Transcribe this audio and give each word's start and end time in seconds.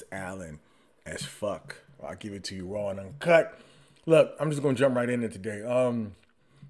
Allan 0.00 0.22
Allan 0.32 0.58
as 1.04 1.22
fuck. 1.24 1.76
I'll 2.02 2.14
give 2.14 2.32
it 2.32 2.44
to 2.44 2.54
you 2.54 2.66
raw 2.66 2.88
and 2.88 3.00
uncut. 3.00 3.58
Look, 4.06 4.34
I'm 4.40 4.50
just 4.50 4.62
gonna 4.62 4.74
jump 4.74 4.96
right 4.96 5.08
into 5.08 5.28
today. 5.28 5.62
Um, 5.62 6.12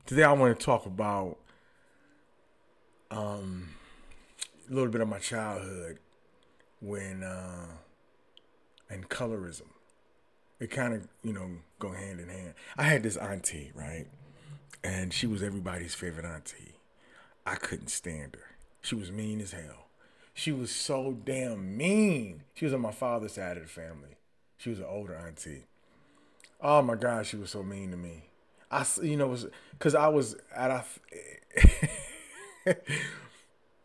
today 0.06 0.24
I 0.24 0.32
want 0.32 0.58
to 0.58 0.64
talk 0.64 0.86
about 0.86 1.38
um 3.10 3.68
a 4.70 4.74
little 4.74 4.90
bit 4.90 5.00
of 5.00 5.08
my 5.08 5.18
childhood 5.18 5.98
when 6.80 7.22
uh 7.22 7.66
and 8.90 9.08
colorism. 9.08 9.68
It 10.60 10.70
kind 10.70 10.94
of 10.94 11.08
you 11.22 11.32
know 11.32 11.48
go 11.78 11.92
hand 11.92 12.20
in 12.20 12.28
hand. 12.28 12.54
I 12.76 12.84
had 12.84 13.02
this 13.02 13.16
auntie 13.16 13.72
right, 13.74 14.06
and 14.82 15.12
she 15.12 15.26
was 15.26 15.42
everybody's 15.42 15.94
favorite 15.94 16.26
auntie. 16.26 16.74
I 17.46 17.56
couldn't 17.56 17.88
stand 17.88 18.36
her. 18.36 18.56
She 18.82 18.94
was 18.94 19.10
mean 19.10 19.40
as 19.40 19.52
hell. 19.52 19.86
She 20.34 20.52
was 20.52 20.70
so 20.70 21.16
damn 21.24 21.76
mean. 21.76 22.42
She 22.54 22.64
was 22.64 22.74
on 22.74 22.80
my 22.80 22.92
father's 22.92 23.32
side 23.32 23.56
of 23.56 23.64
the 23.64 23.68
family. 23.68 24.16
She 24.56 24.70
was 24.70 24.78
an 24.78 24.86
older 24.88 25.14
auntie. 25.14 25.64
Oh 26.60 26.82
my 26.82 26.94
God, 26.94 27.26
she 27.26 27.36
was 27.36 27.50
so 27.50 27.62
mean 27.62 27.90
to 27.90 27.96
me. 27.96 28.24
I, 28.70 28.86
you 29.02 29.16
know, 29.16 29.26
was 29.26 29.46
because 29.72 29.94
I 29.94 30.08
was 30.08 30.36
at 30.54 30.70
a. 30.70 30.84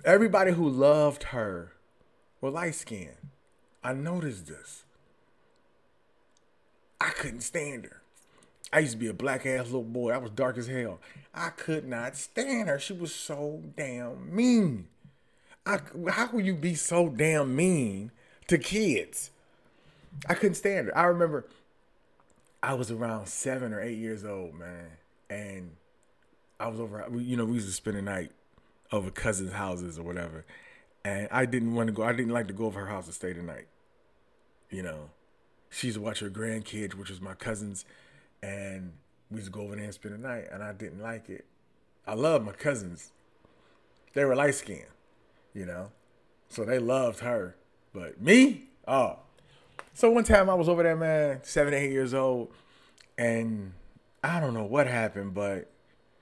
everybody 0.06 0.52
who 0.52 0.70
loved 0.70 1.24
her 1.24 1.74
were 2.40 2.50
light 2.50 2.76
skinned. 2.76 3.32
I 3.84 3.94
noticed 3.94 4.48
this. 4.48 4.84
I 7.00 7.10
couldn't 7.10 7.42
stand 7.42 7.86
her. 7.86 8.02
I 8.72 8.80
used 8.80 8.94
to 8.94 8.98
be 8.98 9.08
a 9.08 9.14
black 9.14 9.46
ass 9.46 9.66
little 9.66 9.84
boy. 9.84 10.12
I 10.12 10.18
was 10.18 10.32
dark 10.32 10.58
as 10.58 10.68
hell. 10.68 11.00
I 11.34 11.50
could 11.50 11.88
not 11.88 12.16
stand 12.16 12.70
her. 12.70 12.80
She 12.80 12.94
was 12.94 13.14
so 13.14 13.64
damn 13.78 14.36
mean. 14.36 14.88
I, 15.68 15.82
how 16.10 16.28
could 16.28 16.46
you 16.46 16.56
be 16.56 16.76
so 16.76 17.10
damn 17.10 17.56
mean 17.56 18.12
to 18.48 18.58
kids? 18.58 19.32
I 20.28 20.34
couldn't 20.34 20.56
stand 20.56 20.88
it. 20.88 20.94
I 20.96 21.04
remember 21.04 21.46
I 22.64 22.74
was 22.74 22.90
around 22.90 23.28
seven 23.28 23.74
or 23.74 23.82
eight 23.82 23.98
years 23.98 24.24
old, 24.24 24.54
man, 24.56 24.88
and 25.30 25.72
I 26.60 26.68
was 26.70 26.80
over. 26.80 27.06
You 27.14 27.36
know, 27.38 27.46
we 27.46 27.56
used 27.56 27.68
to 27.68 27.74
spend 27.74 27.98
the 27.98 28.02
night 28.02 28.32
over 28.92 29.12
cousins' 29.12 29.52
houses 29.52 30.00
or 30.00 30.04
whatever, 30.04 30.46
and 31.04 31.28
I 31.32 31.46
didn't 31.46 31.76
want 31.76 31.88
to 31.88 31.94
go. 31.94 32.04
I 32.04 32.14
didn't 32.14 32.34
like 32.34 32.48
to 32.48 32.54
go 32.54 32.66
over 32.66 32.80
her 32.80 32.88
house 32.88 33.06
to 33.08 33.12
stay 33.12 33.34
the 33.34 33.44
night. 33.44 33.68
You 34.72 34.84
know, 34.84 35.10
she 35.70 35.88
used 35.88 35.98
to 35.98 36.02
watch 36.02 36.20
her 36.20 36.30
grandkids, 36.30 36.94
which 36.94 37.10
was 37.10 37.22
my 37.22 37.34
cousins, 37.34 37.86
and 38.42 38.94
we 39.30 39.38
used 39.38 39.48
to 39.48 39.52
go 39.52 39.62
over 39.62 39.76
there 39.76 39.84
and 39.84 39.94
spend 39.94 40.16
the 40.16 40.28
night, 40.28 40.46
and 40.52 40.64
I 40.64 40.72
didn't 40.72 41.02
like 41.02 41.30
it. 41.30 41.46
I 42.08 42.14
love 42.14 42.44
my 42.44 42.54
cousins. 42.54 43.12
They 44.14 44.24
were 44.26 44.36
light 44.36 44.56
skinned, 44.56 44.86
you 45.58 45.66
know, 45.66 45.90
so 46.50 46.64
they 46.64 46.78
loved 46.78 47.20
her, 47.22 47.56
but 47.92 48.22
me, 48.22 48.66
oh. 48.88 49.18
So 49.96 50.12
one 50.12 50.24
time 50.24 50.52
I 50.52 50.54
was 50.54 50.70
over 50.70 50.84
there, 50.84 50.96
man, 50.96 51.40
seven, 51.42 51.74
eight 51.74 51.92
years 51.92 52.14
old, 52.14 52.54
and 53.18 53.74
I 54.24 54.40
don't 54.40 54.54
know 54.54 54.66
what 54.66 54.86
happened, 54.86 55.34
but 55.34 55.72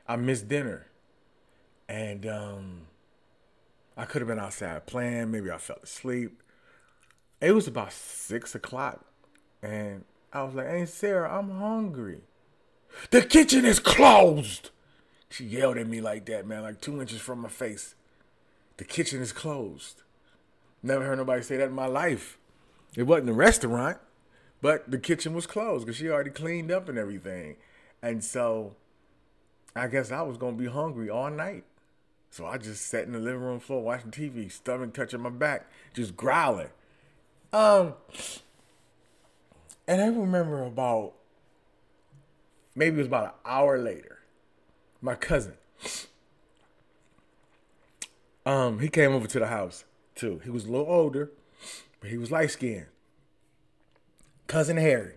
I 0.07 0.15
missed 0.15 0.47
dinner, 0.47 0.87
and 1.89 2.25
um, 2.25 2.81
I 3.97 4.05
could 4.05 4.21
have 4.21 4.29
been 4.29 4.39
outside 4.39 4.85
playing. 4.85 5.31
Maybe 5.31 5.51
I 5.51 5.57
fell 5.57 5.79
asleep. 5.83 6.41
It 7.41 7.51
was 7.51 7.67
about 7.67 7.91
six 7.91 8.55
o'clock, 8.55 9.05
and 9.61 10.05
I 10.31 10.43
was 10.43 10.55
like, 10.55 10.69
"Hey 10.69 10.85
Sarah, 10.85 11.37
I'm 11.37 11.51
hungry." 11.51 12.21
The 13.09 13.21
kitchen 13.21 13.65
is 13.65 13.81
closed. 13.81 14.69
She 15.29 15.43
yelled 15.43 15.77
at 15.77 15.87
me 15.87 15.99
like 15.99 16.25
that, 16.27 16.47
man, 16.47 16.63
like 16.63 16.79
two 16.79 17.01
inches 17.01 17.19
from 17.19 17.39
my 17.39 17.49
face. 17.49 17.95
The 18.77 18.83
kitchen 18.83 19.21
is 19.21 19.31
closed. 19.31 20.03
Never 20.83 21.05
heard 21.05 21.17
nobody 21.17 21.41
say 21.41 21.57
that 21.57 21.69
in 21.69 21.73
my 21.73 21.87
life. 21.87 22.37
It 22.95 23.03
wasn't 23.03 23.29
a 23.29 23.33
restaurant, 23.33 23.97
but 24.61 24.89
the 24.89 24.97
kitchen 24.97 25.33
was 25.33 25.47
closed 25.47 25.85
because 25.85 25.97
she 25.97 26.09
already 26.09 26.29
cleaned 26.29 26.71
up 26.71 26.89
and 26.89 26.97
everything. 26.97 27.55
And 28.01 28.23
so 28.23 28.75
I 29.75 29.87
guess 29.87 30.11
I 30.11 30.21
was 30.21 30.37
gonna 30.37 30.57
be 30.57 30.67
hungry 30.67 31.09
all 31.09 31.29
night. 31.29 31.63
So 32.29 32.45
I 32.45 32.57
just 32.57 32.85
sat 32.85 33.05
in 33.05 33.13
the 33.13 33.19
living 33.19 33.41
room 33.41 33.59
floor 33.59 33.81
watching 33.81 34.11
TV, 34.11 34.51
stomach 34.51 34.93
touching 34.93 35.21
my 35.21 35.29
back, 35.29 35.67
just 35.93 36.15
growling. 36.15 36.69
Um 37.51 37.93
and 39.87 40.01
I 40.01 40.07
remember 40.07 40.63
about 40.63 41.13
maybe 42.75 42.95
it 42.95 42.99
was 42.99 43.07
about 43.07 43.25
an 43.25 43.31
hour 43.45 43.77
later, 43.77 44.19
my 45.01 45.15
cousin. 45.15 45.53
Um, 48.45 48.79
he 48.79 48.89
came 48.89 49.11
over 49.11 49.27
to 49.27 49.39
the 49.39 49.47
house 49.47 49.85
too. 50.13 50.39
He 50.43 50.49
was 50.49 50.65
a 50.65 50.71
little 50.71 50.87
older, 50.87 51.31
but 51.99 52.09
he 52.09 52.17
was 52.17 52.31
light 52.31 52.51
skinned. 52.51 52.87
Cousin 54.47 54.77
Harry. 54.77 55.15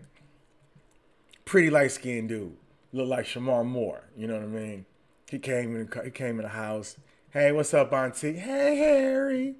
Pretty 1.44 1.70
light 1.70 1.92
skinned 1.92 2.30
dude. 2.30 2.56
Looked 2.92 3.08
like 3.08 3.26
Shemar 3.26 3.66
Moore. 3.66 4.04
You 4.16 4.26
know 4.26 4.34
what 4.34 4.44
I 4.44 4.46
mean? 4.46 4.86
He 5.30 5.38
came 5.38 5.76
in 5.76 5.90
he 6.04 6.10
came 6.10 6.38
in 6.38 6.42
the 6.42 6.48
house. 6.48 6.96
Hey, 7.30 7.52
what's 7.52 7.74
up, 7.74 7.92
Auntie? 7.92 8.38
Hey 8.38 8.76
Harry. 8.76 9.56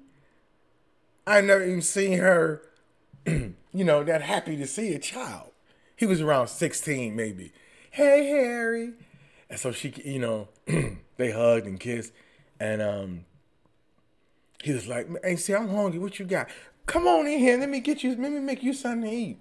I 1.27 1.41
never 1.41 1.63
even 1.63 1.83
seen 1.83 2.17
her, 2.17 2.63
you 3.27 3.53
know, 3.71 4.03
that 4.03 4.23
happy 4.23 4.57
to 4.57 4.65
see 4.65 4.93
a 4.93 4.99
child. 4.99 5.51
He 5.95 6.07
was 6.07 6.21
around 6.21 6.47
16, 6.47 7.15
maybe. 7.15 7.53
Hey 7.91 8.27
Harry. 8.29 8.93
And 9.47 9.59
so 9.59 9.71
she, 9.71 9.93
you 10.03 10.17
know, 10.17 10.47
they 11.17 11.31
hugged 11.31 11.67
and 11.67 11.79
kissed. 11.79 12.13
And 12.59 12.81
um 12.81 13.25
he 14.63 14.73
was 14.73 14.87
like, 14.87 15.07
Hey, 15.23 15.35
see, 15.35 15.53
I'm 15.53 15.69
hungry. 15.69 15.99
What 15.99 16.19
you 16.19 16.25
got? 16.25 16.49
Come 16.85 17.07
on 17.07 17.27
in 17.27 17.39
here. 17.39 17.57
Let 17.57 17.69
me 17.69 17.79
get 17.79 18.03
you, 18.03 18.09
let 18.09 18.31
me 18.31 18.39
make 18.39 18.63
you 18.63 18.73
something 18.73 19.09
to 19.09 19.15
eat. 19.15 19.39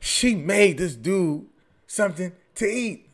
She 0.00 0.34
made 0.34 0.78
this 0.78 0.96
dude 0.96 1.46
something 1.86 2.32
to 2.56 2.66
eat. 2.66 3.08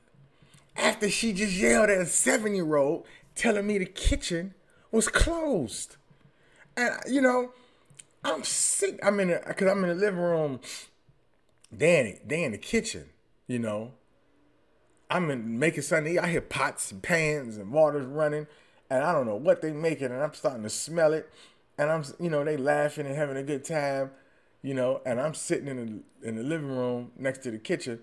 After 0.77 1.11
she 1.11 1.33
just 1.33 1.55
yelled 1.55 1.91
at 1.91 2.01
a 2.01 2.07
seven 2.07 2.55
year 2.55 2.77
old 2.77 3.07
telling 3.35 3.67
me 3.67 3.79
the 3.79 3.87
kitchen 3.87 4.55
was 4.91 5.09
closed. 5.09 5.97
And, 6.77 6.95
uh, 6.95 6.99
you 7.09 7.21
know, 7.21 7.53
I'm 8.25 8.45
sick. 8.45 8.99
I'm 9.03 9.19
in, 9.21 9.39
because 9.47 9.71
I'm 9.71 9.83
in 9.85 9.91
the 9.91 9.95
living 9.95 10.21
room. 10.21 10.61
Danny, 11.77 12.19
they 12.25 12.45
in 12.45 12.53
the 12.53 12.59
kitchen, 12.59 13.07
you 13.47 13.59
know. 13.59 13.93
I'm 15.11 15.31
in 15.31 15.59
making 15.59 15.83
something 15.83 16.15
to 16.15 16.21
eat. 16.21 16.25
I 16.25 16.29
hear 16.29 16.41
pots 16.41 16.93
and 16.93 17.03
pans 17.03 17.57
and 17.57 17.73
water's 17.73 18.07
running, 18.07 18.47
and 18.91 19.05
I 19.05 19.13
don't 19.13 19.27
know 19.27 19.37
what 19.37 19.63
they 19.63 19.73
making, 19.73 20.07
and 20.07 20.23
I'm 20.23 20.35
starting 20.35 20.63
to 20.63 20.71
smell 20.71 21.13
it, 21.13 21.31
and 21.77 21.91
I'm, 21.91 22.05
you 22.19 22.31
know, 22.31 22.45
they 22.45 22.57
laughing 22.57 23.07
and 23.07 23.17
having 23.17 23.37
a 23.37 23.43
good 23.43 23.65
time, 23.65 24.11
you 24.63 24.75
know, 24.75 25.01
and 25.05 25.21
I'm 25.21 25.35
sitting 25.35 25.69
in 25.69 25.77
the 26.23 26.29
in 26.29 26.37
the 26.37 26.43
living 26.43 26.69
room 26.69 27.13
next 27.17 27.39
to 27.45 27.51
the 27.51 27.59
kitchen. 27.59 28.01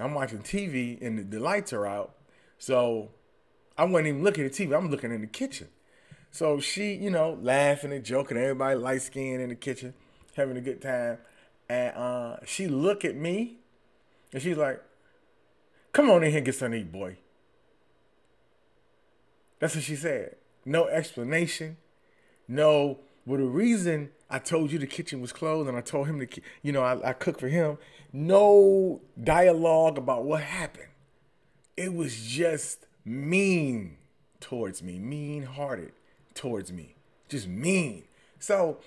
I'm 0.00 0.14
watching 0.14 0.38
TV, 0.38 1.00
and 1.02 1.18
the, 1.18 1.22
the 1.22 1.40
lights 1.40 1.72
are 1.72 1.86
out, 1.86 2.14
so 2.58 3.10
I 3.76 3.84
wasn't 3.84 4.08
even 4.08 4.22
looking 4.22 4.44
at 4.44 4.52
TV. 4.52 4.76
I'm 4.76 4.90
looking 4.90 5.12
in 5.12 5.20
the 5.20 5.26
kitchen. 5.26 5.68
So 6.30 6.60
she, 6.60 6.94
you 6.94 7.10
know, 7.10 7.38
laughing 7.42 7.92
and 7.92 8.04
joking, 8.04 8.38
everybody 8.38 8.74
light 8.74 9.02
skinned 9.02 9.42
in 9.42 9.50
the 9.50 9.54
kitchen, 9.54 9.92
having 10.34 10.56
a 10.56 10.62
good 10.62 10.80
time. 10.80 11.18
And 11.68 11.94
uh, 11.94 12.36
she 12.46 12.66
look 12.68 13.04
at 13.04 13.14
me 13.14 13.58
and 14.32 14.42
she's 14.42 14.56
like, 14.56 14.82
Come 15.92 16.08
on 16.08 16.24
in 16.24 16.30
here 16.30 16.38
and 16.38 16.46
get 16.46 16.54
something 16.54 16.80
to 16.80 16.86
eat, 16.86 16.92
boy. 16.92 17.18
That's 19.62 19.76
what 19.76 19.84
she 19.84 19.94
said. 19.94 20.34
No 20.64 20.88
explanation. 20.88 21.76
No, 22.48 22.98
well, 23.24 23.38
the 23.38 23.44
reason 23.44 24.10
I 24.28 24.40
told 24.40 24.72
you 24.72 24.78
the 24.80 24.88
kitchen 24.88 25.20
was 25.20 25.32
closed 25.32 25.68
and 25.68 25.78
I 25.78 25.82
told 25.82 26.08
him 26.08 26.18
to, 26.18 26.40
you 26.62 26.72
know, 26.72 26.82
I, 26.82 27.10
I 27.10 27.12
cooked 27.12 27.38
for 27.38 27.46
him. 27.46 27.78
No 28.12 29.02
dialogue 29.22 29.98
about 29.98 30.24
what 30.24 30.42
happened. 30.42 30.88
It 31.76 31.94
was 31.94 32.26
just 32.26 32.86
mean 33.04 33.98
towards 34.40 34.82
me, 34.82 34.98
mean 34.98 35.44
hearted 35.44 35.92
towards 36.34 36.72
me, 36.72 36.96
just 37.28 37.46
mean. 37.46 38.02
So, 38.40 38.78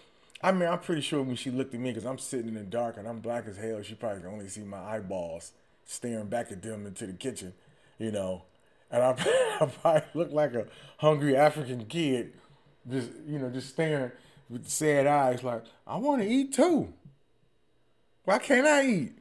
I 0.43 0.51
mean, 0.51 0.67
I'm 0.67 0.79
pretty 0.79 1.03
sure 1.03 1.21
when 1.23 1.37
she 1.37 1.51
looked 1.51 1.73
at 1.73 1.79
me, 1.79 1.91
because 1.91 2.05
I'm 2.05 2.17
sitting 2.17 2.49
in 2.49 2.55
the 2.55 2.63
dark 2.63 2.97
and 2.97 3.07
I'm 3.07 3.19
black 3.19 3.47
as 3.47 3.55
hell, 3.55 3.81
she 3.81 3.95
probably 3.95 4.23
can 4.23 4.29
only 4.29 4.49
see 4.49 4.59
my 4.59 4.83
eyeballs 4.83 5.53
staring 5.85 6.27
back 6.27 6.51
at 6.51 6.61
them 6.61 6.85
into 6.85 7.07
the 7.07 7.13
kitchen, 7.13 7.53
you 7.97 8.11
know. 8.11 8.43
And 8.91 9.03
I, 9.03 9.11
I 9.61 9.65
probably 9.65 10.03
looked 10.13 10.33
like 10.33 10.53
a 10.53 10.67
hungry 10.97 11.35
African 11.35 11.85
kid, 11.85 12.33
just, 12.89 13.09
you 13.27 13.39
know, 13.39 13.49
just 13.49 13.69
staring 13.69 14.11
with 14.49 14.67
sad 14.67 15.07
eyes, 15.07 15.43
like, 15.43 15.63
I 15.87 15.97
want 15.97 16.21
to 16.21 16.27
eat 16.27 16.53
too. 16.53 16.93
Why 18.25 18.39
can't 18.39 18.67
I 18.67 18.85
eat? 18.85 19.13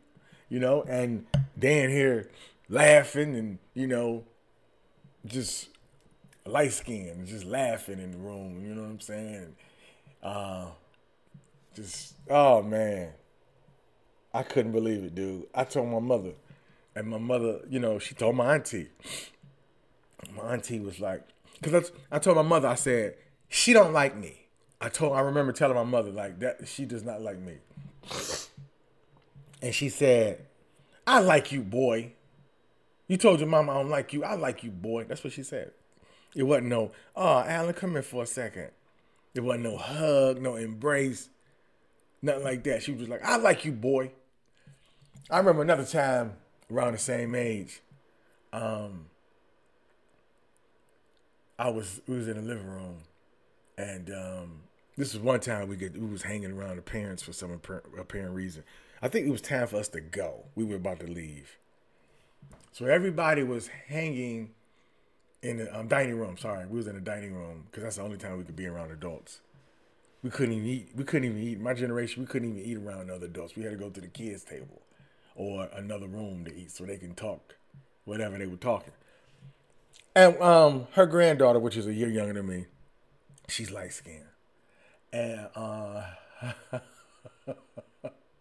You 0.48 0.60
know, 0.60 0.82
and 0.82 1.26
Dan 1.58 1.90
here 1.90 2.30
laughing 2.68 3.34
and, 3.36 3.58
you 3.74 3.86
know, 3.86 4.24
just 5.26 5.68
light 6.46 6.72
skin, 6.72 7.24
just 7.26 7.44
laughing 7.44 7.98
in 8.00 8.12
the 8.12 8.18
room. 8.18 8.64
You 8.66 8.74
know 8.74 8.82
what 8.82 8.90
I'm 8.90 9.00
saying? 9.00 9.56
Uh, 10.22 10.66
just 11.74 12.14
oh 12.30 12.62
man, 12.62 13.10
I 14.32 14.42
couldn't 14.42 14.72
believe 14.72 15.04
it, 15.04 15.14
dude. 15.14 15.46
I 15.54 15.64
told 15.64 15.88
my 15.88 15.98
mother, 15.98 16.32
and 16.94 17.08
my 17.08 17.18
mother, 17.18 17.60
you 17.68 17.80
know, 17.80 17.98
she 17.98 18.14
told 18.14 18.36
my 18.36 18.54
auntie. 18.54 18.88
My 20.34 20.52
auntie 20.52 20.80
was 20.80 21.00
like, 21.00 21.22
because 21.60 21.92
I, 22.10 22.18
told 22.18 22.36
my 22.36 22.42
mother, 22.42 22.68
I 22.68 22.74
said 22.74 23.16
she 23.48 23.72
don't 23.72 23.92
like 23.92 24.16
me. 24.16 24.46
I 24.80 24.88
told 24.88 25.16
I 25.16 25.20
remember 25.20 25.52
telling 25.52 25.76
my 25.76 25.84
mother 25.84 26.10
like 26.10 26.40
that 26.40 26.66
she 26.68 26.84
does 26.84 27.04
not 27.04 27.22
like 27.22 27.38
me. 27.38 27.54
And 29.62 29.74
she 29.74 29.88
said, 29.88 30.46
I 31.06 31.20
like 31.20 31.52
you, 31.52 31.62
boy. 31.62 32.12
You 33.08 33.16
told 33.16 33.40
your 33.40 33.48
mama 33.48 33.72
I 33.72 33.74
don't 33.76 33.90
like 33.90 34.12
you. 34.12 34.24
I 34.24 34.34
like 34.34 34.62
you, 34.62 34.70
boy. 34.70 35.04
That's 35.04 35.22
what 35.22 35.32
she 35.32 35.42
said. 35.42 35.72
It 36.34 36.42
wasn't 36.42 36.68
no, 36.68 36.92
oh, 37.14 37.40
Allan, 37.40 37.74
come 37.74 37.92
here 37.92 38.02
for 38.02 38.24
a 38.24 38.26
second. 38.26 38.70
It 39.34 39.40
wasn't 39.40 39.64
no 39.64 39.76
hug, 39.76 40.40
no 40.40 40.56
embrace, 40.56 41.28
nothing 42.22 42.44
like 42.44 42.64
that. 42.64 42.82
She 42.82 42.92
was 42.92 43.08
like, 43.08 43.24
I 43.24 43.36
like 43.36 43.64
you, 43.64 43.72
boy. 43.72 44.12
I 45.30 45.38
remember 45.38 45.62
another 45.62 45.84
time 45.84 46.34
around 46.70 46.92
the 46.92 46.98
same 46.98 47.34
age. 47.34 47.80
Um, 48.52 49.06
I 51.58 51.70
was 51.70 52.00
we 52.08 52.16
was 52.16 52.28
in 52.28 52.36
the 52.36 52.42
living 52.42 52.66
room, 52.66 53.02
and 53.78 54.10
um, 54.10 54.62
this 54.96 55.14
was 55.14 55.22
one 55.22 55.40
time 55.40 55.68
we 55.68 55.76
get 55.76 55.92
we 55.96 56.06
was 56.06 56.22
hanging 56.22 56.52
around 56.52 56.76
the 56.76 56.82
parents 56.82 57.22
for 57.22 57.32
some 57.32 57.52
apparent 57.52 58.34
reason. 58.34 58.64
I 59.00 59.08
think 59.08 59.26
it 59.26 59.30
was 59.30 59.40
time 59.40 59.66
for 59.68 59.76
us 59.76 59.88
to 59.88 60.00
go. 60.00 60.46
We 60.54 60.64
were 60.64 60.76
about 60.76 61.00
to 61.00 61.06
leave, 61.06 61.58
so 62.72 62.86
everybody 62.86 63.44
was 63.44 63.68
hanging 63.68 64.50
in 65.42 65.58
the 65.58 65.78
um, 65.78 65.86
dining 65.86 66.18
room. 66.18 66.36
Sorry, 66.36 66.66
we 66.66 66.78
was 66.78 66.88
in 66.88 66.96
the 66.96 67.00
dining 67.00 67.34
room 67.34 67.66
because 67.66 67.84
that's 67.84 67.96
the 67.96 68.02
only 68.02 68.16
time 68.16 68.36
we 68.36 68.44
could 68.44 68.56
be 68.56 68.66
around 68.66 68.90
adults. 68.90 69.40
We 70.24 70.30
couldn't 70.30 70.54
even 70.54 70.66
eat. 70.68 70.88
We 70.96 71.04
couldn't 71.04 71.28
even 71.28 71.42
eat. 71.42 71.60
My 71.60 71.74
generation, 71.74 72.22
we 72.22 72.26
couldn't 72.26 72.48
even 72.48 72.64
eat 72.64 72.78
around 72.78 73.10
other 73.10 73.26
adults. 73.26 73.54
We 73.54 73.62
had 73.62 73.72
to 73.72 73.78
go 73.78 73.90
to 73.90 74.00
the 74.00 74.08
kids' 74.08 74.42
table 74.42 74.82
or 75.36 75.68
another 75.74 76.08
room 76.08 76.44
to 76.46 76.54
eat 76.54 76.72
so 76.72 76.84
they 76.84 76.96
can 76.96 77.14
talk 77.14 77.56
whatever 78.06 78.38
they 78.38 78.46
were 78.46 78.56
talking. 78.56 78.92
And 80.14 80.40
um, 80.40 80.86
her 80.92 81.06
granddaughter, 81.06 81.58
which 81.58 81.76
is 81.76 81.86
a 81.86 81.92
year 81.92 82.08
younger 82.08 82.34
than 82.34 82.46
me, 82.46 82.66
she's 83.48 83.70
light 83.70 83.92
skinned. 83.92 84.24
And 85.12 85.48
uh, 85.54 86.02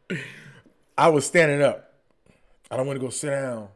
I 0.98 1.10
was 1.10 1.26
standing 1.26 1.62
up. 1.62 1.94
I 2.70 2.78
don't 2.78 2.88
want 2.88 3.00
to 3.00 3.06
go 3.06 3.10
sit 3.10 3.30
down, 3.30 3.70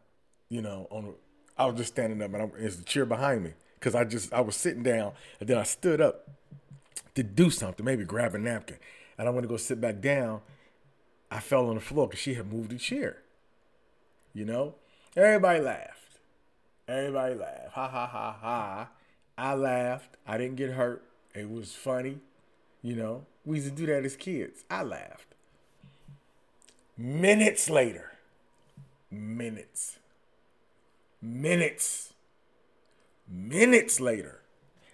you 0.49 0.61
know, 0.61 0.88
on 0.89 1.13
I 1.57 1.65
was 1.65 1.75
just 1.75 1.94
standing 1.94 2.21
up 2.21 2.33
and 2.33 2.51
there's 2.53 2.77
the 2.77 2.83
chair 2.83 3.05
behind 3.05 3.44
me 3.44 3.53
because 3.79 3.95
I 3.95 4.03
just 4.03 4.31
I 4.33 4.41
was 4.41 4.55
sitting 4.55 4.83
down 4.83 5.13
and 5.39 5.49
then 5.49 5.57
I 5.57 5.63
stood 5.63 6.01
up 6.01 6.29
to 7.15 7.23
do 7.23 7.49
something, 7.49 7.83
maybe 7.83 8.03
grab 8.03 8.35
a 8.35 8.38
napkin, 8.38 8.77
and 9.17 9.27
I 9.27 9.31
went 9.31 9.44
to 9.44 9.47
go 9.47 9.57
sit 9.57 9.81
back 9.81 10.01
down. 10.01 10.41
I 11.31 11.39
fell 11.39 11.67
on 11.67 11.75
the 11.75 11.81
floor 11.81 12.07
because 12.07 12.21
she 12.21 12.35
had 12.35 12.51
moved 12.51 12.69
the 12.69 12.77
chair. 12.77 13.17
You 14.33 14.45
know, 14.45 14.75
everybody 15.15 15.59
laughed. 15.59 16.06
Everybody 16.88 17.36
laughed. 17.36 17.74
Ha 17.74 17.88
ha 17.88 18.07
ha 18.07 18.38
ha. 18.39 18.89
I 19.38 19.54
laughed. 19.54 20.18
I 20.25 20.38
didn't 20.38 20.56
get 20.56 20.72
hurt. 20.72 21.04
It 21.36 21.50
was 21.50 21.74
funny. 21.74 22.19
You 22.81 22.95
know, 22.95 23.25
we 23.45 23.57
used 23.57 23.69
to 23.69 23.75
do 23.75 23.86
that 23.88 24.06
as 24.06 24.16
kids. 24.16 24.63
I 24.69 24.84
laughed. 24.84 25.36
Minutes 26.98 27.69
later, 27.69 28.13
minutes 29.12 30.00
minutes, 31.22 32.13
minutes 33.28 34.00
later, 34.00 34.42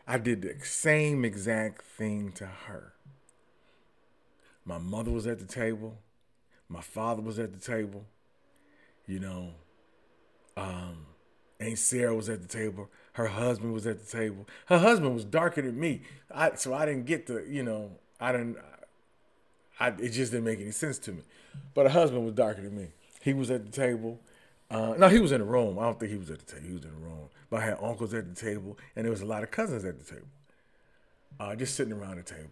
I 0.07 0.17
did 0.17 0.41
the 0.41 0.55
same 0.65 1.23
exact 1.25 1.83
thing 1.83 2.31
to 2.33 2.45
her. 2.45 2.93
My 4.65 4.77
mother 4.77 5.11
was 5.11 5.27
at 5.27 5.39
the 5.39 5.45
table. 5.45 5.97
My 6.69 6.81
father 6.81 7.21
was 7.21 7.39
at 7.39 7.53
the 7.53 7.59
table. 7.59 8.05
You 9.05 9.19
know, 9.19 9.49
um, 10.55 11.07
Aunt 11.63 11.77
Sarah 11.77 12.15
was 12.15 12.29
at 12.29 12.41
the 12.41 12.47
table. 12.47 12.89
Her 13.13 13.27
husband 13.27 13.73
was 13.73 13.85
at 13.87 13.99
the 13.99 14.17
table. 14.17 14.47
Her 14.67 14.79
husband 14.79 15.13
was 15.13 15.25
darker 15.25 15.61
than 15.61 15.79
me. 15.79 16.01
I, 16.33 16.55
so 16.55 16.73
I 16.73 16.85
didn't 16.85 17.05
get 17.05 17.27
the, 17.27 17.45
you 17.47 17.63
know, 17.63 17.91
I 18.19 18.31
didn't, 18.31 18.57
I, 19.79 19.89
it 19.89 20.09
just 20.09 20.31
didn't 20.31 20.45
make 20.45 20.59
any 20.59 20.71
sense 20.71 20.97
to 20.99 21.11
me. 21.11 21.21
But 21.73 21.85
her 21.85 21.91
husband 21.91 22.25
was 22.25 22.33
darker 22.33 22.61
than 22.61 22.75
me. 22.75 22.87
He 23.21 23.33
was 23.33 23.51
at 23.51 23.65
the 23.65 23.71
table. 23.71 24.19
Uh, 24.69 24.95
no, 24.97 25.07
he 25.07 25.19
was 25.19 25.31
in 25.31 25.39
the 25.39 25.45
room. 25.45 25.77
I 25.77 25.83
don't 25.83 25.99
think 25.99 26.11
he 26.11 26.17
was 26.17 26.31
at 26.31 26.39
the 26.39 26.45
table. 26.45 26.67
He 26.67 26.73
was 26.73 26.83
in 26.83 26.91
the 26.91 26.97
room. 26.97 27.29
But 27.49 27.61
I 27.61 27.65
had 27.65 27.77
uncles 27.81 28.13
at 28.13 28.33
the 28.33 28.39
table, 28.39 28.77
and 28.95 29.05
there 29.05 29.11
was 29.11 29.21
a 29.21 29.25
lot 29.25 29.43
of 29.43 29.51
cousins 29.51 29.85
at 29.85 29.99
the 29.99 30.05
table, 30.05 30.27
uh, 31.39 31.55
just 31.55 31.75
sitting 31.75 31.93
around 31.93 32.17
the 32.17 32.23
table. 32.23 32.49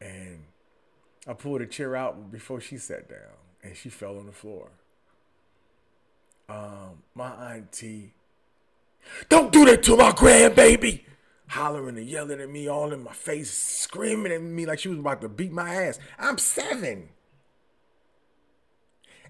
And 0.00 0.44
I 1.26 1.32
pulled 1.32 1.60
a 1.60 1.66
chair 1.66 1.96
out 1.96 2.30
before 2.30 2.60
she 2.60 2.78
sat 2.78 3.08
down, 3.08 3.18
and 3.64 3.76
she 3.76 3.88
fell 3.88 4.16
on 4.16 4.26
the 4.26 4.32
floor. 4.32 4.68
Um, 6.48 7.02
my 7.14 7.54
auntie, 7.54 8.12
don't 9.28 9.52
do 9.52 9.64
that 9.66 9.82
to 9.84 9.96
my 9.96 10.10
grandbaby, 10.12 11.04
hollering 11.48 11.98
and 11.98 12.06
yelling 12.06 12.40
at 12.40 12.50
me 12.50 12.68
all 12.68 12.92
in 12.92 13.02
my 13.02 13.12
face, 13.12 13.50
screaming 13.52 14.32
at 14.32 14.42
me 14.42 14.66
like 14.66 14.78
she 14.78 14.88
was 14.88 14.98
about 14.98 15.20
to 15.20 15.28
beat 15.28 15.52
my 15.52 15.74
ass. 15.74 15.98
I'm 16.18 16.38
seven 16.38 17.10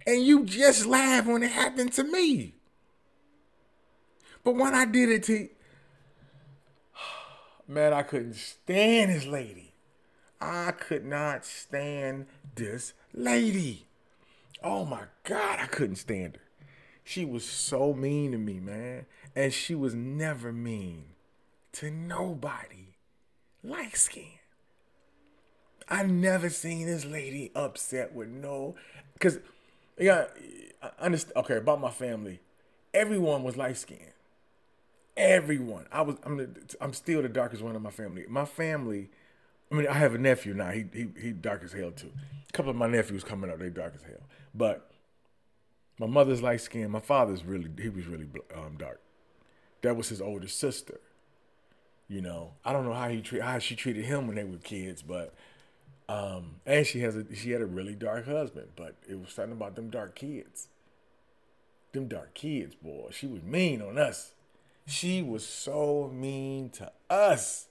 and 0.07 0.25
you 0.25 0.45
just 0.45 0.87
laugh 0.87 1.27
when 1.27 1.43
it 1.43 1.53
happened 1.53 1.93
to 1.95 2.05
me. 2.05 2.55
But 4.43 4.57
when 4.57 4.75
I 4.75 4.85
did 4.85 5.09
it 5.09 5.23
to 5.25 5.49
man, 7.69 7.93
I 7.93 8.03
couldn't 8.03 8.35
stand 8.35 9.11
this 9.11 9.27
lady. 9.27 9.73
I 10.41 10.73
could 10.73 11.05
not 11.05 11.47
stand 11.47 12.27
this 12.55 12.93
lady. 13.15 13.87
Oh 14.63 14.85
my 14.85 15.05
God, 15.25 15.59
I 15.61 15.67
couldn't 15.67 15.97
stand 15.97 16.37
her. 16.37 16.43
She 17.03 17.25
was 17.25 17.45
so 17.45 17.93
mean 17.95 18.33
to 18.33 18.39
me, 18.39 18.61
man. 18.61 19.07
And 19.37 19.53
she 19.53 19.75
was 19.75 19.95
never 19.95 20.53
mean 20.53 21.07
to 21.73 21.91
nobody 21.91 22.97
light 23.63 23.97
skin. 23.97 24.39
I 25.89 26.05
never 26.05 26.49
seen 26.49 26.87
this 26.87 27.05
lady 27.05 27.51
upset 27.55 28.15
with 28.15 28.29
no, 28.29 28.75
because 29.13 29.39
yeah, 29.99 30.27
I 30.83 30.91
understand. 30.99 31.37
Okay, 31.37 31.57
about 31.57 31.81
my 31.81 31.91
family, 31.91 32.41
everyone 32.93 33.43
was 33.43 33.57
light 33.57 33.77
skinned. 33.77 34.01
Everyone. 35.17 35.87
I 35.93 36.03
was. 36.03 36.17
I'm. 36.25 36.37
The, 36.37 36.77
I'm 36.81 36.93
still 36.93 37.23
the 37.23 37.29
darkest 37.29 37.63
one 37.63 37.77
in 37.77 37.83
my 37.83 37.91
family. 37.91 38.25
My 38.29 38.45
family. 38.45 39.11
I 39.71 39.77
mean, 39.77 39.87
I 39.87 39.95
have 39.95 40.15
a 40.15 40.19
nephew 40.19 40.55
now. 40.55 40.71
He 40.71 40.85
he 40.93 41.07
he 41.21 41.31
dark 41.33 41.63
as 41.63 41.73
hell 41.73 41.91
too. 41.91 42.13
A 42.49 42.53
couple 42.53 42.71
of 42.71 42.77
my 42.77 42.87
nephews 42.87 43.25
coming 43.25 43.51
up, 43.51 43.59
they 43.59 43.71
dark 43.71 43.95
as 43.95 44.03
hell. 44.03 44.27
But 44.55 44.91
my 45.99 46.07
mother's 46.07 46.43
light 46.43 46.61
skinned. 46.61 46.91
My 46.91 47.01
father's 47.01 47.45
really 47.45 47.71
he 47.81 47.89
was 47.89 48.07
really 48.07 48.29
um, 48.55 48.77
dark. 48.79 49.01
That 49.85 49.97
was 49.97 50.09
his 50.09 50.23
older 50.23 50.49
sister. 50.49 50.99
You 52.09 52.23
know, 52.23 52.53
I 52.65 52.73
don't 52.73 52.87
know 52.87 52.95
how 52.95 53.11
he 53.11 53.21
treat 53.21 53.43
how 53.43 53.59
she 53.59 53.77
treated 53.77 54.07
him 54.07 54.27
when 54.27 54.37
they 54.37 54.45
were 54.45 54.57
kids, 54.57 55.03
but 55.03 55.35
um, 56.09 56.57
and 56.65 56.87
she 56.87 57.01
has 57.01 57.17
a 57.17 57.35
she 57.35 57.51
had 57.51 57.61
a 57.61 57.67
really 57.67 57.95
dark 57.95 58.25
husband, 58.25 58.69
but 58.77 58.95
it 59.07 59.21
was 59.21 59.29
something 59.29 59.53
about 59.53 59.77
them 59.77 59.91
dark 59.91 60.15
kids. 60.15 60.69
Them 61.93 62.09
dark 62.09 62.33
kids, 62.33 62.75
boy. 62.75 63.11
She 63.13 63.27
was 63.27 63.43
mean 63.43 63.83
on 63.83 63.99
us. 63.99 64.33
She 64.87 65.23
was 65.23 65.47
so 65.47 66.11
mean 66.13 66.71
to 66.71 66.91
us. 67.11 67.67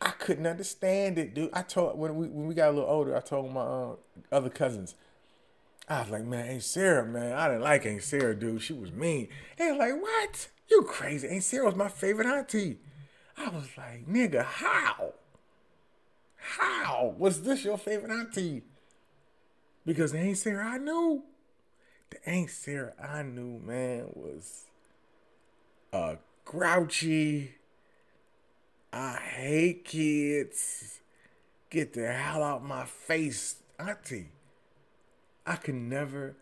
I 0.00 0.10
couldn't 0.10 0.48
understand 0.48 1.18
it, 1.18 1.34
dude. 1.34 1.50
I 1.52 1.62
told 1.62 1.96
when 1.96 2.16
we 2.16 2.26
when 2.26 2.48
we 2.48 2.54
got 2.54 2.70
a 2.70 2.72
little 2.72 2.90
older, 2.90 3.16
I 3.16 3.20
told 3.20 3.52
my 3.52 3.60
uh, 3.60 3.94
other 4.32 4.50
cousins. 4.50 4.96
I 5.88 6.00
was 6.00 6.10
like, 6.10 6.24
man, 6.24 6.48
Aunt 6.48 6.62
Sarah, 6.62 7.04
man, 7.04 7.32
I 7.32 7.48
didn't 7.48 7.62
like 7.62 7.84
Aunt 7.86 8.02
Sarah, 8.02 8.34
dude. 8.34 8.62
She 8.62 8.72
was 8.72 8.92
mean. 8.92 9.28
They 9.56 9.70
were 9.70 9.78
like, 9.78 10.00
what? 10.00 10.48
You 10.70 10.82
crazy? 10.82 11.28
Aunt 11.28 11.42
Sarah 11.42 11.66
was 11.66 11.74
my 11.74 11.88
favorite 11.88 12.26
auntie. 12.26 12.78
I 13.36 13.48
was 13.48 13.68
like, 13.76 14.06
nigga, 14.06 14.44
how? 14.44 15.14
How 16.36 17.14
was 17.18 17.42
this 17.42 17.64
your 17.64 17.78
favorite 17.78 18.12
auntie? 18.12 18.62
Because 19.84 20.12
the 20.12 20.18
Aunt 20.18 20.38
Sarah 20.38 20.66
I 20.66 20.78
knew, 20.78 21.24
the 22.10 22.28
Aunt 22.28 22.50
Sarah 22.50 22.94
I 23.02 23.22
knew, 23.22 23.60
man, 23.64 24.06
was 24.14 24.66
a 25.92 26.18
grouchy. 26.44 27.54
I 28.92 29.14
hate 29.16 29.84
kids. 29.84 31.00
Get 31.70 31.94
the 31.94 32.12
hell 32.12 32.42
out 32.42 32.64
my 32.64 32.84
face, 32.84 33.56
auntie. 33.78 34.28
I 35.46 35.56
can 35.56 35.88
never, 35.88 36.36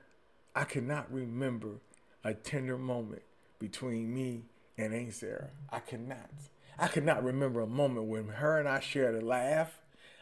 I 0.54 0.64
cannot 0.64 1.12
remember 1.12 1.80
a 2.24 2.34
tender 2.34 2.76
moment 2.76 3.22
between 3.58 4.12
me 4.14 4.44
and 4.76 4.92
Aunt 4.92 5.14
Sarah. 5.14 5.50
I 5.70 5.80
cannot. 5.80 6.30
I 6.78 6.88
cannot 6.88 7.24
remember 7.24 7.60
a 7.60 7.66
moment 7.66 8.06
when 8.06 8.28
her 8.28 8.58
and 8.58 8.68
I 8.68 8.80
shared 8.80 9.14
a 9.14 9.24
laugh 9.24 9.80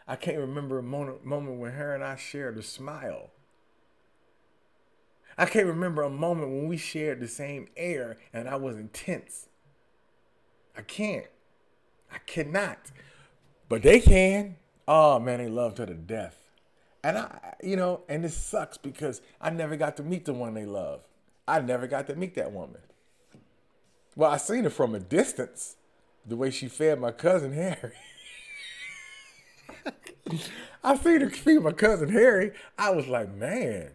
I 0.09 0.15
can't 0.15 0.39
remember 0.39 0.79
a 0.79 0.83
moment, 0.83 1.23
when 1.23 1.73
her 1.73 1.93
and 1.93 2.03
I 2.03 2.15
shared 2.15 2.57
a 2.57 2.63
smile. 2.63 3.29
I 5.37 5.45
can't 5.45 5.67
remember 5.67 6.01
a 6.01 6.09
moment 6.09 6.49
when 6.49 6.67
we 6.67 6.77
shared 6.77 7.19
the 7.19 7.27
same 7.27 7.67
air 7.77 8.17
and 8.33 8.49
I 8.49 8.55
was 8.55 8.75
intense. 8.75 9.49
I 10.75 10.81
can't. 10.81 11.27
I 12.11 12.17
cannot. 12.25 12.91
But 13.69 13.83
they 13.83 13.99
can. 13.99 14.55
Oh 14.87 15.19
man, 15.19 15.37
they 15.37 15.47
loved 15.47 15.77
her 15.77 15.85
to 15.85 15.93
death. 15.93 16.48
And 17.03 17.17
I, 17.17 17.55
you 17.63 17.75
know, 17.75 18.01
and 18.09 18.23
this 18.23 18.35
sucks 18.35 18.77
because 18.77 19.21
I 19.39 19.49
never 19.49 19.75
got 19.75 19.97
to 19.97 20.03
meet 20.03 20.25
the 20.25 20.33
one 20.33 20.53
they 20.53 20.65
love. 20.65 21.07
I 21.47 21.61
never 21.61 21.87
got 21.87 22.07
to 22.07 22.15
meet 22.15 22.35
that 22.35 22.51
woman. 22.51 22.81
Well, 24.15 24.29
I 24.29 24.37
seen 24.37 24.65
her 24.65 24.69
from 24.69 24.95
a 24.95 24.99
distance, 24.99 25.77
the 26.25 26.35
way 26.35 26.51
she 26.51 26.67
fed 26.67 26.99
my 26.99 27.11
cousin 27.11 27.53
Harry. 27.53 27.93
I 30.83 30.97
seen 30.97 31.21
her 31.21 31.29
feed 31.29 31.61
my 31.61 31.71
cousin 31.71 32.09
Harry. 32.09 32.51
I 32.77 32.89
was 32.91 33.07
like, 33.07 33.33
man. 33.33 33.91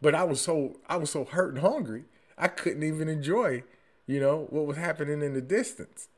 But 0.00 0.14
I 0.14 0.24
was 0.24 0.40
so 0.40 0.76
I 0.88 0.96
was 0.96 1.10
so 1.10 1.24
hurt 1.24 1.54
and 1.54 1.62
hungry, 1.62 2.04
I 2.36 2.48
couldn't 2.48 2.84
even 2.84 3.08
enjoy, 3.08 3.64
you 4.06 4.20
know, 4.20 4.46
what 4.50 4.66
was 4.66 4.76
happening 4.76 5.22
in 5.22 5.34
the 5.34 5.40
distance. 5.40 6.08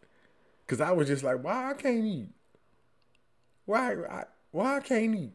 Cause 0.67 0.81
I 0.81 0.93
was 0.93 1.09
just 1.09 1.25
like, 1.25 1.43
why 1.43 1.71
I 1.71 1.75
can't 1.75 2.05
eat? 2.05 2.29
Why 3.65 3.95
I, 3.95 4.25
why 4.53 4.77
I 4.77 4.81
can't 4.81 5.17
eat? 5.17 5.33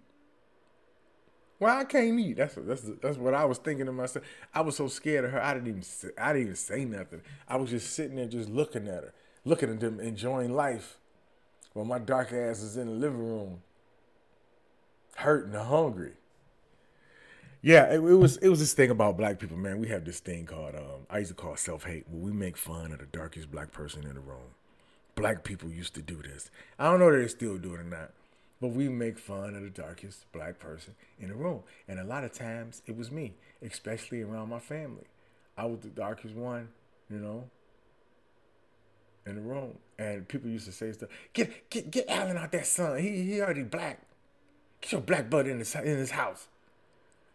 Why 1.57 1.79
I 1.79 1.83
can't 1.85 2.19
eat? 2.19 2.37
That's 2.37 2.55
that's 2.57 2.83
that's 3.01 3.17
what 3.17 3.33
I 3.33 3.45
was 3.45 3.57
thinking 3.57 3.85
to 3.85 3.91
myself. 3.91 4.25
I 4.53 4.61
was 4.61 4.75
so 4.75 4.87
scared 4.87 5.25
of 5.25 5.31
her. 5.31 5.41
I 5.41 5.53
didn't 5.53 5.69
even 5.69 5.81
say, 5.83 6.09
I 6.17 6.33
didn't 6.33 6.43
even 6.43 6.55
say 6.55 6.83
nothing. 6.83 7.21
I 7.47 7.55
was 7.55 7.69
just 7.69 7.93
sitting 7.93 8.17
there, 8.17 8.27
just 8.27 8.49
looking 8.49 8.87
at 8.87 9.03
her, 9.03 9.13
looking 9.45 9.69
at 9.69 9.79
them, 9.79 9.99
enjoying 10.01 10.53
life, 10.53 10.97
while 11.73 11.85
my 11.85 11.99
dark 11.99 12.33
ass 12.33 12.61
is 12.61 12.75
in 12.75 12.87
the 12.87 12.93
living 12.93 13.19
room, 13.19 13.61
hurt 15.15 15.45
and 15.45 15.55
hungry. 15.55 16.13
Yeah, 17.61 17.85
it, 17.85 17.95
it, 17.95 17.99
was 17.99 18.37
it 18.37 18.49
was 18.49 18.59
this 18.59 18.73
thing 18.73 18.91
about 18.91 19.17
black 19.17 19.39
people, 19.39 19.57
man. 19.57 19.79
We 19.79 19.87
have 19.87 20.05
this 20.05 20.19
thing 20.19 20.45
called 20.45 20.75
um, 20.75 21.07
I 21.09 21.19
used 21.19 21.31
to 21.31 21.35
call 21.35 21.55
self 21.55 21.85
hate, 21.85 22.05
where 22.09 22.21
we 22.21 22.31
make 22.31 22.57
fun 22.57 22.91
of 22.91 22.99
the 22.99 23.05
darkest 23.05 23.49
black 23.49 23.71
person 23.71 24.05
in 24.05 24.13
the 24.13 24.19
room. 24.19 24.53
Black 25.15 25.43
people 25.43 25.69
used 25.69 25.95
to 25.95 26.01
do 26.01 26.21
this. 26.21 26.51
I 26.77 26.91
don't 26.91 26.99
know 26.99 27.11
that 27.11 27.17
they 27.17 27.27
still 27.27 27.57
do 27.57 27.73
it 27.73 27.79
or 27.79 27.83
not, 27.83 28.11
but 28.65 28.73
we 28.73 28.89
make 28.89 29.19
fun 29.19 29.53
of 29.53 29.61
the 29.61 29.69
darkest 29.69 30.25
black 30.31 30.57
person 30.57 30.95
in 31.19 31.29
the 31.29 31.35
room. 31.35 31.61
And 31.87 31.99
a 31.99 32.03
lot 32.03 32.23
of 32.23 32.33
times 32.33 32.81
it 32.87 32.97
was 32.97 33.11
me, 33.11 33.35
especially 33.61 34.23
around 34.23 34.49
my 34.49 34.57
family. 34.57 35.03
I 35.55 35.65
was 35.65 35.81
the 35.81 35.89
darkest 35.89 36.33
one, 36.33 36.69
you 37.07 37.19
know, 37.19 37.43
in 39.27 39.35
the 39.35 39.41
room. 39.41 39.77
And 39.99 40.27
people 40.27 40.49
used 40.49 40.65
to 40.65 40.71
say 40.71 40.91
stuff, 40.93 41.09
get 41.33 41.69
get 41.69 41.91
get 41.91 42.09
Allan 42.09 42.37
out 42.37 42.51
that 42.53 42.65
son. 42.65 42.97
He 42.97 43.21
he 43.21 43.39
already 43.39 43.61
black. 43.61 44.01
Get 44.81 44.93
your 44.93 45.01
black 45.01 45.29
butt 45.29 45.47
in 45.47 45.59
his 45.59 45.75
in 45.75 45.85
his 45.85 46.09
house. 46.09 46.47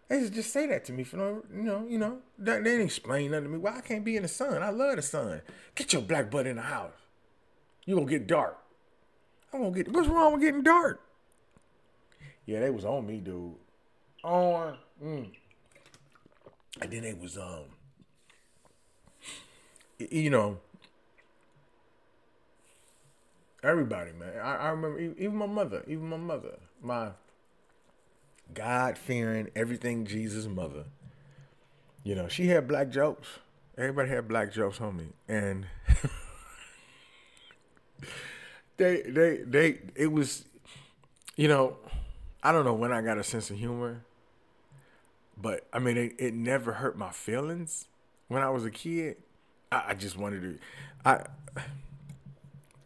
They 0.09 0.29
just 0.31 0.53
say 0.53 0.67
that 0.67 0.85
to 0.87 0.93
me 0.93 1.05
for 1.05 1.17
no, 1.17 1.45
you 1.55 1.63
know, 1.63 1.87
you 1.89 1.99
know. 1.99 2.19
They, 2.41 2.61
didn't 2.61 2.81
explain 2.81 3.31
nothing 3.31 3.45
to 3.45 3.51
me. 3.51 3.59
Why 3.59 3.77
I 3.77 3.83
can't 3.83 4.05
be 4.05 4.17
in 4.17 4.23
the 4.23 4.29
sun? 4.29 4.65
I 4.65 4.71
love 4.71 4.97
the 4.97 5.03
sun. 5.03 5.43
Get 5.77 5.93
your 5.93 6.03
black 6.03 6.29
butt 6.29 6.49
in 6.49 6.57
the 6.57 6.63
house. 6.63 6.95
You 7.87 7.95
gonna 7.95 8.09
get 8.09 8.27
dark. 8.27 8.59
I'm 9.53 9.63
gonna 9.63 9.77
get. 9.77 9.93
What's 9.93 10.09
wrong 10.09 10.33
with 10.33 10.43
getting 10.43 10.65
dark? 10.65 11.01
Yeah, 12.50 12.59
they 12.59 12.71
was 12.71 12.85
on 12.85 13.07
me, 13.07 13.19
dude. 13.19 13.54
On. 14.25 14.76
Mm. 15.00 15.30
And 16.83 16.90
then 16.90 17.02
they 17.02 17.14
was 17.14 17.38
um. 17.38 17.66
You 19.99 20.30
know. 20.30 20.59
Everybody, 23.62 24.11
man. 24.19 24.33
I, 24.42 24.57
I 24.57 24.69
remember 24.71 24.99
even 24.99 25.37
my 25.37 25.47
mother, 25.47 25.85
even 25.87 26.09
my 26.09 26.16
mother, 26.16 26.59
my 26.83 27.11
God 28.52 28.99
fearing, 28.99 29.50
everything 29.54 30.04
Jesus 30.04 30.47
mother. 30.47 30.87
You 32.02 32.16
know, 32.16 32.26
she 32.26 32.49
had 32.49 32.66
black 32.66 32.90
jokes. 32.90 33.28
Everybody 33.78 34.09
had 34.09 34.26
black 34.26 34.52
jokes 34.52 34.80
on 34.80 34.97
me. 34.97 35.07
And 35.28 35.66
they 38.76 39.02
they 39.02 39.37
they 39.47 39.78
it 39.95 40.11
was 40.11 40.47
you 41.37 41.47
know, 41.47 41.76
I 42.42 42.52
don't 42.52 42.64
know 42.64 42.75
when 42.75 42.92
I 42.92 43.02
got 43.02 43.18
a 43.18 43.25
sense 43.25 43.50
of 43.50 43.59
humor. 43.59 44.02
But 45.37 45.66
I 45.73 45.78
mean 45.78 45.97
it, 45.97 46.12
it 46.18 46.35
never 46.35 46.73
hurt 46.73 46.99
my 46.99 47.11
feelings 47.11 47.88
when 48.28 48.42
I 48.42 48.50
was 48.50 48.64
a 48.64 48.70
kid. 48.70 49.16
I, 49.73 49.85
I 49.88 49.94
just 49.94 50.16
wanted 50.18 50.42
to 50.42 50.59
I 51.04 51.25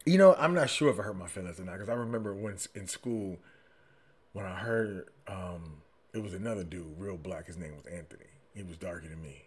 you 0.06 0.18
know, 0.18 0.34
I'm 0.38 0.54
not 0.54 0.68
sure 0.68 0.90
if 0.90 0.98
it 0.98 1.02
hurt 1.02 1.16
my 1.16 1.26
feelings 1.26 1.58
or 1.58 1.64
not, 1.64 1.72
because 1.72 1.88
I 1.88 1.94
remember 1.94 2.34
when 2.34 2.56
in 2.74 2.86
school 2.86 3.38
when 4.32 4.44
I 4.44 4.56
heard 4.56 5.08
um, 5.26 5.82
it 6.12 6.22
was 6.22 6.34
another 6.34 6.64
dude, 6.64 6.98
real 6.98 7.16
black. 7.16 7.46
His 7.46 7.56
name 7.56 7.74
was 7.74 7.86
Anthony. 7.86 8.26
He 8.54 8.62
was 8.62 8.76
darker 8.76 9.08
than 9.08 9.22
me. 9.22 9.46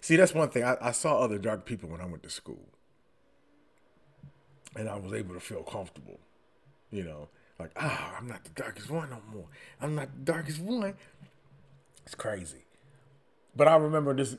See, 0.00 0.16
that's 0.16 0.34
one 0.34 0.48
thing. 0.48 0.64
I, 0.64 0.76
I 0.80 0.90
saw 0.90 1.20
other 1.20 1.38
dark 1.38 1.64
people 1.64 1.88
when 1.88 2.00
I 2.00 2.06
went 2.06 2.22
to 2.24 2.30
school, 2.30 2.68
and 4.74 4.88
I 4.88 4.96
was 4.96 5.12
able 5.12 5.34
to 5.34 5.40
feel 5.40 5.62
comfortable. 5.62 6.18
You 6.90 7.04
know, 7.04 7.28
like 7.58 7.70
ah, 7.76 8.12
oh, 8.12 8.16
I'm 8.18 8.28
not 8.28 8.44
the 8.44 8.50
darkest 8.50 8.90
one 8.90 9.10
no 9.10 9.18
more. 9.32 9.46
I'm 9.80 9.94
not 9.94 10.08
the 10.12 10.32
darkest 10.32 10.60
one. 10.60 10.94
It's 12.04 12.14
crazy. 12.14 12.64
But 13.54 13.68
I 13.68 13.76
remember 13.76 14.14
this 14.14 14.36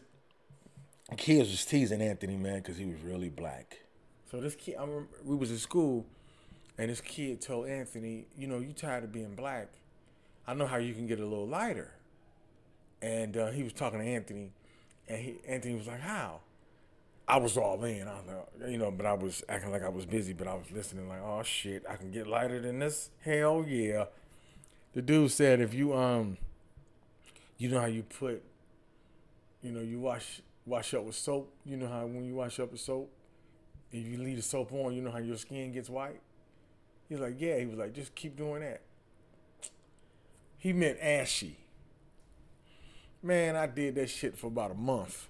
kid 1.17 1.39
was 1.39 1.65
teasing 1.65 2.01
Anthony, 2.01 2.37
man, 2.37 2.57
because 2.57 2.77
he 2.77 2.85
was 2.85 3.01
really 3.01 3.29
black. 3.29 3.79
So 4.29 4.41
this 4.41 4.55
kid, 4.55 4.75
I 4.77 4.81
remember, 4.81 5.07
we 5.23 5.35
was 5.35 5.51
in 5.51 5.57
school, 5.57 6.05
and 6.77 6.89
this 6.89 7.01
kid 7.01 7.41
told 7.41 7.67
Anthony, 7.67 8.27
you 8.37 8.47
know, 8.47 8.59
you 8.59 8.73
tired 8.73 9.03
of 9.03 9.11
being 9.11 9.35
black. 9.35 9.69
I 10.45 10.53
know 10.53 10.67
how 10.67 10.77
you 10.77 10.93
can 10.93 11.07
get 11.07 11.19
a 11.19 11.25
little 11.25 11.47
lighter. 11.47 11.93
And 13.01 13.37
uh, 13.37 13.51
he 13.51 13.63
was 13.63 13.73
talking 13.73 13.99
to 13.99 14.05
Anthony, 14.05 14.51
and 15.07 15.17
he, 15.17 15.35
Anthony 15.47 15.75
was 15.75 15.87
like, 15.87 16.01
how? 16.01 16.41
I 17.27 17.37
was 17.37 17.57
all 17.57 17.83
in. 17.83 18.07
I 18.07 18.13
was 18.13 18.69
you 18.69 18.77
know, 18.77 18.91
but 18.91 19.05
I 19.05 19.13
was 19.13 19.43
acting 19.49 19.71
like 19.71 19.83
I 19.83 19.89
was 19.89 20.05
busy, 20.05 20.33
but 20.33 20.47
I 20.47 20.53
was 20.53 20.71
listening 20.71 21.09
like, 21.09 21.21
oh 21.21 21.43
shit, 21.43 21.83
I 21.89 21.95
can 21.95 22.11
get 22.11 22.27
lighter 22.27 22.61
than 22.61 22.79
this? 22.79 23.09
Hell 23.21 23.65
yeah. 23.67 24.05
The 24.93 25.01
dude 25.01 25.31
said 25.31 25.59
if 25.59 25.73
you 25.73 25.93
um 25.93 26.37
you 27.57 27.69
know 27.69 27.79
how 27.79 27.87
you 27.87 28.03
put 28.03 28.43
you 29.61 29.71
know, 29.71 29.81
you 29.81 29.99
wash 29.99 30.41
wash 30.65 30.93
up 30.93 31.03
with 31.03 31.15
soap, 31.15 31.53
you 31.65 31.77
know 31.77 31.87
how 31.87 32.05
when 32.05 32.25
you 32.25 32.35
wash 32.35 32.59
up 32.59 32.71
with 32.71 32.81
soap, 32.81 33.11
if 33.91 34.07
you 34.07 34.17
leave 34.17 34.37
the 34.37 34.41
soap 34.41 34.71
on, 34.71 34.93
you 34.93 35.01
know 35.01 35.11
how 35.11 35.17
your 35.17 35.37
skin 35.37 35.71
gets 35.71 35.89
white? 35.89 36.21
He's 37.09 37.19
like, 37.19 37.35
yeah. 37.39 37.57
He 37.59 37.65
was 37.65 37.77
like, 37.77 37.93
just 37.93 38.15
keep 38.15 38.35
doing 38.37 38.61
that. 38.61 38.81
He 40.57 40.73
meant 40.73 40.99
ashy. 41.01 41.57
Man, 43.23 43.55
I 43.55 43.67
did 43.67 43.95
that 43.95 44.09
shit 44.09 44.37
for 44.37 44.47
about 44.47 44.71
a 44.71 44.75
month. 44.75 45.27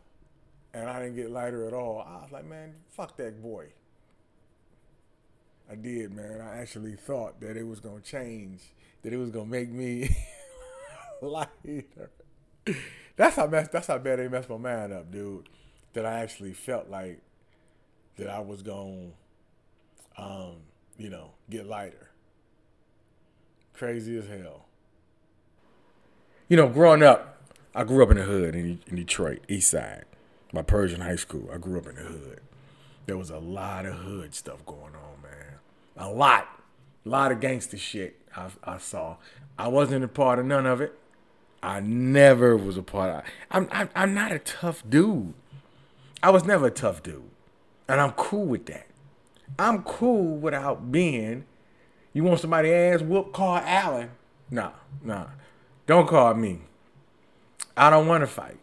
And 0.77 0.89
I 0.89 0.99
didn't 0.99 1.15
get 1.15 1.31
lighter 1.31 1.67
at 1.67 1.73
all. 1.73 2.01
I 2.07 2.21
was 2.23 2.31
like, 2.31 2.45
man, 2.45 2.75
fuck 2.89 3.17
that 3.17 3.41
boy. 3.41 3.67
I 5.69 5.75
did, 5.75 6.11
man. 6.11 6.41
I 6.41 6.59
actually 6.59 6.95
thought 6.95 7.41
that 7.41 7.57
it 7.57 7.67
was 7.67 7.79
gonna 7.79 8.01
change, 8.01 8.61
that 9.03 9.11
it 9.11 9.17
was 9.17 9.31
gonna 9.31 9.45
make 9.47 9.69
me 9.69 10.15
lighter. 11.21 12.11
That's 13.15 13.35
how 13.35 13.47
mess. 13.47 13.67
That's 13.67 13.87
how 13.87 13.97
bad 13.97 14.19
they 14.19 14.27
messed 14.27 14.49
my 14.49 14.57
mind 14.57 14.93
up, 14.93 15.11
dude. 15.11 15.49
That 15.93 16.05
I 16.05 16.19
actually 16.19 16.53
felt 16.53 16.89
like 16.89 17.21
that 18.17 18.29
I 18.29 18.39
was 18.39 18.61
gonna 18.61 19.09
um, 20.17 20.57
you 20.97 21.09
know, 21.09 21.31
get 21.49 21.65
lighter. 21.67 22.09
Crazy 23.73 24.17
as 24.17 24.27
hell. 24.27 24.65
You 26.47 26.57
know, 26.57 26.69
growing 26.69 27.03
up, 27.03 27.41
I 27.75 27.83
grew 27.83 28.03
up 28.03 28.09
in 28.09 28.17
the 28.17 28.23
hood 28.23 28.55
in, 28.55 28.79
in 28.87 28.95
Detroit, 28.95 29.41
East 29.47 29.69
Side, 29.69 30.05
my 30.51 30.61
Pershing 30.61 31.01
high 31.01 31.15
school. 31.15 31.49
I 31.53 31.57
grew 31.57 31.77
up 31.77 31.87
in 31.87 31.95
the 31.95 32.01
hood. 32.01 32.41
There 33.05 33.17
was 33.17 33.29
a 33.29 33.39
lot 33.39 33.85
of 33.85 33.95
hood 33.95 34.33
stuff 34.33 34.65
going 34.65 34.93
on, 34.95 35.21
man. 35.21 35.59
A 35.95 36.09
lot. 36.09 36.47
A 37.05 37.09
lot 37.09 37.31
of 37.31 37.39
gangster 37.39 37.77
shit 37.77 38.19
I, 38.35 38.49
I 38.63 38.77
saw. 38.77 39.17
I 39.57 39.67
wasn't 39.67 40.03
a 40.03 40.07
part 40.07 40.39
of 40.39 40.45
none 40.45 40.65
of 40.65 40.81
it. 40.81 40.97
I 41.63 41.79
never 41.79 42.55
was 42.55 42.77
a 42.77 42.83
part 42.83 43.09
of. 43.09 43.31
I'm, 43.49 43.67
I'm, 43.71 43.89
I'm 43.95 44.13
not 44.13 44.31
a 44.31 44.39
tough 44.39 44.83
dude. 44.87 45.33
I 46.21 46.29
was 46.29 46.45
never 46.45 46.67
a 46.67 46.71
tough 46.71 47.01
dude. 47.01 47.29
And 47.87 47.99
I'm 47.99 48.11
cool 48.11 48.45
with 48.45 48.65
that. 48.67 48.87
I'm 49.57 49.83
cool 49.83 50.37
without 50.37 50.91
being. 50.91 51.45
You 52.13 52.23
want 52.23 52.39
somebody 52.39 52.71
ass 52.71 53.01
whoop? 53.01 53.33
Call 53.33 53.57
Allan. 53.57 54.11
Nah, 54.51 54.71
nah. 55.03 55.27
Don't 55.85 56.07
call 56.07 56.33
me. 56.33 56.61
I 57.75 57.89
don't 57.89 58.07
want 58.07 58.21
to 58.21 58.27
fight. 58.27 58.57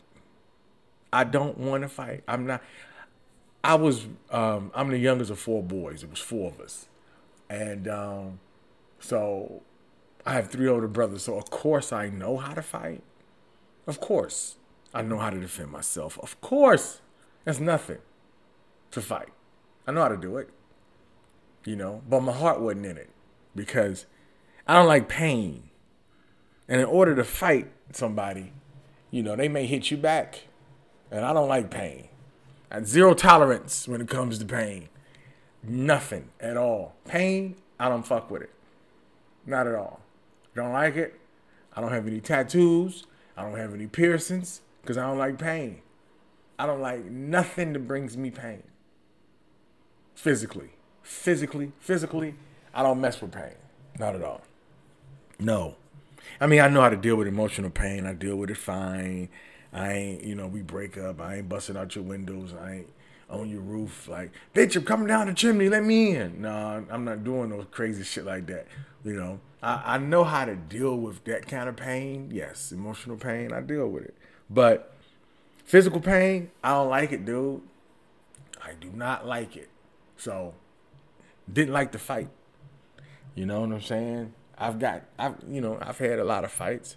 I 1.14 1.24
don't 1.24 1.58
want 1.58 1.82
to 1.82 1.88
fight. 1.88 2.22
I'm 2.28 2.46
not. 2.46 2.62
I 3.62 3.76
was. 3.76 4.06
Um, 4.30 4.70
I'm 4.74 4.90
the 4.90 4.98
youngest 4.98 5.30
of 5.30 5.38
four 5.38 5.62
boys. 5.62 6.02
It 6.02 6.10
was 6.10 6.20
four 6.20 6.50
of 6.50 6.60
us, 6.60 6.88
and 7.48 7.88
um, 7.88 8.40
so 8.98 9.62
I 10.26 10.34
have 10.34 10.50
three 10.50 10.68
older 10.68 10.88
brothers. 10.88 11.24
So 11.24 11.36
of 11.36 11.50
course 11.50 11.92
I 11.92 12.08
know 12.08 12.36
how 12.36 12.54
to 12.54 12.62
fight. 12.62 13.02
Of 13.86 14.00
course 14.00 14.56
I 14.92 15.02
know 15.02 15.18
how 15.18 15.30
to 15.30 15.38
defend 15.38 15.70
myself. 15.70 16.18
Of 16.20 16.40
course, 16.40 17.00
that's 17.44 17.60
nothing 17.60 17.98
to 18.90 19.00
fight. 19.00 19.30
I 19.86 19.92
know 19.92 20.02
how 20.02 20.08
to 20.08 20.16
do 20.16 20.36
it 20.38 20.50
you 21.66 21.76
know, 21.76 22.02
but 22.08 22.20
my 22.20 22.32
heart 22.32 22.60
wasn't 22.60 22.86
in 22.86 22.96
it 22.96 23.10
because 23.54 24.06
I 24.66 24.74
don't 24.74 24.86
like 24.86 25.08
pain. 25.08 25.70
And 26.68 26.80
in 26.80 26.86
order 26.86 27.14
to 27.14 27.24
fight 27.24 27.70
somebody, 27.92 28.52
you 29.10 29.22
know, 29.22 29.36
they 29.36 29.48
may 29.48 29.66
hit 29.66 29.90
you 29.90 29.96
back. 29.96 30.42
And 31.14 31.24
I 31.24 31.32
don't 31.32 31.48
like 31.48 31.70
pain. 31.70 32.08
I 32.70 32.82
zero 32.82 33.14
tolerance 33.14 33.86
when 33.86 34.00
it 34.00 34.08
comes 34.08 34.38
to 34.38 34.44
pain. 34.44 34.88
Nothing 35.62 36.30
at 36.40 36.56
all. 36.56 36.94
Pain, 37.04 37.56
I 37.78 37.88
don't 37.88 38.06
fuck 38.06 38.30
with 38.30 38.42
it. 38.42 38.50
Not 39.46 39.66
at 39.66 39.74
all. 39.74 40.00
Don't 40.54 40.72
like 40.72 40.96
it. 40.96 41.18
I 41.74 41.80
don't 41.80 41.92
have 41.92 42.06
any 42.06 42.20
tattoos. 42.20 43.04
I 43.36 43.42
don't 43.42 43.56
have 43.58 43.74
any 43.74 43.86
piercings 43.86 44.60
because 44.82 44.98
I 44.98 45.06
don't 45.06 45.18
like 45.18 45.38
pain. 45.38 45.82
I 46.58 46.66
don't 46.66 46.80
like 46.80 47.04
nothing 47.04 47.72
that 47.72 47.86
brings 47.86 48.16
me 48.16 48.30
pain 48.30 48.62
physically 50.14 50.70
physically, 51.04 51.72
physically, 51.78 52.34
I 52.72 52.82
don't 52.82 53.00
mess 53.00 53.20
with 53.20 53.30
pain. 53.30 53.54
Not 53.98 54.16
at 54.16 54.22
all. 54.22 54.40
No. 55.38 55.76
I 56.40 56.46
mean, 56.46 56.60
I 56.60 56.68
know 56.68 56.80
how 56.80 56.88
to 56.88 56.96
deal 56.96 57.16
with 57.16 57.28
emotional 57.28 57.70
pain. 57.70 58.06
I 58.06 58.14
deal 58.14 58.34
with 58.34 58.50
it 58.50 58.56
fine. 58.56 59.28
I 59.74 59.92
ain't, 59.92 60.24
you 60.24 60.36
know, 60.36 60.46
we 60.46 60.62
break 60.62 60.96
up. 60.96 61.20
I 61.20 61.36
ain't 61.36 61.48
busting 61.48 61.76
out 61.76 61.96
your 61.96 62.04
windows. 62.04 62.54
I 62.58 62.74
ain't 62.76 62.88
on 63.28 63.50
your 63.50 63.60
roof 63.60 64.06
like, 64.06 64.30
bitch, 64.54 64.76
I'm 64.76 64.84
coming 64.84 65.08
down 65.08 65.26
the 65.26 65.34
chimney. 65.34 65.68
Let 65.68 65.84
me 65.84 66.14
in. 66.14 66.42
No, 66.42 66.86
I'm 66.88 67.04
not 67.04 67.24
doing 67.24 67.50
no 67.50 67.64
crazy 67.64 68.04
shit 68.04 68.24
like 68.24 68.46
that. 68.46 68.68
You 69.04 69.14
know, 69.14 69.40
I, 69.62 69.94
I 69.94 69.98
know 69.98 70.22
how 70.22 70.44
to 70.44 70.54
deal 70.54 70.96
with 70.96 71.24
that 71.24 71.48
kind 71.48 71.68
of 71.68 71.76
pain. 71.76 72.30
Yes, 72.32 72.70
emotional 72.70 73.16
pain. 73.16 73.52
I 73.52 73.60
deal 73.60 73.88
with 73.88 74.04
it. 74.04 74.14
But 74.48 74.94
physical 75.64 76.00
pain, 76.00 76.50
I 76.62 76.70
don't 76.70 76.90
like 76.90 77.10
it, 77.10 77.24
dude. 77.24 77.62
I 78.62 78.74
do 78.74 78.90
not 78.94 79.26
like 79.26 79.56
it. 79.56 79.68
So, 80.16 80.54
didn't 81.52 81.74
like 81.74 81.92
the 81.92 81.98
fight. 81.98 82.28
You 83.34 83.46
know 83.46 83.60
what 83.60 83.72
I'm 83.72 83.80
saying? 83.80 84.34
I've 84.56 84.78
got, 84.78 85.02
I've, 85.18 85.34
you 85.48 85.60
know, 85.60 85.78
I've 85.82 85.98
had 85.98 86.20
a 86.20 86.24
lot 86.24 86.44
of 86.44 86.52
fights. 86.52 86.96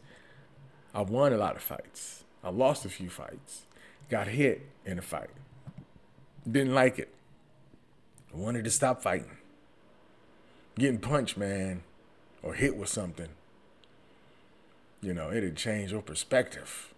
I've 0.93 1.09
won 1.09 1.33
a 1.33 1.37
lot 1.37 1.55
of 1.55 1.63
fights. 1.63 2.23
I 2.47 2.49
lost 2.49 2.85
a 2.85 2.89
few 2.89 3.09
fights. 3.09 3.63
Got 4.09 4.27
hit 4.27 4.61
in 4.85 4.97
a 4.97 5.01
fight. 5.01 5.31
Didn't 6.49 6.73
like 6.73 6.97
it. 6.97 7.13
Wanted 8.33 8.63
to 8.63 8.71
stop 8.71 9.01
fighting. 9.01 9.35
Getting 10.79 10.99
punched, 10.99 11.35
man, 11.35 11.83
or 12.41 12.53
hit 12.53 12.77
with 12.77 12.87
something. 12.87 13.27
You 15.01 15.13
know, 15.13 15.29
it'd 15.29 15.57
change 15.57 15.91
your 15.91 16.01
perspective. 16.01 16.93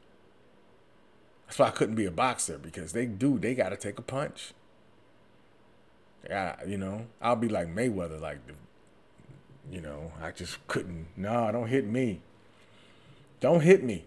That's 1.48 1.58
why 1.58 1.70
I 1.70 1.72
couldn't 1.72 1.96
be 1.96 2.06
a 2.06 2.12
boxer 2.12 2.60
because 2.60 2.91
they 2.91 3.08
do, 3.08 3.39
they 3.39 3.56
got 3.56 3.70
to 3.70 3.77
take 3.77 3.98
a 3.98 4.03
punch. 4.03 4.53
Yeah, 6.29 6.58
you 6.68 6.77
know, 6.77 7.08
I'll 7.24 7.36
be 7.36 7.50
like 7.50 7.74
Mayweather, 7.74 8.22
like 8.22 8.38
you 9.72 9.82
know, 9.82 10.12
I 10.22 10.29
just 10.29 10.68
couldn't. 10.68 11.08
No, 11.18 11.51
don't 11.51 11.70
hit 11.70 11.88
me. 11.88 12.22
Don't 13.39 13.62
hit 13.62 13.84
me. 13.84 14.06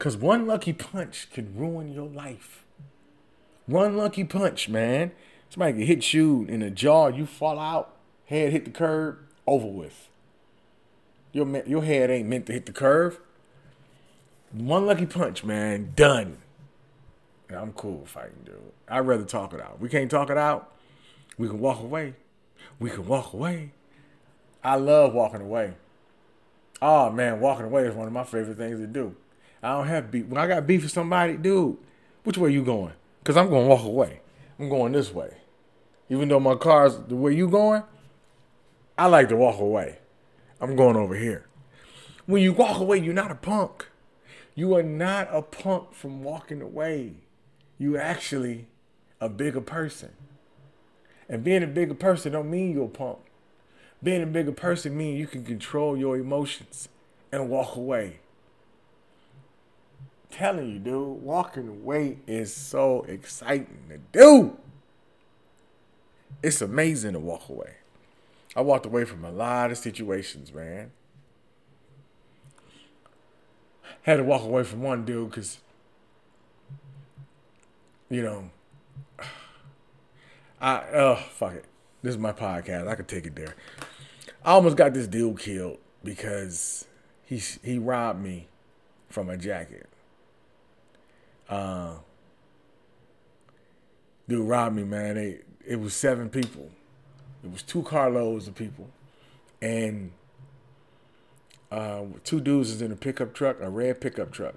Because 0.00 0.16
one 0.16 0.46
lucky 0.46 0.72
punch 0.72 1.28
could 1.30 1.58
ruin 1.60 1.92
your 1.92 2.08
life. 2.08 2.64
One 3.66 3.98
lucky 3.98 4.24
punch, 4.24 4.66
man. 4.66 5.12
Somebody 5.50 5.74
can 5.74 5.82
hit 5.82 6.14
you 6.14 6.46
in 6.48 6.60
the 6.60 6.70
jaw, 6.70 7.08
you 7.08 7.26
fall 7.26 7.58
out, 7.58 7.94
head 8.24 8.50
hit 8.50 8.64
the 8.64 8.70
curb, 8.70 9.18
over 9.46 9.66
with. 9.66 10.08
Your, 11.34 11.46
your 11.66 11.84
head 11.84 12.08
ain't 12.08 12.30
meant 12.30 12.46
to 12.46 12.54
hit 12.54 12.64
the 12.64 12.72
curve. 12.72 13.20
One 14.52 14.86
lucky 14.86 15.04
punch, 15.04 15.44
man, 15.44 15.92
done. 15.94 16.38
I'm 17.54 17.74
cool 17.74 18.06
fighting, 18.06 18.40
dude. 18.46 18.56
I'd 18.88 19.00
rather 19.00 19.24
talk 19.24 19.52
it 19.52 19.60
out. 19.60 19.80
We 19.80 19.90
can't 19.90 20.10
talk 20.10 20.30
it 20.30 20.38
out. 20.38 20.72
We 21.36 21.46
can 21.46 21.60
walk 21.60 21.80
away. 21.82 22.14
We 22.78 22.88
can 22.88 23.06
walk 23.06 23.34
away. 23.34 23.72
I 24.64 24.76
love 24.76 25.12
walking 25.12 25.42
away. 25.42 25.74
Oh 26.80 27.10
man, 27.10 27.38
walking 27.40 27.66
away 27.66 27.82
is 27.82 27.94
one 27.94 28.06
of 28.06 28.14
my 28.14 28.24
favorite 28.24 28.56
things 28.56 28.78
to 28.78 28.86
do. 28.86 29.14
I 29.62 29.72
don't 29.72 29.86
have 29.86 30.10
beef. 30.10 30.26
When 30.26 30.38
I 30.38 30.46
got 30.46 30.66
beef 30.66 30.82
with 30.82 30.92
somebody, 30.92 31.36
dude, 31.36 31.76
which 32.24 32.38
way 32.38 32.52
you 32.52 32.64
going? 32.64 32.94
Cause 33.24 33.36
I'm 33.36 33.50
gonna 33.50 33.66
walk 33.66 33.84
away. 33.84 34.20
I'm 34.58 34.68
going 34.68 34.92
this 34.92 35.12
way. 35.12 35.36
Even 36.08 36.28
though 36.28 36.40
my 36.40 36.54
car's 36.54 36.98
the 36.98 37.16
way 37.16 37.34
you 37.34 37.48
going, 37.48 37.82
I 38.96 39.06
like 39.06 39.28
to 39.28 39.36
walk 39.36 39.60
away. 39.60 39.98
I'm 40.60 40.76
going 40.76 40.96
over 40.96 41.14
here. 41.14 41.46
When 42.26 42.42
you 42.42 42.52
walk 42.52 42.80
away, 42.80 42.98
you're 42.98 43.14
not 43.14 43.30
a 43.30 43.34
punk. 43.34 43.88
You 44.54 44.74
are 44.76 44.82
not 44.82 45.28
a 45.30 45.42
punk 45.42 45.94
from 45.94 46.22
walking 46.22 46.60
away. 46.60 47.14
You 47.78 47.96
actually 47.96 48.66
a 49.20 49.28
bigger 49.28 49.60
person. 49.60 50.10
And 51.28 51.44
being 51.44 51.62
a 51.62 51.66
bigger 51.66 51.94
person 51.94 52.32
don't 52.32 52.50
mean 52.50 52.72
you're 52.72 52.86
a 52.86 52.88
punk. 52.88 53.18
Being 54.02 54.22
a 54.22 54.26
bigger 54.26 54.52
person 54.52 54.96
means 54.96 55.18
you 55.18 55.26
can 55.26 55.44
control 55.44 55.96
your 55.96 56.16
emotions 56.16 56.88
and 57.30 57.48
walk 57.50 57.76
away. 57.76 58.19
Telling 60.30 60.70
you, 60.70 60.78
dude, 60.78 61.22
walking 61.22 61.68
away 61.68 62.18
is 62.26 62.54
so 62.54 63.02
exciting 63.08 63.84
to 63.88 63.98
do. 64.12 64.56
It's 66.42 66.62
amazing 66.62 67.12
to 67.14 67.18
walk 67.18 67.48
away. 67.48 67.74
I 68.56 68.62
walked 68.62 68.86
away 68.86 69.04
from 69.04 69.24
a 69.24 69.30
lot 69.30 69.70
of 69.70 69.78
situations, 69.78 70.52
man. 70.52 70.92
Had 74.02 74.16
to 74.16 74.24
walk 74.24 74.42
away 74.42 74.62
from 74.62 74.82
one 74.82 75.04
dude 75.04 75.30
because, 75.30 75.58
you 78.08 78.22
know, 78.22 78.50
I, 80.60 80.82
oh, 80.94 81.16
fuck 81.16 81.54
it. 81.54 81.64
This 82.02 82.14
is 82.14 82.18
my 82.18 82.32
podcast. 82.32 82.88
I 82.88 82.94
could 82.94 83.08
take 83.08 83.26
it 83.26 83.36
there. 83.36 83.54
I 84.44 84.52
almost 84.52 84.76
got 84.76 84.94
this 84.94 85.06
dude 85.06 85.38
killed 85.38 85.78
because 86.02 86.86
he 87.24 87.42
he 87.62 87.78
robbed 87.78 88.22
me 88.22 88.48
from 89.10 89.28
a 89.28 89.36
jacket. 89.36 89.86
Uh, 91.50 91.96
dude 94.28 94.48
robbed 94.48 94.76
me, 94.76 94.84
man. 94.84 95.16
They, 95.16 95.40
it 95.66 95.78
was 95.78 95.92
seven 95.92 96.30
people. 96.30 96.70
It 97.44 97.52
was 97.52 97.62
two 97.62 97.82
carloads 97.82 98.48
of 98.48 98.54
people, 98.54 98.88
and 99.60 100.12
uh, 101.70 102.04
two 102.24 102.40
dudes 102.40 102.70
is 102.70 102.80
in 102.80 102.92
a 102.92 102.96
pickup 102.96 103.34
truck, 103.34 103.60
a 103.60 103.68
red 103.68 104.00
pickup 104.00 104.30
truck, 104.30 104.54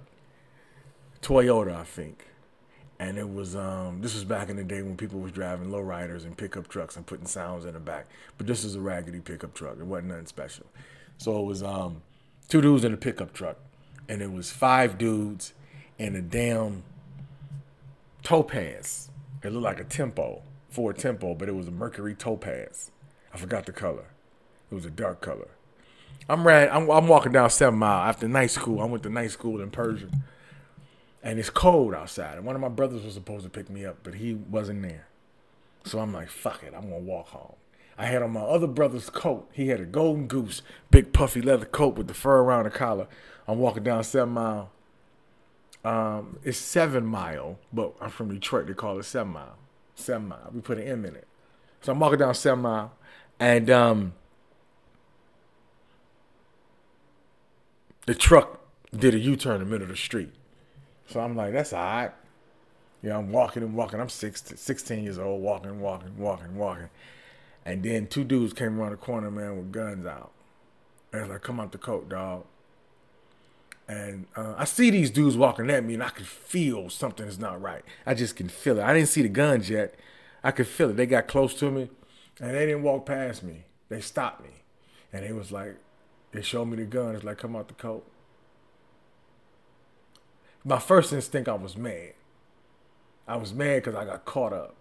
Toyota, 1.21 1.75
I 1.75 1.84
think 1.84 2.27
and 3.03 3.17
it 3.17 3.29
was 3.29 3.56
um 3.56 4.01
this 4.01 4.13
was 4.13 4.23
back 4.23 4.49
in 4.49 4.56
the 4.56 4.63
day 4.63 4.82
when 4.82 4.95
people 4.95 5.19
was 5.19 5.32
driving 5.32 5.69
lowriders 5.69 6.23
and 6.23 6.38
pickup 6.38 6.67
trucks 6.69 6.95
and 6.95 7.06
putting 7.06 7.25
sounds 7.25 7.65
in 7.65 7.73
the 7.73 7.79
back. 7.79 8.08
But 8.38 8.47
this 8.47 8.63
was 8.63 8.75
a 8.75 8.79
raggedy 8.79 9.19
pickup 9.19 9.53
truck. 9.53 9.77
It 9.77 9.86
wasn't 9.86 10.10
nothing 10.10 10.27
special. 10.27 10.65
So 11.17 11.39
it 11.39 11.45
was 11.45 11.63
um 11.63 12.01
two 12.47 12.62
dudes 12.62 12.86
in 12.86 12.93
a 12.93 12.97
pickup 12.97 13.34
truck, 13.34 13.58
and 14.08 14.21
it 14.21 14.32
was 14.32 14.51
five 14.51 14.97
dudes 14.97 15.53
in 15.97 16.15
a 16.15 16.21
damn 16.21 16.84
topaz. 18.23 19.10
It 19.43 19.51
looked 19.51 19.63
like 19.63 19.79
a 19.79 19.84
tempo, 19.84 20.41
Ford 20.69 20.97
Tempo, 20.97 21.36
but 21.36 21.49
it 21.49 21.56
was 21.56 21.67
a 21.67 21.71
Mercury 21.71 22.15
topaz. 22.15 22.91
I 23.34 23.38
forgot 23.38 23.65
the 23.65 23.71
color. 23.71 24.06
It 24.71 24.75
was 24.75 24.86
a 24.86 24.89
dark 24.89 25.21
color. 25.21 25.49
I'm 26.29 26.47
ran. 26.47 26.69
I'm, 26.71 26.89
I'm 26.89 27.08
walking 27.08 27.34
down 27.34 27.49
Seven 27.49 27.79
Mile 27.79 28.08
after 28.08 28.27
night 28.27 28.51
school. 28.51 28.79
I 28.79 28.86
went 28.86 29.03
to 29.03 29.10
night 29.10 29.32
school 29.32 29.60
in 29.60 29.71
Pershing 29.71 30.23
and 31.23 31.39
it's 31.39 31.49
cold 31.49 31.95
outside. 31.95 32.38
And 32.38 32.45
one 32.45 32.56
of 32.56 32.62
my 32.62 32.67
brothers 32.67 33.03
was 33.03 33.13
supposed 33.13 33.45
to 33.45 33.49
pick 33.49 33.69
me 33.69 33.86
up, 33.86 33.97
but 34.03 34.15
he 34.15 34.34
wasn't 34.34 34.82
there. 34.82 35.08
So 35.86 35.99
I'm 35.99 36.13
like, 36.13 36.29
fuck 36.29 36.63
it, 36.63 36.73
I'm 36.75 36.89
gonna 36.89 36.99
walk 36.99 37.29
home. 37.29 37.56
I 37.97 38.08
had 38.08 38.21
on 38.21 38.32
my 38.32 38.41
other 38.41 38.67
brother's 38.67 39.10
coat. 39.10 39.49
He 39.53 39.67
had 39.67 39.79
a 39.79 39.86
golden 39.86 40.27
goose, 40.27 40.62
big 40.91 41.13
puffy 41.13 41.41
leather 41.41 41.65
coat 41.65 41.95
with 41.95 42.08
the 42.08 42.13
fur 42.13 42.39
around 42.39 42.65
the 42.65 42.71
collar. 42.71 43.08
I'm 43.47 43.60
walking 43.60 43.84
down 43.84 44.03
Seven 44.03 44.34
Mile. 44.34 44.71
Um, 45.84 46.39
it's 46.43 46.58
Seven 46.58 47.06
Mile, 47.06 47.60
but 47.72 47.93
I'm 48.00 48.10
from 48.10 48.34
Detroit. 48.34 48.67
They 48.67 48.74
call 48.74 49.00
it 49.00 49.04
Seven 49.04 49.34
Mile. 49.34 49.58
Seven 49.96 50.30
Mile. 50.30 50.50
We 50.54 50.62
put 50.62 50.78
an 50.78 50.88
M 50.88 51.06
in 51.06 51.15
it. 51.15 51.28
So 51.82 51.91
I'm 51.91 52.00
walking 52.00 52.19
down 52.19 52.34
Seven 52.34 52.62
Mile, 52.62 52.93
and 53.39 53.69
um, 53.69 54.13
the 58.06 58.15
truck 58.15 58.62
did 58.96 59.13
a 59.13 59.19
U-turn 59.19 59.56
in 59.56 59.60
the 59.62 59.65
middle 59.65 59.84
of 59.84 59.89
the 59.89 59.98
street. 59.98 60.32
So 61.08 61.19
I'm 61.19 61.36
like, 61.36 61.52
that's 61.52 61.74
right. 61.74 62.12
You 63.02 63.10
know, 63.10 63.19
I'm 63.19 63.32
walking 63.32 63.63
and 63.63 63.76
walking. 63.76 64.00
I'm 64.00 64.08
16, 64.08 64.56
16 64.56 65.04
years 65.04 65.19
old, 65.19 65.41
walking, 65.41 65.82
walking, 65.82 66.17
walking, 66.17 66.56
walking. 66.56 66.89
And 67.65 67.84
then 67.84 68.08
two 68.08 68.24
dudes 68.24 68.54
came 68.54 68.80
around 68.80 68.91
the 68.91 68.98
corner, 68.98 69.30
man, 69.30 69.58
with 69.58 69.72
guns 69.72 70.06
out. 70.06 70.32
And 71.12 71.24
I 71.24 71.28
like, 71.28 71.41
come 71.41 71.60
out 71.60 71.74
the 71.74 71.78
coat, 71.78 72.08
dog. 72.08 72.46
And 73.88 74.28
uh, 74.36 74.56
I 74.58 74.65
see 74.65 74.89
these 74.89 75.12
dudes 75.12 75.36
walking 75.36 75.69
at 75.69 75.84
me, 75.84 75.96
and 75.96 76.04
I 76.04 76.10
can 76.10 76.26
feel 76.26 76.89
something 76.89 77.28
is 77.28 77.39
not 77.39 77.62
right. 77.62 77.84
I 78.06 78.13
just 78.13 78.36
can 78.36 78.50
feel 78.50 78.80
it. 78.80 78.84
I 78.84 78.93
didn't 78.93 79.10
see 79.10 79.22
the 79.22 79.30
guns 79.30 79.69
yet. 79.69 79.96
I 80.43 80.52
could 80.52 80.67
feel 80.67 80.89
it. 80.89 80.98
They 80.98 81.06
got 81.06 81.28
close 81.28 81.54
to 81.56 81.69
me, 81.69 81.89
and 82.39 82.56
they 82.56 82.65
didn't 82.65 82.84
walk 82.84 83.06
past 83.06 83.43
me. 83.43 83.65
They 83.89 84.02
stopped 84.02 84.41
me. 84.43 84.63
And 85.12 85.26
it 85.26 85.36
was 85.36 85.52
like, 85.52 85.76
they 86.32 86.41
showed 86.41 86.65
me 86.65 86.78
the 86.78 86.86
gun. 86.86 87.15
It's 87.15 87.24
like, 87.24 87.38
come 87.38 87.56
out 87.56 87.67
the 87.67 87.74
coat 87.76 88.06
my 90.63 90.80
first 90.80 91.12
instinct, 91.12 91.50
I 91.50 91.54
was 91.54 91.76
mad. 91.76 92.13
I 93.28 93.38
was 93.38 93.54
mad 93.54 93.84
because 93.84 93.96
I 93.96 94.06
got 94.06 94.26
caught 94.26 94.54
up. 94.54 94.76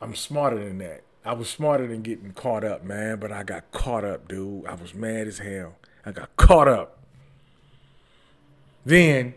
I'm 0.00 0.14
smarter 0.14 0.62
than 0.62 0.78
that. 0.78 1.02
I 1.24 1.34
was 1.34 1.48
smarter 1.48 1.86
than 1.86 2.02
getting 2.02 2.32
caught 2.32 2.64
up, 2.64 2.84
man, 2.84 3.18
but 3.18 3.30
I 3.30 3.44
got 3.44 3.70
caught 3.70 4.04
up, 4.04 4.28
dude. 4.28 4.66
I 4.66 4.74
was 4.74 4.94
mad 4.94 5.28
as 5.28 5.38
hell. 5.38 5.76
I 6.04 6.12
got 6.12 6.34
caught 6.36 6.68
up. 6.68 6.98
Then 8.84 9.34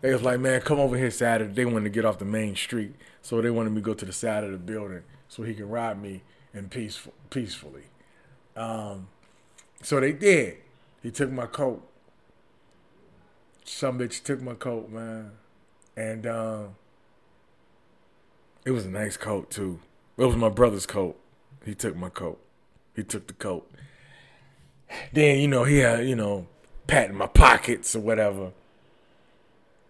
they 0.00 0.12
was 0.12 0.22
like, 0.22 0.40
man, 0.40 0.60
come 0.60 0.80
over 0.80 0.96
here 0.96 1.10
Saturday. 1.10 1.52
They 1.52 1.64
wanted 1.64 1.84
to 1.84 1.90
get 1.90 2.04
off 2.04 2.18
the 2.18 2.24
main 2.24 2.56
street. 2.56 2.94
So 3.22 3.40
they 3.40 3.50
wanted 3.50 3.70
me 3.70 3.76
to 3.76 3.84
go 3.84 3.94
to 3.94 4.04
the 4.04 4.12
side 4.12 4.44
of 4.44 4.50
the 4.50 4.58
building 4.58 5.02
so 5.28 5.42
he 5.42 5.54
can 5.54 5.68
ride 5.68 6.00
me 6.00 6.22
in 6.52 6.68
peaceful, 6.68 7.12
peacefully. 7.28 7.84
Um, 8.56 9.08
so 9.82 10.00
they 10.00 10.12
did. 10.12 10.56
He 11.02 11.10
took 11.10 11.30
my 11.30 11.46
coat 11.46 11.86
some 13.70 13.98
bitch 13.98 14.22
took 14.22 14.42
my 14.42 14.54
coat, 14.54 14.90
man, 14.90 15.30
and 15.96 16.26
um, 16.26 16.74
it 18.64 18.72
was 18.72 18.84
a 18.84 18.90
nice 18.90 19.16
coat 19.16 19.50
too. 19.50 19.80
It 20.18 20.24
was 20.24 20.36
my 20.36 20.48
brother's 20.48 20.86
coat. 20.86 21.18
He 21.64 21.74
took 21.74 21.96
my 21.96 22.08
coat. 22.08 22.40
He 22.94 23.02
took 23.02 23.26
the 23.26 23.32
coat. 23.32 23.70
Then 25.12 25.38
you 25.38 25.48
know 25.48 25.64
he 25.64 25.78
had 25.78 26.06
you 26.06 26.16
know 26.16 26.46
patting 26.86 27.16
my 27.16 27.26
pockets 27.26 27.94
or 27.94 28.00
whatever. 28.00 28.52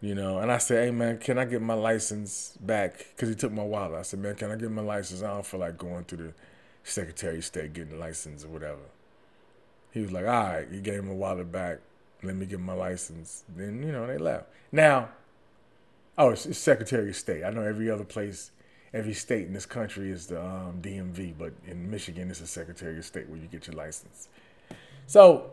You 0.03 0.15
know, 0.15 0.39
and 0.39 0.51
I 0.51 0.59
said, 0.59 0.87
"Hey 0.87 0.91
man, 0.91 1.19
can 1.19 1.39
I 1.39 1.45
get 1.45 1.61
my 1.61 1.75
license 1.75 2.57
back?" 2.61 3.07
Because 3.11 3.29
he 3.29 3.35
took 3.35 3.53
my 3.53 3.63
wallet. 3.63 3.99
I 3.99 4.03
said, 4.03 4.21
"Man, 4.21 4.35
can 4.35 4.51
I 4.51 4.57
get 4.57 4.71
my 4.71 4.83
license? 4.83 5.23
I 5.23 5.29
don't 5.29 5.45
feel 5.45 5.61
like 5.61 5.77
going 5.77 6.05
to 6.07 6.17
the 6.17 6.33
Secretary 6.85 7.39
of 7.39 7.45
State 7.45 7.75
getting 7.75 7.93
the 7.93 7.99
license 7.99 8.45
or 8.45 8.49
whatever." 8.49 8.81
He 9.93 10.01
was 10.01 10.13
like, 10.13 10.25
"All 10.27 10.31
right." 10.31 10.67
He 10.71 10.81
gave 10.81 11.05
my 11.05 11.13
wallet 11.13 11.53
back. 11.53 11.81
Let 12.23 12.35
me 12.37 12.47
get 12.47 12.61
my 12.61 12.73
license. 12.73 13.45
Then 13.55 13.83
you 13.83 13.93
know 13.93 14.07
they 14.07 14.17
left. 14.17 14.47
Now, 14.73 15.11
oh, 16.17 16.31
it's, 16.31 16.47
it's 16.47 16.59
Secretary 16.59 17.11
of 17.11 17.17
State. 17.17 17.45
I 17.45 17.51
know 17.51 17.63
every 17.63 17.91
other 17.91 18.05
place, 18.05 18.53
every 18.95 19.15
state 19.15 19.47
in 19.47 19.53
this 19.53 19.67
country 19.67 20.11
is 20.11 20.27
the 20.27 20.43
um, 20.43 20.81
DMV, 20.81 21.35
but 21.39 21.53
in 21.67 21.91
Michigan, 21.91 22.31
it's 22.31 22.41
the 22.41 22.47
Secretary 22.47 22.99
of 22.99 23.05
State 23.05 23.29
where 23.29 23.39
you 23.39 23.49
get 23.49 23.67
your 23.67 23.77
license. 23.77 24.29
So, 25.11 25.51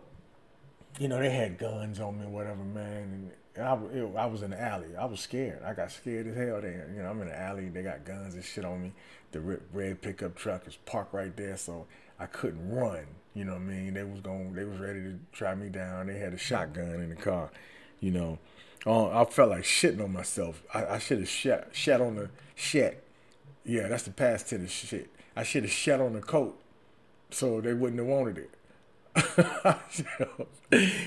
you 0.99 1.07
know, 1.07 1.19
they 1.19 1.31
had 1.31 1.57
guns 1.57 1.99
on 1.99 2.19
me, 2.19 2.27
whatever, 2.27 2.63
man. 2.63 3.31
And 3.55 3.65
I, 3.65 3.73
it, 3.91 4.15
I 4.15 4.27
was 4.27 4.43
in 4.43 4.51
the 4.51 4.61
alley. 4.61 4.95
I 4.95 5.05
was 5.05 5.19
scared. 5.19 5.63
I 5.63 5.73
got 5.73 5.91
scared 5.91 6.27
as 6.27 6.35
hell. 6.35 6.61
They, 6.61 6.73
you 6.93 7.01
know, 7.01 7.09
I'm 7.09 7.19
in 7.23 7.27
the 7.27 7.35
alley. 7.35 7.69
They 7.69 7.81
got 7.81 8.05
guns 8.05 8.35
and 8.35 8.43
shit 8.43 8.63
on 8.63 8.83
me. 8.83 8.93
The 9.31 9.59
red 9.73 9.99
pickup 10.03 10.35
truck 10.35 10.67
is 10.67 10.75
parked 10.85 11.11
right 11.11 11.35
there, 11.35 11.57
so 11.57 11.87
I 12.19 12.27
couldn't 12.27 12.69
run. 12.69 13.07
You 13.33 13.45
know 13.45 13.53
what 13.53 13.61
I 13.61 13.65
mean? 13.65 13.95
They 13.95 14.03
was 14.03 14.21
going. 14.21 14.53
They 14.53 14.63
was 14.63 14.77
ready 14.77 14.99
to 14.99 15.19
try 15.31 15.55
me 15.55 15.69
down. 15.69 16.05
They 16.05 16.19
had 16.19 16.35
a 16.35 16.37
shotgun 16.37 17.01
in 17.01 17.09
the 17.09 17.15
car. 17.15 17.49
You 17.99 18.11
know, 18.11 18.37
oh, 18.85 19.09
I 19.09 19.25
felt 19.25 19.49
like 19.49 19.63
shitting 19.63 20.03
on 20.03 20.13
myself. 20.13 20.61
I, 20.71 20.85
I 20.85 20.99
should 20.99 21.17
have 21.17 21.29
shat, 21.29 21.69
shat 21.71 21.99
on 21.99 22.15
the 22.17 22.29
shat. 22.53 23.01
Yeah, 23.65 23.87
that's 23.87 24.03
the 24.03 24.11
past 24.11 24.51
tense 24.51 24.69
shit. 24.69 25.09
I 25.35 25.41
should 25.41 25.63
have 25.63 25.71
shat 25.71 25.99
on 25.99 26.13
the 26.13 26.21
coat, 26.21 26.61
so 27.31 27.59
they 27.59 27.73
wouldn't 27.73 27.97
have 27.97 28.07
wanted 28.07 28.37
it. 28.37 28.51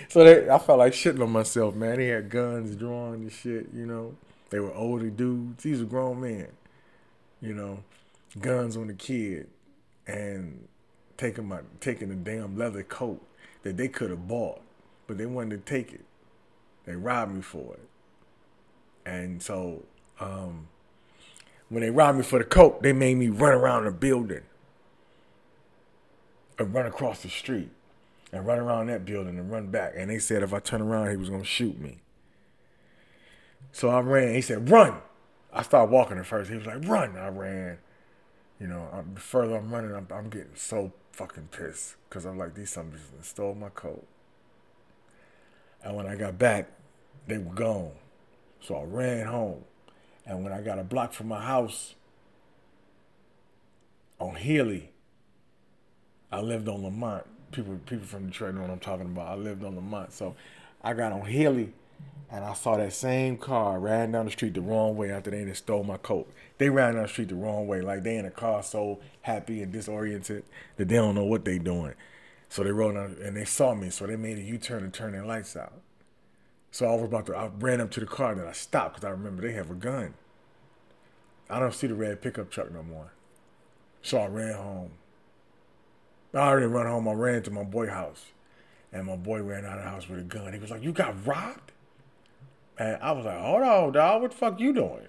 So 0.09 0.25
they, 0.25 0.49
I 0.49 0.59
felt 0.59 0.79
like 0.79 0.93
shitting 0.93 1.23
on 1.23 1.31
myself, 1.31 1.75
man. 1.75 1.99
They 1.99 2.09
had 2.09 2.29
guns 2.31 2.75
drawn 2.75 3.15
and 3.15 3.33
shit, 3.33 3.69
you 3.73 3.87
know. 3.87 4.17
They 4.51 4.59
were 4.59 4.75
older 4.75 5.11
dudes. 5.11 5.63
These 5.63 5.81
were 5.81 5.87
grown 5.87 6.21
men, 6.21 6.49
you 7.41 7.55
know, 7.55 7.85
guns 8.41 8.77
on 8.77 8.89
the 8.89 8.95
kid, 8.95 9.49
and 10.07 10.67
taking 11.17 11.47
my 11.47 11.61
taking 11.81 12.11
a 12.11 12.17
damn 12.17 12.57
leather 12.57 12.83
coat 12.83 13.23
that 13.63 13.77
they 13.77 13.87
could 13.87 14.11
have 14.11 14.27
bought, 14.27 14.61
but 15.07 15.19
they 15.19 15.27
wanted 15.27 15.65
to 15.65 15.73
take 15.73 15.93
it. 15.93 16.05
They 16.87 16.97
robbed 16.97 17.35
me 17.35 17.43
for 17.43 17.75
it, 17.75 17.89
and 19.07 19.41
so 19.41 19.85
um, 20.19 20.67
when 21.69 21.83
they 21.83 21.91
robbed 21.91 22.19
me 22.19 22.25
for 22.25 22.39
the 22.41 22.45
coat, 22.45 22.83
they 22.83 22.93
made 22.93 23.17
me 23.19 23.29
run 23.29 23.53
around 23.53 23.85
the 23.85 23.93
building 23.93 24.43
and 26.59 26.75
run 26.75 26.87
across 26.87 27.23
the 27.23 27.29
street 27.29 27.71
and 28.33 28.47
run 28.47 28.59
around 28.59 28.87
that 28.87 29.05
building 29.05 29.39
and 29.39 29.51
run 29.51 29.69
back. 29.69 29.95
And 29.97 30.11
they 30.11 30.19
said 30.19 30.43
if 30.43 30.55
I 30.55 30.61
turn 30.61 30.83
around, 30.83 31.11
he 31.11 31.17
was 31.17 31.31
gonna 31.31 31.45
shoot 31.45 31.81
me. 31.81 31.99
So 33.73 33.89
I 33.89 34.01
ran. 34.01 34.35
He 34.35 34.41
said, 34.41 34.71
"Run!" 34.71 35.01
I 35.53 35.63
started 35.63 35.93
walking 35.93 36.19
at 36.19 36.27
first. 36.27 36.51
He 36.51 36.57
was 36.57 36.67
like, 36.67 36.87
"Run!" 36.87 37.17
I 37.17 37.29
ran. 37.29 37.79
You 38.61 38.67
know, 38.67 38.89
I'm, 38.93 39.15
the 39.15 39.21
further 39.21 39.57
I'm 39.57 39.73
running, 39.73 39.95
I'm, 39.95 40.07
I'm 40.13 40.29
getting 40.29 40.55
so 40.55 40.93
fucking 41.13 41.49
pissed 41.51 41.97
because 42.09 42.27
I'm 42.27 42.37
like, 42.37 42.55
these 42.55 42.71
somebody's 42.71 43.03
stole 43.23 43.55
my 43.55 43.71
coat. 43.71 44.07
And 45.83 45.97
when 45.97 46.07
I 46.07 46.15
got 46.15 46.39
back, 46.39 46.69
they 47.27 47.39
were 47.39 47.55
gone. 47.55 47.93
So 48.61 48.77
I 48.77 48.83
ran 48.85 49.27
home. 49.27 49.65
And 50.27 50.45
when 50.45 50.53
I 50.53 50.61
got 50.61 50.79
a 50.79 50.85
block 50.85 51.15
from 51.15 51.29
my 51.29 51.41
house 51.41 51.95
on 54.19 54.37
Healy, 54.37 54.91
I 56.31 56.41
lived 56.41 56.69
on 56.69 56.83
Lamont 56.83 57.25
people 57.53 57.79
people 57.87 58.07
from 58.07 58.27
Detroit 58.27 58.55
know 58.55 58.63
what 58.63 58.71
I'm 58.71 58.81
talking 58.81 59.07
about. 59.07 59.29
I 59.29 59.35
lived 59.35 59.65
on 59.65 59.75
Lamont, 59.75 60.13
so 60.13 60.35
I 60.83 60.95
got 60.95 61.13
on 61.13 61.27
Healy, 61.27 61.73
and 62.31 62.45
I 62.45 62.55
saw 62.55 62.77
that 62.77 62.93
same 62.93 63.37
car 63.37 63.79
ran 63.79 64.13
down 64.13 64.27
the 64.27 64.31
street 64.31 64.55
the 64.55 64.61
wrong 64.61 64.97
way 64.97 65.11
after 65.11 65.31
they 65.31 65.53
stole 65.53 65.85
my 65.85 65.97
coat. 65.97 66.31
They 66.59 66.71
ran 66.71 66.95
down 66.95 67.03
the 67.03 67.09
street 67.09 67.29
the 67.29 67.35
wrong 67.35 67.67
way, 67.67 67.81
like 67.81 68.03
they 68.03 68.17
in 68.17 68.25
a 68.25 68.31
car 68.31 68.63
so 68.63 69.01
happy 69.23 69.63
and 69.63 69.73
disoriented 69.73 70.45
that 70.77 70.89
they 70.89 70.97
don't 70.97 71.15
know 71.15 71.25
what 71.25 71.45
they 71.45 71.59
doing. 71.59 71.95
So 72.49 72.65
they 72.65 72.73
rode 72.73 72.95
down 72.95 73.17
and 73.23 73.37
they 73.37 73.45
saw 73.45 73.75
me, 73.75 73.91
so 73.91 74.07
they 74.07 74.17
made 74.17 74.39
a 74.39 74.43
U-turn 74.43 74.83
and 74.83 74.93
turned 74.93 75.15
their 75.15 75.25
lights 75.25 75.57
out. 75.57 75.73
So 76.73 76.87
I 76.87 76.95
was 76.95 77.05
about 77.05 77.27
to, 77.27 77.37
I 77.37 77.51
ran 77.59 77.81
up 77.81 77.91
to 77.93 78.01
the 78.01 78.07
car, 78.07 78.33
and 78.33 78.49
I 78.49 78.53
stopped 78.53 78.97
because 78.97 79.09
I 79.09 79.11
remember 79.11 79.43
they 79.43 79.53
have 79.53 79.71
a 79.71 79.75
gun. 79.75 80.15
I 81.49 81.59
don't 81.59 81.75
see 81.75 81.89
the 81.89 81.95
red 81.95 82.23
pickup 82.23 82.51
truck 82.51 82.71
no 82.73 82.83
more. 82.83 83.13
So 84.03 84.19
I 84.19 84.27
ran 84.29 84.55
home. 84.55 84.91
I 86.33 86.39
already 86.39 86.67
run 86.67 86.87
home. 86.87 87.09
I 87.09 87.13
ran 87.13 87.43
to 87.43 87.51
my 87.51 87.65
boy 87.65 87.89
house, 87.89 88.27
and 88.93 89.07
my 89.07 89.17
boy 89.17 89.43
ran 89.43 89.65
out 89.65 89.79
of 89.79 89.85
the 89.85 89.91
house 89.91 90.09
with 90.09 90.21
a 90.21 90.23
gun. 90.23 90.53
He 90.53 90.59
was 90.59 90.71
like, 90.71 90.83
"You 90.83 90.93
got 90.93 91.27
robbed?" 91.27 91.73
And 92.79 92.99
I 93.03 93.13
was 93.13 93.25
like, 93.25 93.39
"Hold 93.39 93.63
on, 93.63 93.93
dog. 93.93 94.23
What 94.23 94.31
the 94.31 94.37
fuck 94.37 94.61
you 94.61 94.73
doing?" 94.73 95.09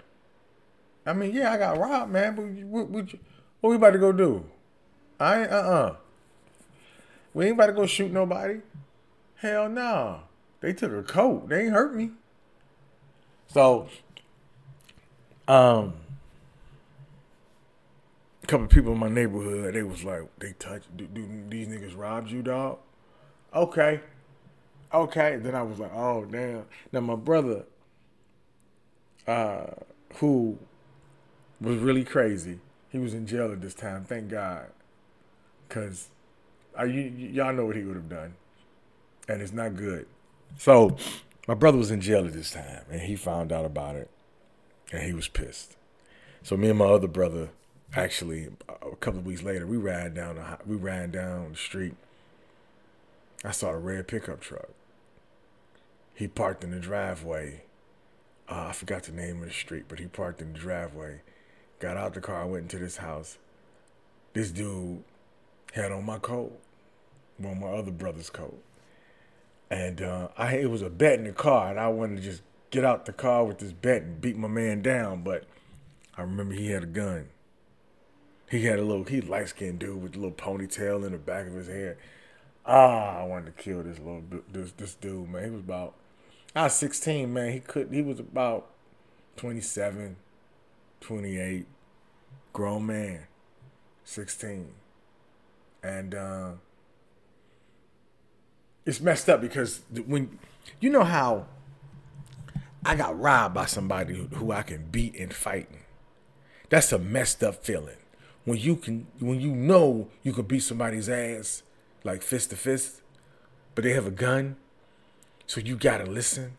I 1.05 1.13
mean, 1.13 1.33
yeah, 1.33 1.51
I 1.51 1.57
got 1.57 1.77
robbed, 1.77 2.11
man. 2.11 2.35
But 2.35 2.45
what, 2.65 2.89
what, 2.89 3.05
what 3.59 3.69
we 3.69 3.75
about 3.75 3.91
to 3.91 3.99
go 3.99 4.11
do? 4.11 4.45
I 5.19 5.41
ain't, 5.41 5.51
uh 5.51 5.55
uh 5.55 5.95
We 7.33 7.45
ain't 7.45 7.55
about 7.55 7.67
to 7.67 7.73
go 7.73 7.85
shoot 7.85 8.11
nobody. 8.11 8.61
Hell 9.35 9.69
no. 9.69 9.81
Nah. 9.81 10.19
They 10.61 10.73
took 10.73 10.91
a 10.91 11.01
coat. 11.01 11.49
They 11.49 11.63
ain't 11.63 11.73
hurt 11.73 11.95
me. 11.95 12.11
So, 13.47 13.89
um, 15.47 15.93
couple 18.51 18.67
people 18.67 18.91
in 18.91 18.99
my 18.99 19.07
neighborhood, 19.07 19.73
they 19.73 19.81
was 19.81 20.03
like, 20.03 20.23
they 20.39 20.51
touched, 20.59 20.95
do 20.97 21.07
these 21.47 21.69
niggas 21.69 21.97
robbed 21.97 22.29
you, 22.29 22.41
dog? 22.41 22.79
Okay. 23.55 24.01
Okay. 24.93 25.37
Then 25.37 25.55
I 25.55 25.61
was 25.61 25.79
like, 25.79 25.93
oh, 25.95 26.25
damn. 26.25 26.65
Now, 26.91 26.99
my 26.99 27.15
brother, 27.15 27.63
uh, 29.25 29.67
who 30.15 30.59
was 31.61 31.77
really 31.77 32.03
crazy, 32.03 32.59
he 32.89 32.99
was 32.99 33.13
in 33.13 33.25
jail 33.25 33.53
at 33.53 33.61
this 33.61 33.73
time, 33.73 34.03
thank 34.03 34.27
God. 34.27 34.65
Because 35.65 36.09
you, 36.77 37.03
y'all 37.31 37.53
know 37.53 37.65
what 37.65 37.77
he 37.77 37.83
would 37.83 37.95
have 37.95 38.09
done. 38.09 38.33
And 39.29 39.41
it's 39.41 39.53
not 39.53 39.77
good. 39.77 40.07
So, 40.57 40.97
my 41.47 41.53
brother 41.53 41.77
was 41.77 41.89
in 41.89 42.01
jail 42.01 42.25
at 42.25 42.33
this 42.33 42.51
time, 42.51 42.83
and 42.91 42.99
he 42.99 43.15
found 43.15 43.53
out 43.53 43.63
about 43.63 43.95
it, 43.95 44.09
and 44.91 45.03
he 45.03 45.13
was 45.13 45.29
pissed. 45.29 45.77
So, 46.43 46.57
me 46.57 46.69
and 46.69 46.79
my 46.79 46.85
other 46.87 47.07
brother, 47.07 47.51
actually 47.95 48.49
a 48.69 48.95
couple 48.97 49.19
of 49.19 49.25
weeks 49.25 49.43
later 49.43 49.67
we 49.67 49.77
ran 49.77 50.13
down 50.13 50.35
the 50.35 50.57
we 50.65 50.75
ran 50.75 51.11
down 51.11 51.51
the 51.51 51.57
street. 51.57 51.95
I 53.43 53.51
saw 53.51 53.69
a 53.69 53.77
red 53.77 54.07
pickup 54.07 54.39
truck. 54.39 54.69
He 56.13 56.27
parked 56.27 56.63
in 56.63 56.71
the 56.71 56.79
driveway. 56.79 57.63
Uh, 58.49 58.67
i 58.69 58.71
forgot 58.73 59.03
the 59.03 59.11
name 59.11 59.41
of 59.41 59.47
the 59.47 59.53
street 59.53 59.85
but 59.87 59.99
he 59.99 60.05
parked 60.05 60.41
in 60.41 60.53
the 60.53 60.59
driveway. 60.59 61.21
Got 61.79 61.97
out 61.97 62.13
the 62.13 62.21
car 62.21 62.45
went 62.47 62.63
into 62.63 62.77
this 62.77 62.97
house. 62.97 63.37
This 64.33 64.51
dude 64.51 65.03
had 65.73 65.91
on 65.91 66.05
my 66.05 66.19
coat 66.19 66.57
of 67.43 67.57
my 67.57 67.67
other 67.67 67.91
brother's 67.91 68.29
coat. 68.29 68.61
And 69.69 70.01
uh, 70.01 70.27
I 70.37 70.55
it 70.55 70.69
was 70.69 70.81
a 70.81 70.89
bet 70.89 71.19
in 71.19 71.25
the 71.25 71.31
car 71.31 71.69
and 71.69 71.79
i 71.79 71.87
wanted 71.87 72.17
to 72.17 72.21
just 72.21 72.41
get 72.69 72.85
out 72.85 73.05
the 73.05 73.13
car 73.13 73.43
with 73.43 73.59
this 73.59 73.71
bet 73.71 74.03
and 74.03 74.21
beat 74.21 74.37
my 74.37 74.47
man 74.47 74.81
down 74.81 75.23
but 75.23 75.45
i 76.17 76.21
remember 76.21 76.53
he 76.53 76.71
had 76.71 76.83
a 76.83 76.87
gun 76.87 77.27
he 78.51 78.65
had 78.65 78.79
a 78.79 78.83
little, 78.83 79.05
he 79.05 79.21
light 79.21 79.47
skinned 79.47 79.79
dude 79.79 80.03
with 80.03 80.13
a 80.13 80.19
little 80.19 80.35
ponytail 80.35 81.05
in 81.05 81.13
the 81.13 81.17
back 81.17 81.47
of 81.47 81.53
his 81.53 81.67
hair. 81.67 81.97
Ah, 82.65 83.19
I 83.19 83.23
wanted 83.23 83.57
to 83.57 83.63
kill 83.63 83.81
this 83.81 83.97
little 83.97 84.23
this 84.51 84.73
this 84.73 84.93
dude, 84.95 85.29
man. 85.29 85.45
He 85.45 85.49
was 85.49 85.61
about, 85.61 85.93
I 86.53 86.63
was 86.63 86.73
16, 86.73 87.33
man. 87.33 87.53
He 87.53 87.61
could, 87.61 87.91
he 87.91 88.01
was 88.01 88.19
about 88.19 88.67
27, 89.37 90.17
28, 90.99 91.65
grown 92.51 92.85
man, 92.85 93.21
16. 94.03 94.67
And 95.81 96.13
uh, 96.13 96.51
it's 98.85 98.99
messed 98.99 99.29
up 99.29 99.39
because 99.39 99.79
when, 100.05 100.37
you 100.81 100.89
know 100.89 101.05
how 101.05 101.45
I 102.85 102.95
got 102.95 103.17
robbed 103.17 103.55
by 103.55 103.65
somebody 103.65 104.27
who 104.33 104.51
I 104.51 104.63
can 104.63 104.87
beat 104.91 105.15
in 105.15 105.29
fighting. 105.29 105.79
That's 106.69 106.91
a 106.91 106.99
messed 106.99 107.43
up 107.43 107.63
feeling 107.63 107.95
when 108.45 108.57
you 108.57 108.75
can 108.75 109.07
when 109.19 109.39
you 109.39 109.51
know 109.51 110.09
you 110.23 110.33
can 110.33 110.45
beat 110.45 110.63
somebody's 110.63 111.09
ass 111.09 111.63
like 112.03 112.21
fist 112.21 112.49
to 112.49 112.55
fist, 112.55 113.01
but 113.75 113.83
they 113.83 113.93
have 113.93 114.07
a 114.07 114.11
gun, 114.11 114.55
so 115.45 115.61
you 115.61 115.75
gotta 115.75 116.05
listen. 116.05 116.57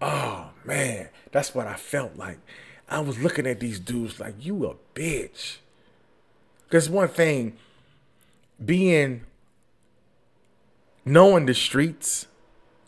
Oh 0.00 0.50
man, 0.64 1.08
that's 1.32 1.54
what 1.54 1.66
I 1.66 1.74
felt 1.74 2.16
like. 2.16 2.38
I 2.88 3.00
was 3.00 3.18
looking 3.18 3.46
at 3.46 3.60
these 3.60 3.78
dudes 3.78 4.18
like 4.18 4.34
you 4.44 4.66
a 4.66 4.74
bitch. 4.94 5.58
Cause 6.70 6.88
one 6.88 7.08
thing, 7.08 7.56
being 8.64 9.22
knowing 11.04 11.46
the 11.46 11.54
streets, 11.54 12.28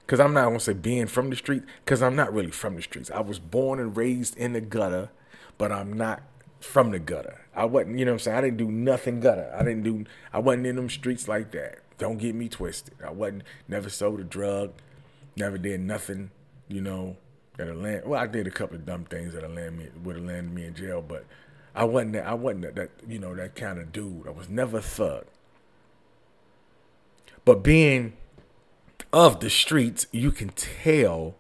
because 0.01 0.21
I'm 0.21 0.33
not 0.33 0.45
gonna 0.45 0.61
say 0.61 0.73
being 0.73 1.07
from 1.07 1.31
the 1.31 1.37
street, 1.37 1.63
because 1.85 2.03
I'm 2.03 2.15
not 2.15 2.33
really 2.33 2.51
from 2.53 2.77
the 2.77 2.83
streets. 2.83 3.11
I 3.11 3.21
was 3.21 3.39
born 3.39 3.81
and 3.81 3.97
raised 3.97 4.37
in 4.37 4.53
the 4.53 4.61
gutter, 4.61 5.11
but 5.59 5.73
I'm 5.73 5.93
not 5.93 6.23
from 6.63 6.91
the 6.91 6.99
gutter. 6.99 7.41
I 7.55 7.65
wasn't, 7.65 7.99
you 7.99 8.05
know 8.05 8.13
what 8.13 8.17
I'm 8.17 8.19
saying? 8.21 8.39
I 8.39 8.41
didn't 8.43 8.57
do 8.57 8.71
nothing 8.71 9.21
gutter. 9.21 9.53
I 9.55 9.63
didn't 9.63 9.83
do, 9.83 10.05
I 10.33 10.39
wasn't 10.39 10.67
in 10.67 10.77
them 10.77 10.89
streets 10.89 11.29
like 11.29 11.51
that. 11.53 11.81
Don't 11.99 12.19
get 12.19 12.35
me 12.35 12.49
twisted. 12.49 12.95
I 13.05 13.11
wasn't 13.11 13.43
never 13.69 13.89
sold 13.89 14.21
a 14.21 14.25
drug, 14.25 14.73
never 15.37 15.59
did 15.59 15.81
nothing, 15.81 16.31
you 16.69 16.81
know, 16.81 17.17
that'll 17.57 17.77
land. 17.77 18.05
Well, 18.07 18.21
I 18.21 18.27
did 18.27 18.47
a 18.47 18.51
couple 18.51 18.77
of 18.77 18.87
dumb 18.87 19.05
things 19.05 19.35
that'll 19.35 19.51
land 19.51 19.79
me 19.79 19.89
would 20.03 20.17
have 20.17 20.25
landed 20.25 20.55
me 20.55 20.67
in 20.67 20.75
jail, 20.75 21.03
but 21.03 21.25
I 21.75 21.85
wasn't 21.85 22.15
that. 22.15 22.27
I 22.27 22.35
wasn't 22.35 22.63
that, 22.63 22.75
that 22.77 22.91
you 23.09 23.19
know 23.19 23.35
that 23.35 23.55
kind 23.55 23.79
of 23.79 23.93
dude. 23.93 24.27
I 24.27 24.31
was 24.31 24.49
never 24.49 24.79
a 24.79 24.83
thug. 24.83 25.25
But 27.45 27.63
being 27.63 28.15
of 29.13 29.41
the 29.41 29.51
streets, 29.51 30.07
you 30.13 30.31
can 30.31 30.51
tell 30.51 31.35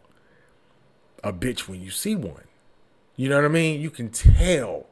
a 1.22 1.32
bitch 1.32 1.68
when 1.68 1.80
you 1.80 1.90
see 1.90 2.16
one. 2.16 2.44
You 3.16 3.28
know 3.28 3.36
what 3.36 3.44
I 3.44 3.48
mean? 3.48 3.80
You 3.80 3.90
can 3.90 4.10
tell. 4.10 4.86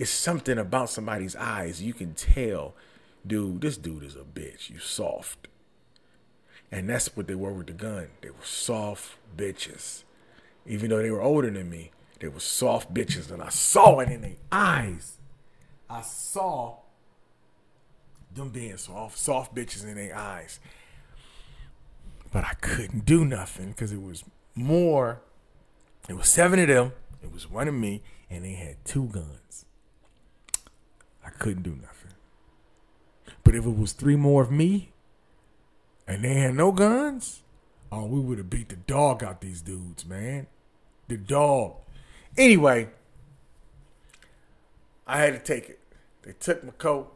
It's 0.00 0.10
something 0.10 0.56
about 0.56 0.88
somebody's 0.88 1.36
eyes. 1.36 1.82
You 1.82 1.92
can 1.92 2.14
tell, 2.14 2.74
dude, 3.26 3.60
this 3.60 3.76
dude 3.76 4.02
is 4.02 4.16
a 4.16 4.20
bitch. 4.20 4.70
You 4.70 4.78
soft. 4.78 5.46
And 6.72 6.88
that's 6.88 7.14
what 7.14 7.26
they 7.26 7.34
were 7.34 7.52
with 7.52 7.66
the 7.66 7.74
gun. 7.74 8.08
They 8.22 8.30
were 8.30 8.42
soft 8.42 9.16
bitches. 9.36 10.04
Even 10.64 10.88
though 10.88 11.02
they 11.02 11.10
were 11.10 11.20
older 11.20 11.50
than 11.50 11.68
me, 11.68 11.90
they 12.18 12.28
were 12.28 12.40
soft 12.40 12.94
bitches. 12.94 13.30
And 13.30 13.42
I 13.42 13.50
saw 13.50 13.98
it 13.98 14.08
in 14.08 14.22
their 14.22 14.36
eyes. 14.50 15.18
I 15.90 16.00
saw 16.00 16.76
them 18.34 18.48
being 18.48 18.78
soft, 18.78 19.18
soft 19.18 19.54
bitches 19.54 19.84
in 19.84 19.96
their 19.96 20.16
eyes. 20.16 20.60
But 22.32 22.44
I 22.44 22.54
couldn't 22.62 23.04
do 23.04 23.26
nothing 23.26 23.72
because 23.72 23.92
it 23.92 24.00
was 24.00 24.24
more. 24.54 25.20
It 26.08 26.14
was 26.14 26.30
seven 26.30 26.58
of 26.58 26.68
them. 26.68 26.92
It 27.22 27.30
was 27.30 27.50
one 27.50 27.68
of 27.68 27.74
me, 27.74 28.02
and 28.30 28.46
they 28.46 28.54
had 28.54 28.82
two 28.86 29.04
guns. 29.08 29.66
I 31.30 31.38
couldn't 31.38 31.62
do 31.62 31.70
nothing. 31.70 32.12
But 33.44 33.54
if 33.54 33.64
it 33.64 33.76
was 33.76 33.92
three 33.92 34.16
more 34.16 34.42
of 34.42 34.50
me, 34.50 34.92
and 36.06 36.24
they 36.24 36.34
had 36.34 36.54
no 36.54 36.72
guns, 36.72 37.42
oh, 37.92 38.06
we 38.06 38.20
would 38.20 38.38
have 38.38 38.50
beat 38.50 38.68
the 38.68 38.76
dog 38.76 39.22
out 39.22 39.40
these 39.40 39.62
dudes, 39.62 40.04
man. 40.04 40.46
The 41.08 41.16
dog. 41.16 41.76
Anyway, 42.36 42.88
I 45.06 45.18
had 45.20 45.32
to 45.32 45.38
take 45.38 45.68
it. 45.68 45.80
They 46.22 46.32
took 46.32 46.64
my 46.64 46.72
coat, 46.72 47.12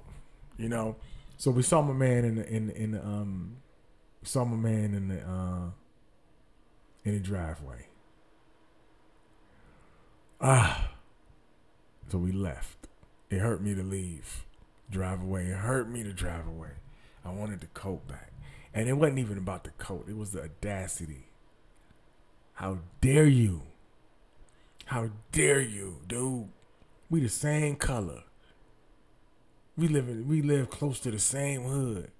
you 0.56 0.68
know. 0.68 0.96
So 1.36 1.50
we 1.50 1.62
saw 1.62 1.82
my 1.82 1.92
man 1.92 2.24
in 2.24 2.34
the 2.36 2.48
in 2.48 2.70
in 2.70 2.92
the, 2.92 3.04
um 3.04 3.56
saw 4.22 4.44
my 4.44 4.56
man 4.56 4.94
in 4.94 5.08
the 5.08 5.20
uh 5.20 5.70
in 7.04 7.14
the 7.14 7.20
driveway. 7.20 7.86
Ah. 10.40 10.90
So 12.10 12.18
we 12.18 12.32
left. 12.32 12.88
It 13.30 13.38
hurt 13.38 13.62
me 13.62 13.74
to 13.74 13.82
leave. 13.82 14.44
Drive 14.90 15.22
away. 15.22 15.46
It 15.46 15.56
hurt 15.56 15.88
me 15.88 16.02
to 16.02 16.12
drive 16.12 16.46
away. 16.46 16.70
I 17.24 17.30
wanted 17.30 17.60
the 17.60 17.66
coat 17.68 18.06
back. 18.06 18.32
And 18.72 18.88
it 18.88 18.94
wasn't 18.94 19.20
even 19.20 19.38
about 19.38 19.64
the 19.64 19.70
coat. 19.70 20.06
It 20.08 20.16
was 20.16 20.32
the 20.32 20.42
audacity. 20.42 21.28
How 22.54 22.78
dare 23.00 23.26
you? 23.26 23.62
How 24.86 25.10
dare 25.32 25.60
you, 25.60 25.96
dude? 26.06 26.48
We 27.08 27.20
the 27.20 27.28
same 27.28 27.76
color. 27.76 28.24
We 29.76 29.88
live 29.88 30.08
in, 30.08 30.28
we 30.28 30.42
live 30.42 30.70
close 30.70 31.00
to 31.00 31.10
the 31.10 31.18
same 31.18 31.62
hood. 31.62 32.10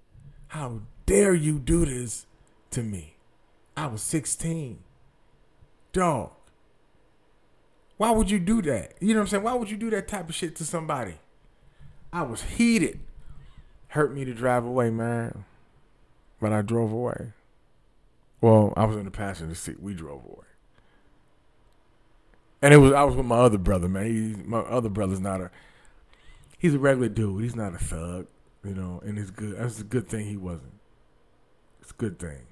How 0.49 0.81
dare 1.05 1.33
you 1.33 1.59
do 1.59 1.85
this 1.85 2.25
to 2.71 2.83
me? 2.83 3.15
I 3.77 3.87
was 3.87 4.01
16. 4.01 4.79
Dog. 5.93 6.31
Why 7.97 8.11
would 8.11 8.29
you 8.29 8.39
do 8.39 8.61
that? 8.63 8.93
You 8.99 9.13
know 9.13 9.21
what 9.21 9.25
I'm 9.25 9.27
saying? 9.27 9.43
Why 9.43 9.53
would 9.53 9.71
you 9.71 9.77
do 9.77 9.89
that 9.91 10.07
type 10.07 10.29
of 10.29 10.35
shit 10.35 10.55
to 10.57 10.65
somebody? 10.65 11.15
I 12.11 12.23
was 12.23 12.41
heated. 12.43 12.99
Hurt 13.89 14.13
me 14.13 14.25
to 14.25 14.33
drive 14.33 14.65
away, 14.65 14.89
man. 14.89 15.45
But 16.41 16.51
I 16.51 16.61
drove 16.61 16.91
away. 16.91 17.33
Well, 18.41 18.73
I 18.75 18.85
was 18.85 18.97
in 18.97 19.05
the 19.05 19.11
passenger 19.11 19.55
seat. 19.55 19.81
We 19.81 19.93
drove 19.93 20.25
away. 20.25 20.45
And 22.61 22.73
it 22.73 22.77
was 22.77 22.93
I 22.93 23.03
was 23.03 23.15
with 23.15 23.25
my 23.25 23.37
other 23.37 23.57
brother, 23.57 23.87
man. 23.87 24.05
He, 24.05 24.43
my 24.43 24.59
other 24.59 24.89
brother's 24.89 25.19
not 25.19 25.39
a 25.39 25.51
he's 26.57 26.73
a 26.73 26.79
regular 26.79 27.09
dude. 27.09 27.43
He's 27.43 27.55
not 27.55 27.75
a 27.75 27.77
thug, 27.77 28.27
you 28.63 28.73
know, 28.73 29.01
and 29.05 29.17
it's 29.17 29.29
good. 29.29 29.57
That's 29.57 29.79
a 29.79 29.83
good 29.83 30.07
thing 30.07 30.25
he 30.25 30.37
wasn't. 30.37 30.73
It's 31.81 31.91
a 31.91 31.95
good 31.95 32.17
thing. 32.17 32.47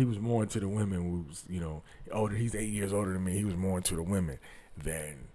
He 0.00 0.06
was 0.06 0.18
more 0.18 0.42
into 0.42 0.58
the 0.58 0.66
women. 0.66 1.26
Was, 1.28 1.44
you 1.46 1.60
know, 1.60 1.82
older. 2.10 2.34
He's 2.34 2.54
eight 2.54 2.70
years 2.70 2.90
older 2.90 3.12
than 3.12 3.22
me. 3.22 3.36
He 3.36 3.44
was 3.44 3.54
more 3.54 3.76
into 3.76 3.94
the 3.94 4.02
women 4.02 4.38
than 4.82 5.28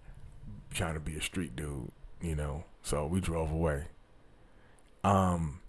trying 0.73 0.95
to 0.95 0.99
be 0.99 1.15
a 1.15 1.21
street 1.21 1.55
dude, 1.55 1.91
you 2.19 2.35
know. 2.35 2.63
So 2.81 3.05
we 3.05 3.21
drove 3.21 3.51
away. 3.51 3.83
Um, 5.03 5.59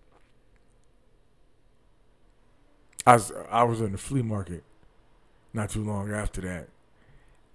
I 3.07 3.13
was 3.13 3.33
I 3.51 3.65
was 3.65 3.83
in 3.83 3.93
the 3.93 3.99
flea 3.99 4.23
market 4.23 4.65
not 5.53 5.69
too 5.69 5.85
long 5.85 6.11
after 6.11 6.41
that, 6.41 6.69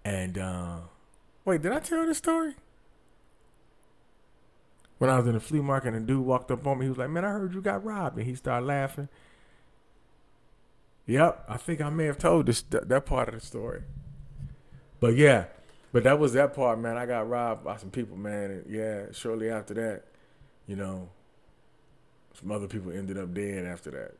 and 0.05 0.37
uh, 0.37 0.77
wait, 1.43 1.63
did 1.63 1.71
I 1.71 1.79
tell 1.79 2.05
this 2.05 2.19
story? 2.19 2.53
When 4.99 5.09
I 5.09 5.17
was 5.17 5.25
in 5.25 5.33
the 5.33 5.39
flea 5.39 5.61
market 5.61 5.95
and 5.95 6.03
a 6.03 6.07
dude 6.07 6.23
walked 6.23 6.51
up 6.51 6.67
on 6.67 6.77
me, 6.77 6.85
he 6.85 6.89
was 6.89 6.99
like, 6.99 7.09
"Man, 7.09 7.25
I 7.25 7.29
heard 7.29 7.55
you 7.55 7.61
got 7.61 7.83
robbed," 7.83 8.19
and 8.19 8.27
he 8.27 8.35
started 8.35 8.67
laughing. 8.67 9.09
Yep, 11.05 11.45
I 11.49 11.57
think 11.57 11.81
I 11.81 11.89
may 11.89 12.05
have 12.05 12.17
told 12.17 12.45
this 12.45 12.61
that 12.61 13.05
part 13.05 13.29
of 13.29 13.35
the 13.35 13.45
story. 13.45 13.81
But 14.99 15.15
yeah, 15.15 15.45
but 15.91 16.03
that 16.03 16.19
was 16.19 16.33
that 16.33 16.53
part, 16.53 16.79
man. 16.79 16.97
I 16.97 17.05
got 17.05 17.29
robbed 17.29 17.63
by 17.63 17.77
some 17.77 17.89
people, 17.89 18.15
man. 18.17 18.51
And 18.51 18.65
yeah, 18.69 19.05
shortly 19.11 19.49
after 19.49 19.73
that, 19.73 20.03
you 20.67 20.75
know, 20.75 21.09
some 22.33 22.51
other 22.51 22.67
people 22.67 22.91
ended 22.91 23.17
up 23.17 23.33
dead 23.33 23.65
after 23.65 23.91
that 23.91 24.15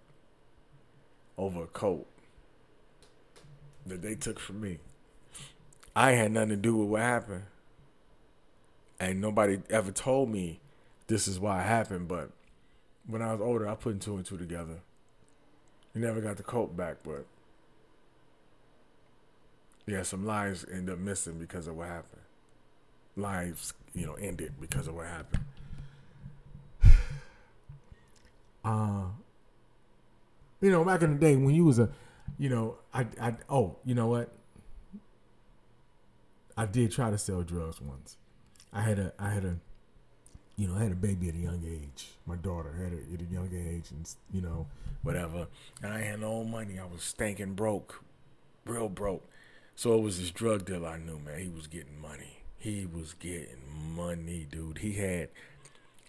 over 1.38 1.64
a 1.64 1.68
coat 1.68 2.08
that 3.86 4.02
they 4.02 4.16
took 4.16 4.40
from 4.40 4.62
me. 4.62 4.80
I 5.96 6.12
had 6.12 6.32
nothing 6.32 6.50
to 6.50 6.56
do 6.56 6.76
with 6.78 6.90
what 6.90 7.02
happened. 7.02 7.44
And 9.00 9.20
nobody 9.20 9.60
ever 9.70 9.92
told 9.92 10.30
me 10.30 10.60
this 11.08 11.28
is 11.28 11.40
why 11.40 11.62
it 11.62 11.66
happened, 11.68 12.08
but 12.08 12.30
when 13.08 13.22
I 13.22 13.32
was 13.32 13.42
older, 13.42 13.68
I 13.68 13.76
put 13.76 14.00
two 14.00 14.16
and 14.16 14.26
two 14.26 14.38
together. 14.38 14.82
He 15.94 16.00
never 16.00 16.22
got 16.22 16.38
the 16.38 16.44
coat 16.44 16.76
back, 16.76 16.98
but 17.04 17.26
yeah, 19.86 20.04
some 20.04 20.26
lives 20.26 20.66
end 20.72 20.90
up 20.90 21.00
missing 21.00 21.38
because 21.38 21.68
of 21.68 21.76
what 21.76 21.88
happened. 21.88 22.22
Lives, 23.18 23.74
you 23.94 24.06
know, 24.06 24.14
ended 24.14 24.54
because 24.60 24.88
of 24.88 24.96
what 24.96 25.08
happened. 25.08 25.44
Uh, 28.64 29.06
you 30.62 30.70
know, 30.70 30.86
back 30.86 31.02
in 31.02 31.14
the 31.14 31.18
day 31.18 31.36
when 31.36 31.56
you 31.56 31.66
was 31.66 31.80
a, 31.80 31.90
you 32.38 32.48
know, 32.48 32.76
I, 32.94 33.08
I, 33.20 33.36
oh, 33.50 33.78
you 33.84 33.96
know 33.96 34.06
what? 34.06 34.32
I 36.56 36.68
did 36.68 36.92
try 36.92 37.10
to 37.10 37.18
sell 37.18 37.42
drugs 37.42 37.82
once. 37.82 38.18
I 38.72 38.82
had 38.82 39.00
a, 39.00 39.14
I 39.18 39.32
had 39.32 39.46
a, 39.46 39.58
you 40.62 40.68
know, 40.68 40.76
I 40.76 40.84
had 40.84 40.92
a 40.92 40.96
baby 40.96 41.28
at 41.28 41.34
a 41.34 41.40
young 41.40 41.64
age. 41.66 42.10
My 42.28 42.36
daughter 42.36 42.72
had 42.72 42.94
it 42.94 43.06
at 43.12 43.20
a 43.20 43.34
young 43.34 43.50
age, 43.52 43.86
and 43.90 44.08
you 44.32 44.42
know, 44.42 44.68
whatever. 45.02 45.48
And 45.82 45.92
I 45.92 46.02
had 46.02 46.22
no 46.22 46.44
money. 46.44 46.78
I 46.78 46.86
was 46.86 47.02
stinking 47.02 47.56
broke, 47.56 48.04
real 48.68 48.88
broke. 48.88 49.28
So 49.76 49.96
it 49.96 50.02
was 50.02 50.20
this 50.20 50.30
drug 50.30 50.66
dealer 50.66 50.90
I 50.90 51.00
knew, 51.00 51.18
man. 51.18 51.40
He 51.40 51.50
was 51.50 51.66
getting 51.66 52.00
money. 52.00 52.44
He 52.60 52.86
was 52.86 53.16
getting 53.16 53.58
money, 53.96 54.46
dude. 54.52 54.78
He 54.78 54.94
had 54.94 55.30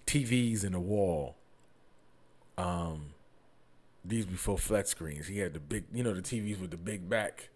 TVs 0.07 0.65
in 0.65 0.73
the 0.73 0.81
wall. 0.81 1.37
Um, 2.59 3.15
these 4.05 4.27
before 4.27 4.59
flat 4.59 4.87
screens. 4.87 5.29
He 5.29 5.39
had 5.39 5.55
the 5.55 5.61
big, 5.61 5.85
you 5.95 6.05
know, 6.05 6.13
the 6.13 6.21
TVs 6.21 6.61
with 6.61 6.73
the 6.73 6.77
big 6.77 7.09
back. 7.09 7.49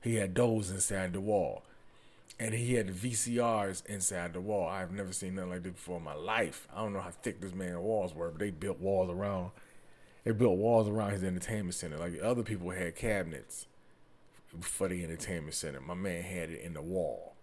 He 0.00 0.16
had 0.16 0.34
those 0.34 0.72
inside 0.72 1.12
the 1.12 1.20
wall. 1.20 1.62
And 2.38 2.54
he 2.54 2.74
had 2.74 2.88
VCRs 2.88 3.86
inside 3.86 4.32
the 4.32 4.40
wall. 4.40 4.68
I've 4.68 4.90
never 4.90 5.12
seen 5.12 5.36
nothing 5.36 5.50
like 5.50 5.62
this 5.62 5.72
before 5.72 5.98
in 5.98 6.04
my 6.04 6.14
life. 6.14 6.66
I 6.74 6.80
don't 6.80 6.92
know 6.92 7.00
how 7.00 7.10
thick 7.10 7.40
this 7.40 7.54
man's 7.54 7.78
walls 7.78 8.14
were, 8.14 8.30
but 8.30 8.40
they 8.40 8.50
built 8.50 8.80
walls 8.80 9.10
around. 9.10 9.50
They 10.24 10.32
built 10.32 10.56
walls 10.56 10.88
around 10.88 11.12
his 11.12 11.22
entertainment 11.22 11.74
center. 11.74 11.98
Like 11.98 12.14
other 12.22 12.42
people 12.42 12.70
had 12.70 12.96
cabinets 12.96 13.66
for 14.60 14.88
the 14.88 15.02
entertainment 15.02 15.54
center. 15.54 15.80
My 15.80 15.94
man 15.94 16.22
had 16.22 16.50
it 16.50 16.60
in 16.62 16.74
the 16.74 16.82
wall. 16.82 17.34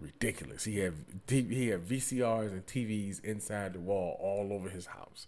Ridiculous. 0.00 0.64
He 0.64 0.78
had 0.78 0.94
he 1.28 1.68
had 1.68 1.86
VCRs 1.86 2.52
and 2.52 2.66
TVs 2.66 3.22
inside 3.22 3.74
the 3.74 3.80
wall 3.80 4.16
all 4.20 4.52
over 4.52 4.70
his 4.70 4.86
house. 4.86 5.26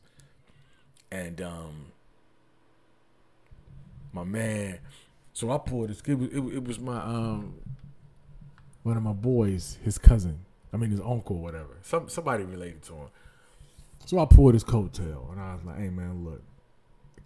And 1.11 1.41
um 1.43 1.93
my 4.12 4.25
man. 4.25 4.79
So 5.35 5.51
I 5.51 5.59
pulled 5.59 5.91
this. 5.91 6.03
It 6.07 6.15
was, 6.15 6.29
it, 6.29 6.57
it 6.57 6.65
was 6.65 6.79
my 6.79 6.99
um 7.03 7.55
one 8.83 8.97
of 8.97 9.03
my 9.03 9.12
boys, 9.12 9.79
his 9.83 9.99
cousin. 9.99 10.40
I 10.73 10.77
mean 10.79 10.90
his 10.90 11.01
uncle, 11.01 11.38
whatever. 11.38 11.79
Some 11.83 12.09
somebody 12.09 12.45
related 12.45 12.83
to 12.85 12.95
him. 12.95 13.09
So 14.07 14.18
I 14.18 14.25
pulled 14.27 14.55
his 14.55 14.64
coattail, 14.64 15.31
and 15.33 15.40
I 15.40 15.55
was 15.55 15.64
like, 15.64 15.79
"Hey 15.79 15.90
man, 15.90 16.25
look, 16.25 16.42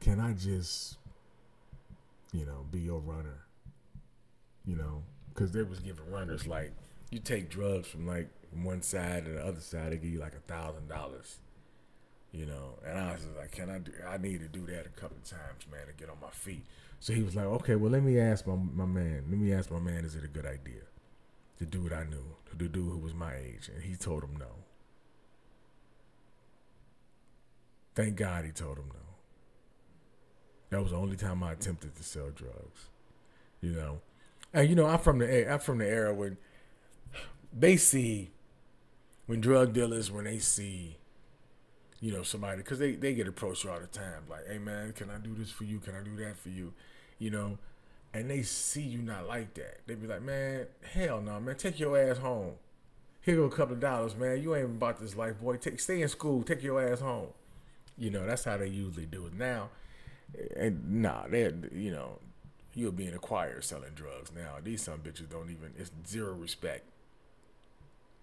can 0.00 0.20
I 0.20 0.32
just, 0.34 0.98
you 2.32 2.44
know, 2.46 2.66
be 2.70 2.80
your 2.80 3.00
runner? 3.00 3.46
You 4.64 4.76
know, 4.76 5.04
because 5.32 5.52
they 5.52 5.62
was 5.62 5.78
giving 5.80 6.10
runners 6.10 6.46
like 6.46 6.72
you 7.10 7.20
take 7.20 7.48
drugs 7.50 7.88
from 7.88 8.06
like 8.06 8.28
one 8.52 8.82
side 8.82 9.24
to 9.26 9.32
the 9.32 9.44
other 9.46 9.60
side, 9.60 9.92
they 9.92 9.96
give 9.96 10.10
you 10.10 10.18
like 10.18 10.34
a 10.34 10.52
thousand 10.52 10.88
dollars. 10.88 11.38
you 12.32 12.46
know. 12.46 12.78
And 12.86 12.98
I 12.98 13.12
was 13.12 13.26
like, 13.38 13.52
can 13.52 13.70
I 13.70 13.78
do? 13.78 13.92
I 14.08 14.18
need 14.18 14.40
to 14.40 14.48
do 14.48 14.66
that 14.66 14.86
a 14.86 14.90
couple 14.90 15.18
times, 15.24 15.66
man, 15.70 15.86
to 15.86 15.92
get 15.94 16.10
on 16.10 16.18
my 16.20 16.30
feet. 16.30 16.66
So 17.00 17.12
he 17.12 17.22
was 17.22 17.36
like, 17.36 17.46
okay, 17.46 17.76
well, 17.76 17.90
let 17.92 18.02
me 18.02 18.18
ask 18.18 18.46
my 18.46 18.56
my 18.56 18.86
man. 18.86 19.24
Let 19.30 19.38
me 19.38 19.52
ask 19.52 19.70
my 19.70 19.80
man, 19.80 20.04
is 20.04 20.16
it 20.16 20.24
a 20.24 20.28
good 20.28 20.46
idea 20.46 20.82
do 21.64 21.82
what 21.82 21.92
I 21.92 22.04
knew, 22.04 22.36
to 22.58 22.68
do 22.68 22.82
who 22.82 22.98
was 22.98 23.14
my 23.14 23.34
age? 23.34 23.70
And 23.72 23.82
he 23.82 23.96
told 23.96 24.22
him 24.22 24.36
no. 24.38 24.46
Thank 27.94 28.16
God 28.16 28.44
he 28.44 28.50
told 28.50 28.78
him 28.78 28.88
no. 28.88 29.00
That 30.70 30.82
was 30.82 30.90
the 30.90 30.98
only 30.98 31.16
time 31.16 31.42
I 31.42 31.52
attempted 31.52 31.94
to 31.96 32.02
sell 32.02 32.30
drugs. 32.30 32.90
You 33.60 33.70
know, 33.70 34.00
and 34.52 34.68
you 34.68 34.74
know, 34.74 34.86
I'm 34.86 34.98
from 34.98 35.18
the 35.18 35.50
I'm 35.50 35.60
from 35.60 35.78
the 35.78 35.86
era 35.86 36.12
when 36.12 36.36
they 37.58 37.76
see 37.76 38.30
when 39.26 39.40
drug 39.40 39.72
dealers 39.72 40.10
when 40.10 40.24
they 40.24 40.38
see 40.38 40.96
you 42.00 42.12
know 42.12 42.22
somebody 42.22 42.58
because 42.58 42.78
they 42.78 42.92
they 42.92 43.14
get 43.14 43.26
approached 43.26 43.66
all 43.66 43.80
the 43.80 43.86
time 43.86 44.22
like 44.28 44.46
hey 44.46 44.58
man 44.58 44.92
can 44.92 45.10
i 45.10 45.18
do 45.18 45.34
this 45.34 45.50
for 45.50 45.64
you 45.64 45.78
can 45.78 45.94
i 45.94 46.02
do 46.02 46.14
that 46.16 46.36
for 46.36 46.50
you 46.50 46.72
you 47.18 47.30
know 47.30 47.58
and 48.16 48.30
they 48.30 48.42
see 48.42 48.82
you 48.82 48.98
not 48.98 49.26
like 49.26 49.54
that. 49.54 49.80
They 49.86 49.94
be 49.94 50.06
like 50.06 50.22
man 50.22 50.66
hell 50.92 51.20
no 51.20 51.38
man 51.40 51.56
take 51.56 51.78
your 51.78 51.98
ass 51.98 52.18
home. 52.18 52.52
Here 53.20 53.36
go 53.36 53.44
a 53.44 53.50
couple 53.50 53.74
of 53.74 53.80
dollars 53.80 54.16
man. 54.16 54.42
You 54.42 54.54
ain't 54.54 54.66
about 54.66 55.00
this 55.00 55.16
life 55.16 55.40
boy. 55.40 55.56
Take 55.56 55.80
stay 55.80 56.02
in 56.02 56.08
school. 56.08 56.42
Take 56.42 56.62
your 56.62 56.80
ass 56.80 57.00
home. 57.00 57.28
You 57.98 58.10
know 58.10 58.26
that's 58.26 58.44
how 58.44 58.56
they 58.56 58.68
usually 58.68 59.06
do 59.06 59.26
it. 59.26 59.34
Now 59.34 59.70
and 60.56 61.02
nah 61.02 61.26
they 61.28 61.52
you 61.72 61.90
know 61.90 62.18
you're 62.74 62.92
being 62.92 63.14
acquired 63.14 63.64
selling 63.64 63.92
drugs 63.94 64.30
now. 64.34 64.56
These 64.62 64.82
some 64.82 64.98
bitches 64.98 65.30
don't 65.30 65.50
even 65.50 65.72
it's 65.78 65.90
zero 66.06 66.34
respect. 66.34 66.84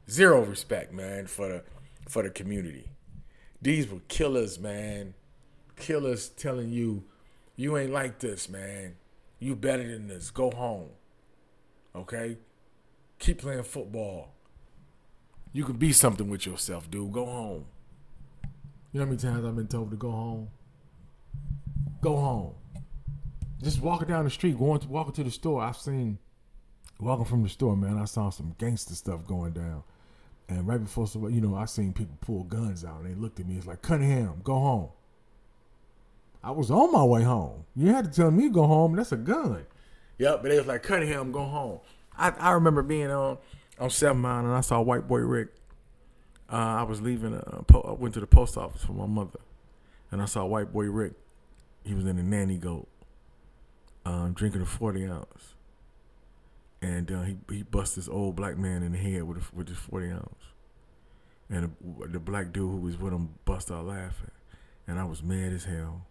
Zero 0.10 0.44
respect 0.44 0.94
man 0.94 1.28
for 1.28 1.48
the 1.48 1.64
for 2.08 2.24
the 2.24 2.30
community. 2.30 2.90
These 3.62 3.90
were 3.90 4.02
killers, 4.10 4.60
man. 4.60 5.14
Killers 5.78 6.30
telling 6.30 6.70
you, 6.70 7.04
you 7.56 7.78
ain't 7.78 7.94
like 7.94 8.20
this, 8.20 8.50
man. 8.50 8.96
You 9.44 9.58
better 9.58 9.86
than 9.86 10.08
this. 10.08 10.32
Go 10.32 10.52
home. 10.52 10.88
Okay? 11.94 12.38
Keep 13.20 13.40
playing 13.40 13.64
football. 13.64 14.30
You 15.52 15.66
can 15.66 15.76
be 15.76 15.92
something 15.92 16.30
with 16.30 16.46
yourself, 16.46 16.90
dude. 16.90 17.12
Go 17.12 17.26
home. 17.26 17.66
You 18.94 19.00
know 19.00 19.06
how 19.06 19.12
many 19.12 19.18
times 19.18 19.46
I've 19.46 19.54
been 19.54 19.68
told 19.68 19.92
to 19.92 19.98
go 19.98 20.12
home? 20.12 20.48
Go 22.00 22.16
home. 22.16 22.54
Just 23.62 23.82
walking 23.82 24.08
down 24.08 24.24
the 24.24 24.32
street, 24.32 24.58
going 24.58 24.80
to 24.80 24.88
walking 24.88 25.14
to 25.16 25.26
the 25.26 25.32
store. 25.32 25.62
I've 25.62 25.78
seen 25.78 26.20
walking 26.98 27.26
from 27.26 27.44
the 27.44 27.50
store, 27.50 27.76
man. 27.76 27.98
I 27.98 28.06
saw 28.06 28.30
some 28.30 28.56
gangster 28.58 28.96
stuff 28.96 29.28
going 29.28 29.52
down. 29.52 29.84
And 30.48 30.66
right 30.66 30.82
before, 30.82 31.06
you 31.30 31.42
know, 31.42 31.56
I 31.56 31.66
seen 31.66 31.92
people 31.92 32.18
pull 32.22 32.46
guns 32.46 32.86
out, 32.86 33.02
and 33.02 33.10
they 33.14 33.20
looked 33.20 33.42
at 33.42 33.48
me. 33.48 33.58
It's 33.58 33.68
like 33.68 33.82
Cunningham, 33.82 34.40
go 34.42 34.54
home. 34.54 34.90
I 36.44 36.52
was 36.52 36.70
on 36.70 36.92
my 36.92 37.04
way 37.04 37.24
home. 37.24 37.66
You 37.76 37.88
had 37.88 38.06
to 38.06 38.12
tell 38.12 38.32
me 38.32 38.50
go 38.50 38.68
home. 38.68 38.96
That's 38.96 39.12
a 39.12 39.18
gun. 39.18 39.66
Yep, 40.18 40.42
but 40.42 40.52
it 40.52 40.58
was 40.58 40.68
like 40.68 40.84
Cunningham, 40.84 41.32
go 41.32 41.44
home. 41.44 41.80
I, 42.18 42.30
I 42.32 42.52
remember 42.52 42.84
being 42.84 43.10
on 43.10 43.38
on 43.80 43.90
Seven 43.90 44.22
Mile, 44.22 44.46
and 44.46 44.54
I 44.54 44.62
saw 44.62 44.82
White 44.82 45.08
Boy 45.08 45.20
Rick. 45.20 45.50
Uh, 46.52 46.56
I 46.56 46.84
was 46.84 47.02
leaving. 47.02 47.34
Uh, 47.34 47.64
I 47.74 47.92
went 47.94 48.14
to 48.16 48.20
the 48.20 48.28
post 48.28 48.58
office 48.58 48.84
for 48.84 48.94
my 48.94 49.08
mother, 49.08 49.40
and 50.12 50.22
I 50.22 50.26
saw 50.26 50.46
White 50.46 50.72
Boy 50.72 50.86
Rick. 50.86 51.14
He 51.84 51.94
was 51.94 52.06
in 52.06 52.20
a 52.20 52.24
nanny 52.24 52.58
goat, 52.58 52.88
um, 54.06 54.34
drinking 54.34 54.62
a 54.62 54.66
forty 54.66 55.06
ounce 55.06 55.56
and 56.84 57.12
uh, 57.12 57.22
he 57.24 57.38
he 57.50 57.64
bust 57.64 57.96
this 57.96 58.10
old 58.10 58.36
black 58.36 58.58
man 58.58 58.84
in 58.84 58.92
the 58.92 58.98
head 58.98 59.24
with 59.24 59.38
a, 59.38 59.56
with 59.56 59.68
this 59.68 59.78
forty 59.78 60.10
ounce, 60.12 60.44
and 61.50 61.74
the, 61.82 62.08
the 62.08 62.20
black 62.20 62.52
dude 62.52 62.70
who 62.70 62.78
was 62.78 62.98
with 62.98 63.14
him 63.14 63.30
bust 63.46 63.72
out 63.72 63.86
laughing, 63.86 64.32
and 64.86 65.00
I 65.00 65.06
was 65.06 65.24
mad 65.24 65.54
as 65.54 65.64
hell. 65.64 66.06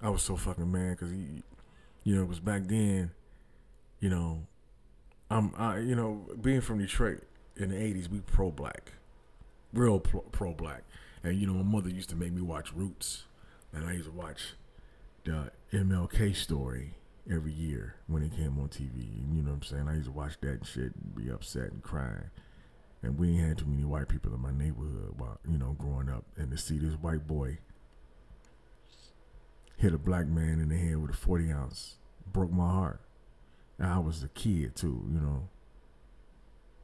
I 0.00 0.10
was 0.10 0.22
so 0.22 0.36
fucking 0.36 0.70
mad 0.70 0.90
because 0.90 1.10
he, 1.10 1.42
you 2.04 2.14
know, 2.14 2.22
it 2.22 2.28
was 2.28 2.40
back 2.40 2.64
then, 2.66 3.10
you 4.00 4.10
know, 4.10 4.46
I'm 5.30 5.52
I 5.56 5.78
you 5.78 5.94
know 5.94 6.26
being 6.40 6.60
from 6.60 6.78
Detroit 6.78 7.22
in 7.56 7.70
the 7.70 7.76
'80s, 7.76 8.08
we 8.08 8.20
pro 8.20 8.50
black, 8.50 8.92
real 9.72 10.00
pro 10.00 10.52
black, 10.52 10.84
and 11.22 11.38
you 11.38 11.46
know 11.46 11.54
my 11.54 11.62
mother 11.62 11.90
used 11.90 12.08
to 12.10 12.16
make 12.16 12.32
me 12.32 12.40
watch 12.40 12.72
Roots, 12.72 13.24
and 13.72 13.86
I 13.86 13.92
used 13.92 14.06
to 14.06 14.12
watch 14.12 14.54
the 15.24 15.50
MLK 15.72 16.34
story 16.34 16.94
every 17.30 17.52
year 17.52 17.96
when 18.06 18.22
it 18.22 18.34
came 18.34 18.58
on 18.58 18.68
TV. 18.68 19.06
You 19.34 19.42
know 19.42 19.50
what 19.50 19.56
I'm 19.56 19.62
saying? 19.62 19.88
I 19.88 19.94
used 19.94 20.06
to 20.06 20.12
watch 20.12 20.38
that 20.40 20.64
shit 20.64 20.92
and 20.94 21.14
be 21.14 21.30
upset 21.30 21.72
and 21.72 21.82
crying. 21.82 22.30
And 23.02 23.18
we 23.18 23.30
ain't 23.30 23.48
had 23.48 23.58
too 23.58 23.66
many 23.66 23.84
white 23.84 24.08
people 24.08 24.34
in 24.34 24.40
my 24.40 24.50
neighborhood 24.50 25.14
while, 25.18 25.38
you 25.48 25.58
know, 25.58 25.76
growing 25.78 26.08
up. 26.08 26.24
And 26.36 26.50
to 26.50 26.58
see 26.58 26.78
this 26.78 26.94
white 26.94 27.26
boy 27.26 27.58
hit 29.78 29.94
a 29.94 29.98
black 29.98 30.26
man 30.26 30.60
in 30.60 30.68
the 30.68 30.76
head 30.76 31.00
with 31.00 31.12
a 31.12 31.16
40 31.16 31.50
ounce 31.50 31.94
broke 32.32 32.52
my 32.52 32.68
heart. 32.68 33.00
And 33.78 33.88
I 33.88 33.98
was 33.98 34.22
a 34.22 34.28
kid 34.28 34.76
too, 34.76 35.04
you 35.10 35.20
know. 35.20 35.48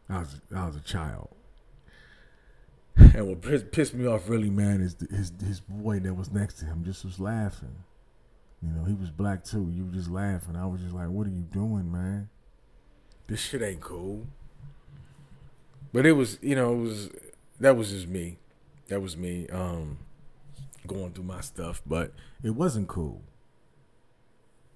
I 0.08 0.20
was 0.20 0.40
I 0.54 0.66
was 0.66 0.76
a 0.76 0.80
child. 0.80 1.28
And 2.96 3.28
what 3.28 3.72
pissed 3.72 3.94
me 3.94 4.06
off 4.06 4.28
really, 4.28 4.50
man, 4.50 4.80
is 4.80 4.96
his 5.10 5.32
his 5.44 5.60
boy 5.60 5.98
that 6.00 6.14
was 6.14 6.30
next 6.30 6.54
to 6.60 6.66
him 6.66 6.84
just 6.84 7.04
was 7.04 7.18
laughing. 7.18 7.74
You 8.62 8.70
know, 8.70 8.84
he 8.84 8.94
was 8.94 9.10
black 9.10 9.44
too. 9.44 9.68
You 9.72 9.84
just 9.92 10.10
laughing. 10.10 10.56
I 10.56 10.66
was 10.66 10.80
just 10.80 10.94
like, 10.94 11.08
what 11.08 11.26
are 11.26 11.30
you 11.30 11.42
doing, 11.42 11.90
man? 11.90 12.28
This 13.26 13.40
shit 13.40 13.62
ain't 13.62 13.80
cool. 13.80 14.26
But 15.92 16.06
it 16.06 16.12
was, 16.12 16.38
you 16.40 16.54
know, 16.54 16.72
it 16.74 16.78
was 16.78 17.10
that 17.58 17.76
was 17.76 17.90
just 17.90 18.06
me. 18.06 18.38
That 18.88 19.00
was 19.00 19.16
me 19.16 19.48
um 19.48 19.98
going 20.86 21.12
through 21.12 21.24
my 21.24 21.40
stuff, 21.40 21.82
but 21.86 22.12
it 22.42 22.50
wasn't 22.50 22.88
cool. 22.88 23.22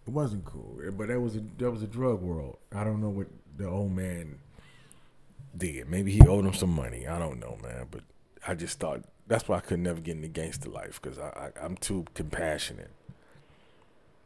It 0.07 0.11
wasn't 0.11 0.45
cool. 0.45 0.79
But 0.93 1.09
that 1.09 1.21
was 1.21 1.37
a 1.37 1.43
that 1.59 1.71
was 1.71 1.83
a 1.83 1.87
drug 1.87 2.21
world. 2.23 2.59
I 2.75 2.85
don't 2.85 3.01
know 3.01 3.11
what 3.11 3.27
the 3.57 3.69
old 3.69 3.93
man 3.93 4.39
did. 5.57 5.89
Maybe 5.89 6.13
he 6.13 6.21
owed 6.27 6.45
him 6.45 6.55
some 6.55 6.71
money. 6.75 7.07
I 7.07 7.19
don't 7.19 7.41
know, 7.41 7.59
man. 7.63 7.87
But 7.91 8.03
I 8.47 8.55
just 8.55 8.79
thought 8.79 9.03
that's 9.27 9.49
why 9.49 9.59
I 9.59 9.61
could 9.61 9.81
never 9.81 10.01
get 10.01 10.17
into 10.17 10.29
gangster 10.29 10.71
life 10.71 11.01
because 11.01 11.19
I, 11.19 11.51
I 11.57 11.65
I'm 11.65 11.77
too 11.77 12.07
compassionate. 12.15 12.91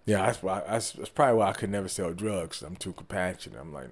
Yeah, 0.05 0.27
that's 0.27 0.43
why. 0.43 0.63
That's, 0.69 0.93
that's 0.93 1.09
probably 1.09 1.39
why 1.39 1.49
I 1.51 1.53
could 1.53 1.71
never 1.71 1.89
sell 1.89 2.13
drugs. 2.13 2.63
I'm 2.63 2.77
too 2.77 2.93
compassionate. 2.93 3.61
I'm 3.61 3.73
like, 3.73 3.91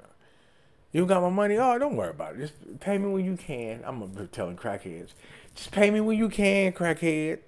you 0.92 1.06
got 1.06 1.22
my 1.22 1.30
money? 1.30 1.56
Oh, 1.56 1.78
don't 1.78 1.96
worry 1.96 2.10
about 2.10 2.34
it. 2.34 2.38
Just 2.38 2.80
pay 2.80 2.98
me 2.98 3.08
when 3.08 3.24
you 3.24 3.36
can. 3.36 3.82
I'm 3.84 4.28
telling 4.32 4.56
crackheads, 4.56 5.10
just 5.54 5.70
pay 5.70 5.90
me 5.90 6.00
when 6.00 6.18
you 6.18 6.28
can, 6.28 6.72
crackhead. 6.72 7.38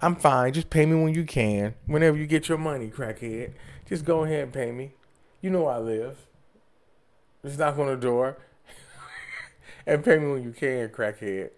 I'm 0.00 0.16
fine. 0.16 0.52
Just 0.52 0.70
pay 0.70 0.86
me 0.86 1.02
when 1.02 1.14
you 1.14 1.24
can. 1.24 1.74
Whenever 1.86 2.16
you 2.16 2.26
get 2.26 2.48
your 2.48 2.58
money, 2.58 2.88
crackhead, 2.88 3.52
just 3.88 4.04
go 4.04 4.24
ahead 4.24 4.44
and 4.44 4.52
pay 4.52 4.72
me. 4.72 4.92
You 5.40 5.50
know 5.50 5.66
I 5.66 5.78
live. 5.78 6.16
Just 7.44 7.58
knock 7.58 7.78
on 7.78 7.88
the 7.88 7.96
door 7.96 8.38
and 9.86 10.04
pay 10.04 10.18
me 10.18 10.32
when 10.32 10.42
you 10.42 10.52
can, 10.52 10.88
crackhead. 10.88 11.50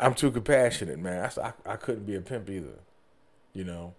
I'm 0.00 0.14
too 0.14 0.30
compassionate, 0.30 0.98
man. 0.98 1.30
I, 1.38 1.40
I, 1.40 1.52
I 1.72 1.76
couldn't 1.76 2.04
be 2.04 2.16
a 2.16 2.20
pimp 2.20 2.50
either. 2.50 2.80
You 3.54 3.64
know, 3.64 3.94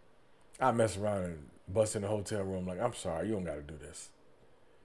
I 0.60 0.71
mess 0.71 0.97
around 0.97 1.23
and 1.23 1.49
bust 1.67 1.95
in 1.95 2.03
the 2.03 2.08
hotel 2.08 2.43
room 2.43 2.67
like, 2.67 2.80
I'm 2.80 2.93
sorry, 2.93 3.27
you 3.27 3.34
don't 3.34 3.45
got 3.45 3.56
to 3.56 3.62
do 3.62 3.77
this. 3.77 4.10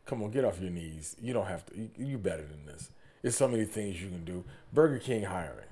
Come 0.07 0.23
on, 0.23 0.31
get 0.31 0.45
off 0.45 0.61
your 0.61 0.71
knees. 0.71 1.17
You 1.21 1.33
don't 1.33 1.47
have 1.47 1.67
to. 1.67 1.79
You, 1.79 1.91
you 1.99 2.19
better 2.19 2.43
than 2.43 2.67
this. 2.67 2.91
There's 3.21 3.37
so 3.37 3.47
many 3.47 3.65
things 3.65 4.03
you 4.03 4.09
can 4.09 4.25
do. 4.25 4.45
Burger 4.73 4.99
King 4.99 5.25
hiring. 5.25 5.67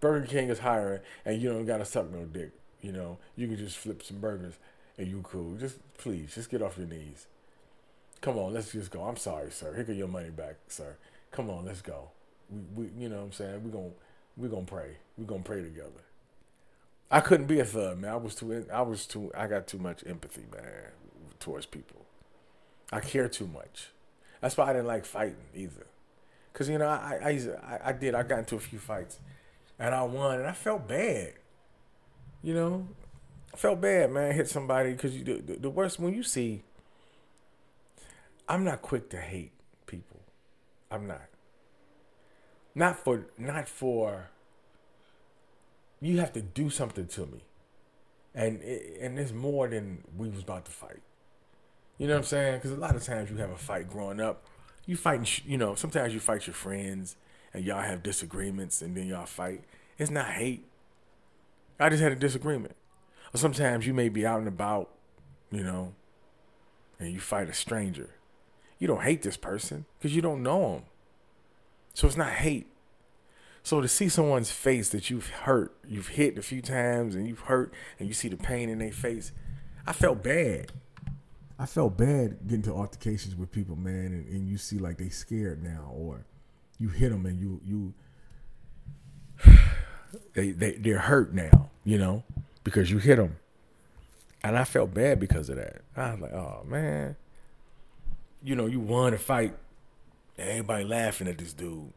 Burger 0.00 0.26
King 0.26 0.48
is 0.48 0.60
hiring, 0.60 1.00
and 1.24 1.40
you 1.40 1.50
don't 1.50 1.66
got 1.66 1.78
to 1.78 1.84
suck 1.84 2.10
no 2.10 2.24
dick. 2.24 2.52
You 2.80 2.92
know, 2.92 3.18
you 3.36 3.46
can 3.46 3.56
just 3.56 3.76
flip 3.76 4.02
some 4.02 4.18
burgers, 4.18 4.54
and 4.96 5.06
you 5.06 5.20
cool. 5.22 5.56
Just 5.56 5.78
please, 5.98 6.34
just 6.34 6.50
get 6.50 6.62
off 6.62 6.78
your 6.78 6.86
knees. 6.86 7.26
Come 8.20 8.38
on, 8.38 8.52
let's 8.52 8.72
just 8.72 8.90
go. 8.90 9.02
I'm 9.02 9.16
sorry, 9.16 9.50
sir. 9.50 9.74
Here 9.74 9.84
get 9.84 9.96
your 9.96 10.08
money 10.08 10.30
back, 10.30 10.56
sir. 10.68 10.96
Come 11.30 11.50
on, 11.50 11.64
let's 11.66 11.82
go. 11.82 12.10
We, 12.50 12.84
we 12.84 13.02
you 13.02 13.08
know 13.08 13.16
what 13.16 13.24
I'm 13.24 13.32
saying? 13.32 13.62
We're 13.64 13.70
going 13.70 13.92
we 14.36 14.48
gonna 14.48 14.62
pray. 14.62 14.96
We're 15.18 15.26
gonna 15.26 15.42
pray 15.42 15.62
together. 15.62 16.04
I 17.10 17.20
couldn't 17.20 17.46
be 17.46 17.60
a 17.60 17.64
thug, 17.64 17.98
man. 17.98 18.12
I 18.12 18.16
was 18.16 18.34
too. 18.34 18.66
I 18.72 18.82
was 18.82 19.06
too. 19.06 19.30
I 19.36 19.46
got 19.46 19.66
too 19.66 19.78
much 19.78 20.02
empathy, 20.06 20.44
man, 20.52 20.92
towards 21.38 21.66
people. 21.66 22.06
I 22.92 23.00
care 23.00 23.28
too 23.28 23.46
much. 23.46 23.90
That's 24.40 24.56
why 24.56 24.70
I 24.70 24.72
didn't 24.72 24.86
like 24.86 25.04
fighting 25.04 25.36
either. 25.54 25.86
Cause 26.52 26.68
you 26.68 26.78
know 26.78 26.86
I 26.88 27.20
I, 27.22 27.30
I, 27.62 27.88
I 27.90 27.92
did. 27.92 28.14
I 28.14 28.22
got 28.22 28.40
into 28.40 28.56
a 28.56 28.60
few 28.60 28.78
fights, 28.78 29.18
and 29.80 29.94
I 29.94 30.02
won, 30.02 30.38
and 30.38 30.46
I 30.46 30.52
felt 30.52 30.86
bad. 30.86 31.32
You 32.42 32.54
know, 32.54 32.88
I 33.52 33.56
felt 33.56 33.80
bad, 33.80 34.12
man. 34.12 34.34
Hit 34.34 34.48
somebody 34.48 34.92
because 34.92 35.14
the, 35.14 35.56
the 35.58 35.70
worst 35.70 35.98
when 35.98 36.14
you 36.14 36.22
see. 36.22 36.62
I'm 38.46 38.64
not 38.64 38.82
quick 38.82 39.08
to 39.10 39.16
hate 39.16 39.52
people. 39.86 40.20
I'm 40.90 41.06
not. 41.06 41.22
Not 42.74 42.98
for 42.98 43.26
not 43.38 43.68
for 43.68 44.30
you 46.00 46.18
have 46.18 46.32
to 46.34 46.42
do 46.42 46.68
something 46.68 47.06
to 47.06 47.26
me, 47.26 47.44
and 48.34 48.60
and 48.62 49.18
it's 49.18 49.32
more 49.32 49.66
than 49.66 50.04
we 50.16 50.28
was 50.28 50.40
about 50.40 50.66
to 50.66 50.70
fight. 50.70 51.02
You 51.96 52.06
know 52.06 52.14
what 52.14 52.20
I'm 52.20 52.26
saying? 52.26 52.56
Because 52.56 52.72
a 52.72 52.76
lot 52.76 52.96
of 52.96 53.02
times 53.02 53.30
you 53.30 53.36
have 53.38 53.50
a 53.50 53.56
fight 53.56 53.88
growing 53.88 54.20
up, 54.20 54.44
you 54.86 54.96
fighting. 54.96 55.26
You 55.46 55.58
know, 55.58 55.74
sometimes 55.74 56.12
you 56.12 56.20
fight 56.20 56.46
your 56.46 56.54
friends, 56.54 57.16
and 57.52 57.64
y'all 57.64 57.82
have 57.82 58.02
disagreements 58.02 58.82
and 58.82 58.96
then 58.96 59.06
y'all 59.06 59.26
fight. 59.26 59.64
It's 59.98 60.10
not 60.10 60.26
hate. 60.26 60.64
I 61.78 61.88
just 61.88 62.02
had 62.02 62.12
a 62.12 62.16
disagreement. 62.16 62.76
Or 63.34 63.38
sometimes 63.38 63.86
you 63.86 63.94
may 63.94 64.08
be 64.08 64.26
out 64.26 64.38
and 64.38 64.48
about, 64.48 64.90
you 65.50 65.62
know, 65.62 65.94
and 66.98 67.12
you 67.12 67.20
fight 67.20 67.48
a 67.48 67.54
stranger. 67.54 68.10
You 68.78 68.86
don't 68.86 69.02
hate 69.02 69.22
this 69.22 69.36
person 69.36 69.86
because 69.98 70.14
you 70.14 70.22
don't 70.22 70.42
know 70.42 70.74
him. 70.74 70.82
So 71.94 72.06
it's 72.06 72.16
not 72.16 72.32
hate. 72.32 72.66
So 73.62 73.80
to 73.80 73.88
see 73.88 74.08
someone's 74.08 74.50
face 74.50 74.88
that 74.90 75.10
you've 75.10 75.28
hurt, 75.28 75.74
you've 75.86 76.08
hit 76.08 76.38
a 76.38 76.42
few 76.42 76.62
times 76.62 77.14
and 77.14 77.28
you've 77.28 77.40
hurt 77.40 77.74
and 77.98 78.08
you 78.08 78.14
see 78.14 78.28
the 78.28 78.36
pain 78.36 78.68
in 78.68 78.78
their 78.78 78.92
face, 78.92 79.32
I 79.86 79.92
felt 79.92 80.22
bad. 80.22 80.72
I 81.58 81.66
felt 81.66 81.98
bad 81.98 82.38
getting 82.46 82.62
to 82.62 82.72
altercations 82.72 83.36
with 83.36 83.52
people, 83.52 83.76
man, 83.76 84.06
and, 84.06 84.26
and 84.28 84.48
you 84.48 84.56
see 84.56 84.78
like 84.78 84.96
they 84.96 85.10
scared 85.10 85.62
now, 85.62 85.92
or 85.92 86.24
you 86.80 86.88
hit 86.88 87.10
them 87.10 87.26
and 87.26 87.38
you 87.38 87.60
you 87.64 87.94
they 90.34 90.50
they 90.50 90.72
they're 90.72 90.98
hurt 90.98 91.32
now, 91.32 91.70
you 91.84 91.98
know, 91.98 92.24
because 92.64 92.90
you 92.90 92.98
hit 92.98 93.16
them, 93.16 93.36
and 94.42 94.58
I 94.58 94.64
felt 94.64 94.94
bad 94.94 95.20
because 95.20 95.48
of 95.48 95.56
that. 95.56 95.82
I 95.96 96.12
was 96.12 96.20
like, 96.20 96.32
oh 96.32 96.64
man, 96.66 97.16
you 98.42 98.56
know, 98.56 98.66
you 98.66 98.80
won 98.80 99.14
a 99.14 99.18
fight, 99.18 99.54
everybody 100.38 100.84
laughing 100.84 101.28
at 101.28 101.38
this 101.38 101.52
dude, 101.52 101.92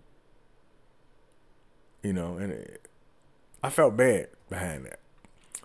you 2.03 2.13
know, 2.13 2.37
and 2.37 2.51
it, 2.51 2.87
I 3.63 3.69
felt 3.69 3.95
bad 3.95 4.27
behind 4.49 4.85
that. 4.85 4.99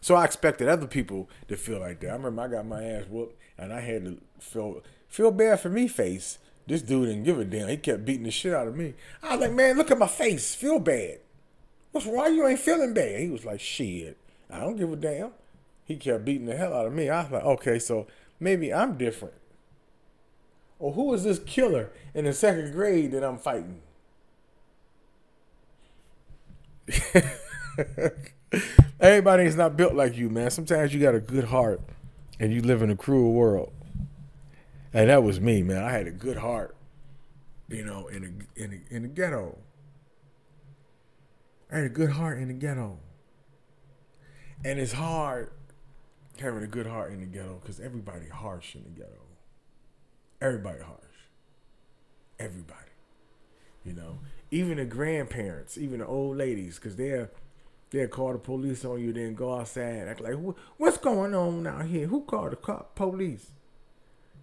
So 0.01 0.15
I 0.15 0.25
expected 0.25 0.69
other 0.69 0.87
people 0.87 1.29
to 1.49 1.57
feel 1.57 1.81
like 1.81 2.01
that. 2.01 2.11
I 2.11 2.13
remember 2.13 2.43
I 2.43 2.49
got 2.49 2.67
my 2.67 2.85
ass 2.85 3.05
whooped 3.11 3.37
and 3.59 3.73
I 3.73 3.81
had 3.81 4.05
to 4.05 4.19
feel 4.39 4.83
feel 5.09 5.33
bad 5.33 5.61
for 5.61 5.69
me 5.69 5.89
face. 5.89 6.39
This 6.69 6.83
dude 6.83 7.09
didn't 7.09 7.25
give 7.25 7.39
a 7.39 7.47
damn. 7.47 7.67
He 7.69 7.79
kept 7.79 8.05
beating 8.05 8.25
the 8.25 8.31
shit 8.31 8.53
out 8.53 8.69
of 8.69 8.77
me. 8.77 8.93
I 9.23 9.37
was 9.37 9.41
like, 9.41 9.53
man, 9.57 9.79
look 9.79 9.91
at 9.91 9.97
my 9.99 10.07
face. 10.07 10.55
Feel 10.55 10.79
bad. 10.79 11.19
What's 11.93 12.07
why 12.07 12.29
you 12.29 12.47
ain't 12.47 12.61
feeling 12.61 12.93
bad? 12.93 13.21
He 13.21 13.31
was 13.31 13.47
like, 13.47 13.59
shit. 13.59 14.19
I 14.51 14.61
don't 14.61 14.77
give 14.77 14.93
a 14.93 14.97
damn. 14.97 15.31
He 15.87 15.97
kept 15.97 16.27
beating 16.27 16.45
the 16.47 16.55
hell 16.55 16.75
out 16.75 16.85
of 16.85 16.93
me. 16.93 17.09
I 17.09 17.23
was 17.23 17.33
like, 17.33 17.43
okay, 17.43 17.79
so 17.79 18.07
maybe 18.39 18.73
I'm 18.73 18.99
different. 18.99 19.33
Or 20.79 20.93
who 20.93 21.15
is 21.15 21.25
this 21.25 21.39
killer 21.39 21.91
in 22.13 22.27
the 22.27 22.35
second 22.35 22.73
grade 22.73 23.13
that 23.13 23.25
I'm 23.25 23.39
fighting? 23.39 23.81
Everybody 29.01 29.45
is 29.45 29.57
not 29.57 29.75
built 29.79 29.95
like 29.95 30.19
you, 30.19 30.29
man. 30.29 30.51
Sometimes 30.51 30.93
you 30.93 31.01
got 31.01 31.15
a 31.15 31.21
good 31.21 31.45
heart 31.45 31.81
and 32.39 32.53
you 32.53 32.61
live 32.61 32.83
in 32.83 32.91
a 32.91 32.97
cruel 32.97 33.33
world. 33.33 33.73
And 34.93 35.11
that 35.11 35.23
was 35.23 35.41
me, 35.41 35.63
man. 35.63 35.83
I 35.83 35.91
had 35.91 36.07
a 36.07 36.11
good 36.11 36.39
heart, 36.39 36.77
you 37.69 37.85
know, 37.85 38.07
in 38.09 38.25
a 38.25 38.63
in 38.63 38.73
a, 38.73 38.95
in 38.95 39.03
the 39.03 39.09
ghetto. 39.09 39.59
I 41.71 41.77
had 41.77 41.85
a 41.85 41.91
good 41.91 42.11
heart 42.11 42.39
in 42.39 42.49
the 42.49 42.55
ghetto. 42.55 42.99
And 44.65 44.79
it's 44.79 44.93
hard 44.93 45.53
having 46.41 46.63
a 46.63 46.67
good 46.67 46.87
heart 46.87 47.13
in 47.13 47.21
the 47.21 47.27
ghetto 47.27 47.61
because 47.61 47.81
everybody 47.81 48.29
harsh 48.29 48.75
in 48.75 48.85
the 48.85 48.91
ghetto. 48.91 49.27
Everybody 50.41 50.81
harsh. 50.81 50.99
Everybody. 52.39 52.79
You 53.85 53.93
know, 53.93 54.19
even 54.51 54.79
the 54.79 54.85
grandparents, 54.85 55.77
even 55.77 56.01
the 56.01 56.07
old 56.07 56.37
ladies, 56.37 56.77
because 56.77 56.97
they're 56.97 57.31
They'll 57.91 58.09
call 58.09 58.33
the 58.33 58.39
police 58.39 58.85
on 58.85 59.01
you, 59.01 59.13
then 59.13 59.35
go 59.35 59.55
outside, 59.55 60.09
act 60.09 60.21
like, 60.21 60.35
what's 60.77 60.99
going 60.99 61.35
on 61.35 61.67
out 61.67 61.87
here? 61.87 62.07
Who 62.07 62.23
called 62.23 62.53
the 62.53 62.57
cop, 62.57 62.95
police? 62.95 63.53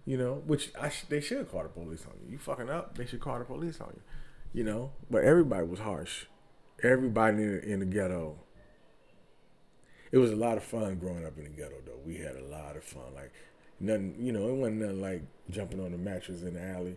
You 0.06 0.16
know, 0.16 0.42
which 0.46 0.70
I 0.80 0.88
sh- 0.88 1.04
they 1.08 1.20
should 1.20 1.50
call 1.50 1.64
the 1.64 1.68
police 1.68 2.06
on 2.06 2.14
you. 2.24 2.32
You 2.32 2.38
fucking 2.38 2.70
up, 2.70 2.96
they 2.96 3.06
should 3.06 3.20
call 3.20 3.38
the 3.38 3.44
police 3.44 3.80
on 3.80 3.92
you. 3.94 4.02
You 4.54 4.64
know, 4.64 4.92
but 5.10 5.24
everybody 5.24 5.66
was 5.66 5.80
harsh. 5.80 6.26
Everybody 6.82 7.42
in 7.42 7.52
the, 7.52 7.72
in 7.72 7.80
the 7.80 7.86
ghetto. 7.86 8.36
It 10.12 10.18
was 10.18 10.30
a 10.30 10.36
lot 10.36 10.56
of 10.56 10.62
fun 10.62 10.96
growing 10.96 11.26
up 11.26 11.36
in 11.36 11.44
the 11.44 11.50
ghetto, 11.50 11.74
though. 11.84 11.98
We 12.04 12.16
had 12.18 12.36
a 12.36 12.44
lot 12.44 12.76
of 12.76 12.84
fun. 12.84 13.14
Like 13.14 13.32
nothing, 13.80 14.14
you 14.20 14.32
know, 14.32 14.48
it 14.48 14.54
wasn't 14.54 14.80
nothing 14.80 15.00
like 15.02 15.22
jumping 15.50 15.80
on 15.80 15.90
the 15.90 15.98
mattress 15.98 16.42
in 16.42 16.54
the 16.54 16.62
alley. 16.62 16.96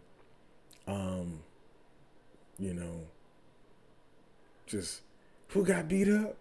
Um, 0.87 1.39
you 2.59 2.73
know, 2.73 3.07
just 4.67 5.01
who 5.49 5.65
got 5.65 5.87
beat 5.87 6.07
up? 6.07 6.35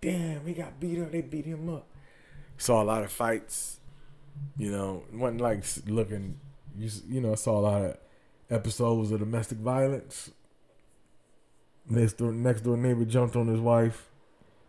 Damn, 0.00 0.46
he 0.46 0.54
got 0.54 0.78
beat 0.78 1.00
up. 1.00 1.12
They 1.12 1.20
beat 1.20 1.46
him 1.46 1.68
up. 1.68 1.86
Saw 2.58 2.82
a 2.82 2.84
lot 2.84 3.02
of 3.02 3.10
fights. 3.10 3.78
You 4.56 4.70
know, 4.70 5.04
wasn't 5.12 5.40
like 5.40 5.64
looking. 5.86 6.38
You 6.76 6.90
you 7.08 7.20
know, 7.20 7.34
saw 7.34 7.58
a 7.58 7.60
lot 7.60 7.82
of 7.82 7.96
episodes 8.50 9.10
of 9.10 9.20
domestic 9.20 9.58
violence. 9.58 10.30
Next 11.88 12.14
door, 12.14 12.32
next 12.32 12.62
door 12.62 12.76
neighbor 12.76 13.04
jumped 13.04 13.34
on 13.36 13.48
his 13.48 13.60
wife 13.60 14.08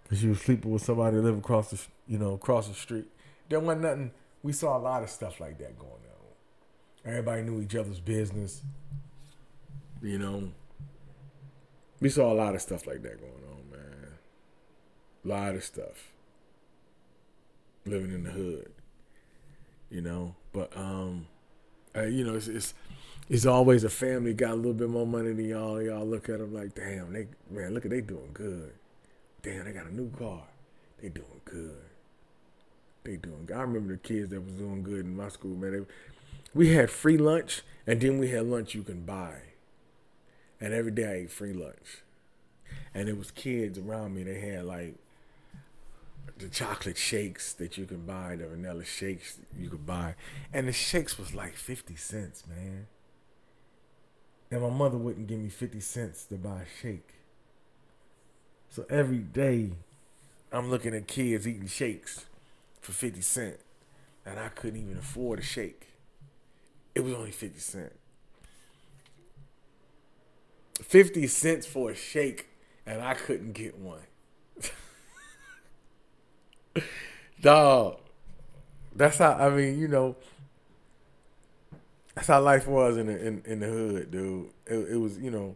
because 0.04 0.20
she 0.20 0.28
was 0.28 0.42
sleeping 0.42 0.72
with 0.72 0.84
somebody 0.84 1.16
that 1.16 1.22
lived 1.22 1.40
across 1.40 1.70
the 1.72 1.80
you 2.08 2.18
know 2.18 2.34
across 2.34 2.68
the 2.68 2.74
street. 2.74 3.06
There 3.50 3.60
wasn't 3.60 3.84
nothing. 3.84 4.12
We 4.42 4.52
saw 4.52 4.78
a 4.78 4.80
lot 4.80 5.04
of 5.04 5.10
stuff 5.10 5.40
like 5.40 5.58
that 5.60 5.78
going 5.78 5.92
on. 5.92 7.10
Everybody 7.12 7.44
knew 7.44 7.62
each 7.62 7.76
other's 7.76 8.00
business. 8.00 8.62
You 10.02 10.18
know, 10.18 10.52
we 12.00 12.10
saw 12.10 12.32
a 12.32 12.36
lot 12.36 12.56
of 12.56 12.62
stuff 12.62 12.86
like 12.86 13.02
that 13.04 13.20
going 13.20 13.32
on 13.52 13.72
man. 13.72 14.08
A 15.24 15.28
lot 15.28 15.56
of 15.56 15.64
stuff. 15.64 16.12
Living 17.86 18.14
in 18.14 18.24
the 18.24 18.32
hood, 18.32 18.72
you 19.94 20.02
know. 20.02 20.36
But 20.52 20.76
um, 20.76 21.28
uh, 21.96 22.04
you 22.04 22.26
know, 22.26 22.36
it's, 22.36 22.48
it's 22.48 22.74
it's 23.30 23.46
always 23.46 23.84
a 23.84 23.90
family 23.90 24.34
got 24.34 24.52
a 24.52 24.56
little 24.56 24.74
bit 24.74 24.90
more 24.90 25.08
money 25.08 25.32
than 25.32 25.46
y'all. 25.46 25.82
Y'all 25.82 26.06
look 26.06 26.28
at 26.28 26.40
them 26.40 26.54
like, 26.54 26.76
damn, 26.76 27.14
they 27.14 27.28
man, 27.50 27.74
look 27.74 27.86
at 27.86 27.92
they 27.92 28.02
doing 28.02 28.32
good. 28.34 28.74
Damn, 29.44 29.66
they 29.66 29.72
got 29.72 29.86
a 29.86 29.96
new 29.96 30.10
car. 30.12 30.44
They 31.02 31.10
doing 31.10 31.42
good. 31.46 31.84
They 33.04 33.18
doing. 33.18 33.46
good. 33.46 33.56
I 33.56 33.62
remember 33.62 33.94
the 33.94 34.00
kids 34.00 34.30
that 34.30 34.42
was 34.42 34.54
doing 34.54 34.84
good 34.84 35.02
in 35.02 35.16
my 35.16 35.30
school, 35.30 35.56
man. 35.56 35.72
They, 35.72 35.86
we 36.54 36.74
had 36.74 36.90
free 36.90 37.18
lunch, 37.18 37.62
and 37.86 38.00
then 38.00 38.20
we 38.20 38.30
had 38.30 38.46
lunch 38.46 38.74
you 38.74 38.84
can 38.84 39.04
buy. 39.04 39.36
And 40.62 40.74
every 40.74 40.92
day 40.92 41.06
I 41.06 41.14
ate 41.24 41.32
free 41.32 41.52
lunch. 41.52 42.04
And 42.94 43.10
it 43.10 43.18
was 43.18 43.32
kids 43.32 43.78
around 43.78 44.16
me. 44.16 44.24
They 44.24 44.40
had 44.40 44.66
like 44.66 44.96
the 46.38 46.50
chocolate 46.50 46.98
shakes 46.98 47.54
that 47.54 47.78
you 47.78 47.86
can 47.86 48.06
buy, 48.06 48.36
the 48.36 48.48
vanilla 48.48 48.84
shakes 48.84 49.40
you 49.58 49.70
could 49.70 49.86
buy, 49.86 50.16
and 50.52 50.68
the 50.68 50.74
shakes 50.74 51.18
was 51.18 51.34
like 51.34 51.56
fifty 51.56 51.96
cents, 51.96 52.44
man. 52.48 52.88
And 54.52 54.62
my 54.62 54.70
mother 54.70 54.98
wouldn't 54.98 55.28
give 55.28 55.40
me 55.40 55.50
fifty 55.50 55.80
cents 55.80 56.26
to 56.26 56.36
buy 56.36 56.62
a 56.62 56.82
shake. 56.82 57.10
So 58.70 58.86
every 58.90 59.20
day, 59.20 59.72
I'm 60.52 60.70
looking 60.70 60.96
at 60.96 61.08
kids 61.08 61.48
eating 61.48 61.68
shakes 61.68 62.26
for 62.82 62.92
fifty 62.92 63.22
cent, 63.22 63.58
and 64.26 64.40
I 64.40 64.50
couldn't 64.50 64.82
even 64.82 64.98
afford 64.98 65.40
a 65.40 65.44
shake. 65.44 65.88
It 66.96 67.02
was 67.02 67.14
only 67.14 67.32
fifty 67.32 67.60
cent. 67.60 67.94
Fifty 70.82 71.28
cents 71.28 71.66
for 71.66 71.92
a 71.92 71.96
shake, 71.96 72.48
and 72.86 73.02
I 73.02 73.14
couldn't 73.14 73.54
get 73.54 73.78
one. 73.78 74.02
Dog. 77.42 77.98
That's 78.96 79.18
how 79.18 79.34
I 79.34 79.50
mean, 79.50 79.80
you 79.80 79.88
know. 79.88 80.16
That's 82.16 82.28
how 82.28 82.42
life 82.42 82.68
was 82.68 82.98
in 82.98 83.08
the 83.08 83.26
in, 83.26 83.42
in 83.46 83.60
the 83.60 83.68
hood, 83.68 84.12
dude. 84.12 84.50
It, 84.68 84.92
it 84.92 84.98
was, 84.98 85.18
you 85.18 85.32
know, 85.32 85.56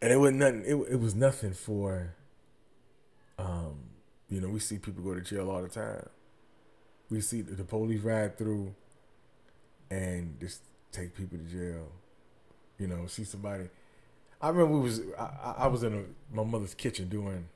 and 0.00 0.12
it 0.12 0.16
was 0.16 0.32
nothing. 0.32 0.62
It, 0.64 0.74
it 0.92 1.00
was 1.00 1.14
nothing 1.14 1.52
for. 1.52 2.14
Um, 3.38 3.74
you 4.28 4.40
know, 4.40 4.48
we 4.48 4.60
see 4.60 4.78
people 4.78 5.02
go 5.02 5.14
to 5.14 5.20
jail 5.20 5.50
all 5.50 5.62
the 5.62 5.68
time. 5.68 6.08
We 7.10 7.20
see 7.20 7.42
the, 7.42 7.64
police 7.64 8.00
ride 8.00 8.38
through, 8.38 8.74
and 9.90 10.38
just 10.40 10.62
take 10.92 11.14
people 11.14 11.38
to 11.38 11.44
jail. 11.44 11.88
You 12.78 12.86
know, 12.86 13.06
see 13.06 13.24
somebody. 13.24 13.68
I 14.40 14.48
remember 14.48 14.78
we 14.78 14.80
was 14.80 15.00
I, 15.18 15.54
I 15.58 15.66
was 15.66 15.82
in 15.82 15.94
a, 15.94 16.34
my 16.34 16.44
mother's 16.44 16.74
kitchen 16.74 17.08
doing 17.08 17.48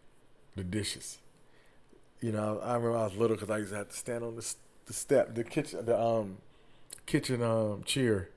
the 0.55 0.65
dishes, 0.65 1.19
you 2.21 2.33
know, 2.33 2.61
I 2.63 2.75
remember 2.75 2.97
I 2.97 3.05
was 3.05 3.17
little 3.17 3.37
because 3.37 3.51
I 3.51 3.59
used 3.59 3.71
to 3.71 3.79
have 3.79 3.91
to 3.91 3.97
stand 3.97 4.25
on 4.25 4.37
the, 4.37 4.55
the 4.87 4.93
step, 4.93 5.35
the 5.35 5.45
kitchen, 5.45 5.85
the 5.85 5.99
um, 5.99 6.39
kitchen 7.05 7.43
um 7.43 7.83
chair 7.85 8.31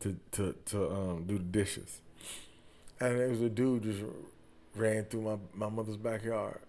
to 0.00 0.16
to 0.32 0.54
to 0.66 0.90
um 0.90 1.24
do 1.26 1.38
the 1.38 1.44
dishes, 1.44 2.00
and 3.00 3.18
it 3.18 3.30
was 3.30 3.40
a 3.40 3.48
dude 3.48 3.84
just 3.84 4.02
ran 4.74 5.04
through 5.04 5.22
my 5.22 5.36
my 5.54 5.68
mother's 5.68 5.96
backyard. 5.96 6.60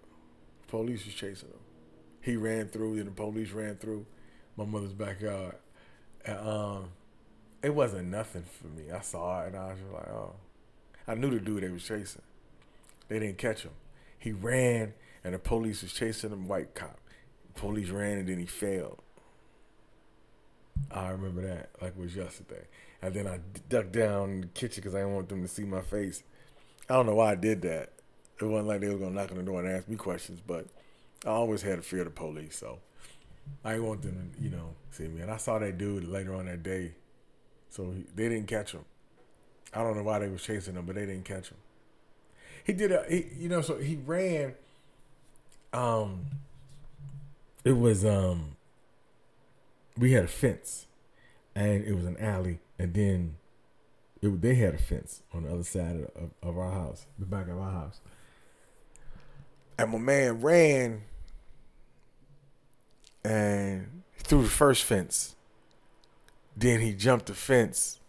Police 0.67 1.05
was 1.05 1.13
chasing 1.13 1.49
him. 1.49 1.59
He 2.21 2.35
ran 2.35 2.67
through, 2.67 2.97
and 2.97 3.07
the 3.07 3.11
police 3.11 3.51
ran 3.51 3.75
through 3.75 4.05
my 4.57 4.65
mother's 4.65 4.93
backyard. 4.93 5.55
And, 6.25 6.39
um, 6.39 6.89
it 7.61 7.73
wasn't 7.75 8.09
nothing 8.09 8.43
for 8.43 8.67
me. 8.67 8.91
I 8.91 9.01
saw 9.01 9.43
it, 9.43 9.47
and 9.47 9.55
I 9.57 9.69
was 9.69 9.79
just 9.79 9.91
like, 9.91 10.07
oh, 10.07 10.33
I 11.07 11.15
knew 11.15 11.29
the 11.29 11.39
dude 11.39 11.63
they 11.63 11.69
was 11.69 11.83
chasing. 11.83 12.21
They 13.07 13.19
didn't 13.19 13.37
catch 13.37 13.63
him. 13.63 13.71
He 14.17 14.31
ran 14.31 14.93
and 15.23 15.33
the 15.33 15.39
police 15.39 15.81
was 15.81 15.93
chasing 15.93 16.31
him. 16.31 16.47
White 16.47 16.75
cop. 16.75 16.99
Police 17.55 17.89
ran 17.89 18.17
and 18.17 18.27
then 18.27 18.39
he 18.39 18.45
failed. 18.45 18.99
I 20.91 21.09
remember 21.09 21.41
that 21.41 21.69
like 21.81 21.91
it 21.91 21.99
was 21.99 22.15
yesterday. 22.15 22.65
And 23.01 23.13
then 23.13 23.27
I 23.27 23.39
ducked 23.69 23.91
down 23.91 24.29
in 24.29 24.41
the 24.41 24.47
kitchen 24.47 24.81
because 24.81 24.95
I 24.95 24.99
didn't 24.99 25.15
want 25.15 25.29
them 25.29 25.41
to 25.41 25.47
see 25.47 25.63
my 25.63 25.81
face. 25.81 26.23
I 26.89 26.93
don't 26.93 27.05
know 27.05 27.15
why 27.15 27.31
I 27.31 27.35
did 27.35 27.61
that. 27.63 27.91
It 28.39 28.45
wasn't 28.45 28.67
like 28.67 28.81
they 28.81 28.89
was 28.89 28.99
gonna 28.99 29.11
knock 29.11 29.31
on 29.31 29.37
the 29.37 29.43
door 29.43 29.63
and 29.63 29.69
ask 29.69 29.87
me 29.87 29.95
questions, 29.95 30.41
but 30.45 30.65
I 31.25 31.29
always 31.29 31.61
had 31.61 31.79
a 31.79 31.81
fear 31.81 31.99
of 31.99 32.05
the 32.05 32.11
police, 32.11 32.57
so 32.57 32.79
I 33.63 33.73
didn't 33.73 33.87
want 33.87 34.01
them 34.01 34.31
to, 34.35 34.43
you 34.43 34.49
know, 34.49 34.69
see 34.91 35.07
me. 35.07 35.21
And 35.21 35.31
I 35.31 35.37
saw 35.37 35.59
that 35.59 35.77
dude 35.77 36.05
later 36.05 36.33
on 36.33 36.47
that 36.47 36.63
day, 36.63 36.93
so 37.69 37.91
he, 37.91 38.05
they 38.15 38.29
didn't 38.29 38.47
catch 38.47 38.71
him. 38.71 38.83
I 39.73 39.81
don't 39.81 39.95
know 39.95 40.03
why 40.03 40.19
they 40.19 40.27
was 40.27 40.43
chasing 40.43 40.75
him, 40.75 40.85
but 40.85 40.95
they 40.95 41.05
didn't 41.05 41.25
catch 41.25 41.49
him. 41.49 41.57
He 42.63 42.73
did 42.73 42.91
a, 42.91 43.05
he, 43.09 43.27
you 43.37 43.49
know, 43.49 43.61
so 43.61 43.77
he 43.77 43.95
ran. 43.95 44.55
Um, 45.73 46.25
it 47.63 47.77
was 47.77 48.05
um, 48.05 48.55
we 49.97 50.11
had 50.11 50.25
a 50.25 50.27
fence, 50.27 50.85
and 51.55 51.83
it 51.83 51.93
was 51.93 52.05
an 52.05 52.17
alley, 52.17 52.59
and 52.77 52.93
then 52.93 53.35
it, 54.21 54.41
they 54.41 54.55
had 54.55 54.73
a 54.73 54.77
fence 54.77 55.21
on 55.33 55.43
the 55.43 55.53
other 55.53 55.63
side 55.63 56.07
of, 56.15 56.31
of, 56.41 56.57
our 56.57 56.71
house, 56.71 57.07
the 57.17 57.25
back 57.25 57.47
of 57.47 57.57
our 57.57 57.71
house. 57.71 57.99
And 59.77 59.91
my 59.91 59.97
man 59.97 60.41
ran 60.41 61.01
and 63.25 64.03
through 64.17 64.43
the 64.43 64.49
first 64.49 64.83
fence. 64.83 65.35
Then 66.55 66.81
he 66.81 66.93
jumped 66.93 67.27
the 67.27 67.33
fence. 67.33 67.99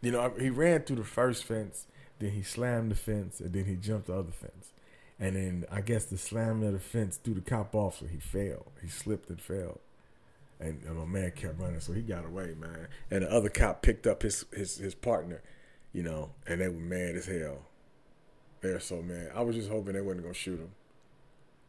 You 0.00 0.12
know, 0.12 0.32
he 0.38 0.50
ran 0.50 0.82
through 0.82 0.96
the 0.96 1.04
first 1.04 1.44
fence, 1.44 1.86
then 2.18 2.30
he 2.30 2.42
slammed 2.42 2.90
the 2.90 2.94
fence, 2.94 3.40
and 3.40 3.52
then 3.52 3.64
he 3.64 3.74
jumped 3.74 4.06
the 4.06 4.14
other 4.14 4.32
fence. 4.32 4.73
And 5.20 5.36
then 5.36 5.64
I 5.70 5.80
guess 5.80 6.06
the 6.06 6.18
slamming 6.18 6.66
of 6.66 6.72
the 6.72 6.80
fence 6.80 7.16
threw 7.16 7.34
the 7.34 7.40
cop 7.40 7.74
off, 7.74 7.98
so 8.00 8.06
he 8.06 8.18
fell. 8.18 8.72
He 8.82 8.88
slipped 8.88 9.28
and 9.30 9.40
fell. 9.40 9.80
And, 10.60 10.82
and 10.84 10.96
my 10.96 11.04
man 11.04 11.32
kept 11.32 11.58
running, 11.58 11.80
so 11.80 11.92
he 11.92 12.02
got 12.02 12.24
away, 12.24 12.54
man. 12.58 12.88
And 13.10 13.22
the 13.22 13.30
other 13.30 13.48
cop 13.48 13.82
picked 13.82 14.06
up 14.06 14.22
his 14.22 14.44
his 14.52 14.78
his 14.78 14.94
partner, 14.94 15.42
you 15.92 16.02
know, 16.02 16.30
and 16.46 16.60
they 16.60 16.68
were 16.68 16.74
mad 16.74 17.16
as 17.16 17.26
hell. 17.26 17.58
They're 18.60 18.80
so 18.80 19.02
mad. 19.02 19.30
I 19.34 19.42
was 19.42 19.56
just 19.56 19.68
hoping 19.68 19.94
they 19.94 20.00
wasn't 20.00 20.22
gonna 20.22 20.34
shoot 20.34 20.58
him. 20.58 20.70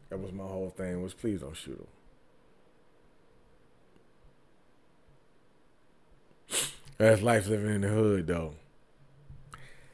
That 0.10 0.20
was 0.20 0.32
my 0.32 0.46
whole 0.46 0.70
thing. 0.70 1.02
Was 1.02 1.14
please 1.14 1.42
don't 1.42 1.56
shoot 1.58 1.78
him. 1.80 1.88
That's 6.98 7.22
life 7.22 7.48
living 7.48 7.76
in 7.76 7.82
the 7.82 7.90
hood, 7.90 8.28
though. 8.28 8.54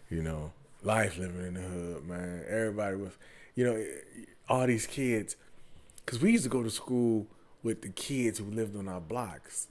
You 0.09 0.21
know, 0.21 0.51
life 0.83 1.17
living 1.17 1.47
in 1.47 1.53
the 1.55 1.61
hood, 1.61 2.05
man. 2.05 2.43
Everybody 2.47 2.97
was, 2.97 3.13
you 3.55 3.65
know, 3.65 3.85
all 4.49 4.67
these 4.67 4.87
kids, 4.87 5.35
because 6.05 6.21
we 6.21 6.31
used 6.31 6.43
to 6.43 6.49
go 6.49 6.63
to 6.63 6.69
school 6.69 7.27
with 7.63 7.81
the 7.81 7.89
kids 7.89 8.39
who 8.39 8.45
lived 8.45 8.75
on 8.75 8.87
our 8.87 9.01
blocks, 9.01 9.67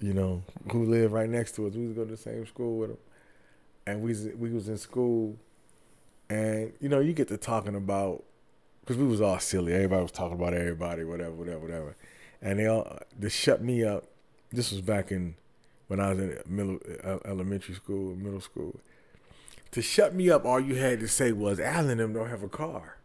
you 0.00 0.12
know, 0.12 0.42
who 0.72 0.84
lived 0.84 1.12
right 1.12 1.28
next 1.28 1.54
to 1.56 1.66
us. 1.66 1.74
We 1.74 1.82
used 1.82 1.96
to 1.96 2.00
go 2.00 2.04
to 2.04 2.10
the 2.10 2.16
same 2.16 2.46
school 2.46 2.78
with 2.78 2.90
them, 2.90 2.98
and 3.86 4.02
we 4.02 4.14
we 4.36 4.50
was 4.50 4.68
in 4.68 4.78
school, 4.78 5.36
and 6.28 6.72
you 6.80 6.88
know, 6.88 7.00
you 7.00 7.12
get 7.12 7.28
to 7.28 7.36
talking 7.36 7.76
about, 7.76 8.24
because 8.80 8.96
we 8.96 9.06
was 9.06 9.20
all 9.20 9.38
silly. 9.38 9.72
Everybody 9.72 10.02
was 10.02 10.12
talking 10.12 10.38
about 10.38 10.54
everybody, 10.54 11.04
whatever, 11.04 11.32
whatever, 11.32 11.58
whatever, 11.60 11.96
and 12.42 12.58
they 12.58 12.66
all 12.66 12.98
they 13.18 13.28
shut 13.28 13.62
me 13.62 13.84
up. 13.84 14.04
This 14.50 14.70
was 14.70 14.80
back 14.80 15.10
in 15.10 15.36
when 15.88 16.00
I 16.00 16.10
was 16.10 16.18
in 16.18 16.38
middle 16.46 16.78
uh, 17.02 17.18
elementary 17.24 17.74
school, 17.74 18.14
middle 18.16 18.40
school. 18.40 18.80
To 19.72 19.82
shut 19.82 20.14
me 20.14 20.30
up, 20.30 20.44
all 20.44 20.60
you 20.60 20.76
had 20.76 21.00
to 21.00 21.08
say 21.08 21.32
was, 21.32 21.58
"Allan 21.60 21.90
and 21.90 22.00
them 22.00 22.12
don't 22.12 22.30
have 22.30 22.42
a 22.42 22.48
car." 22.48 22.98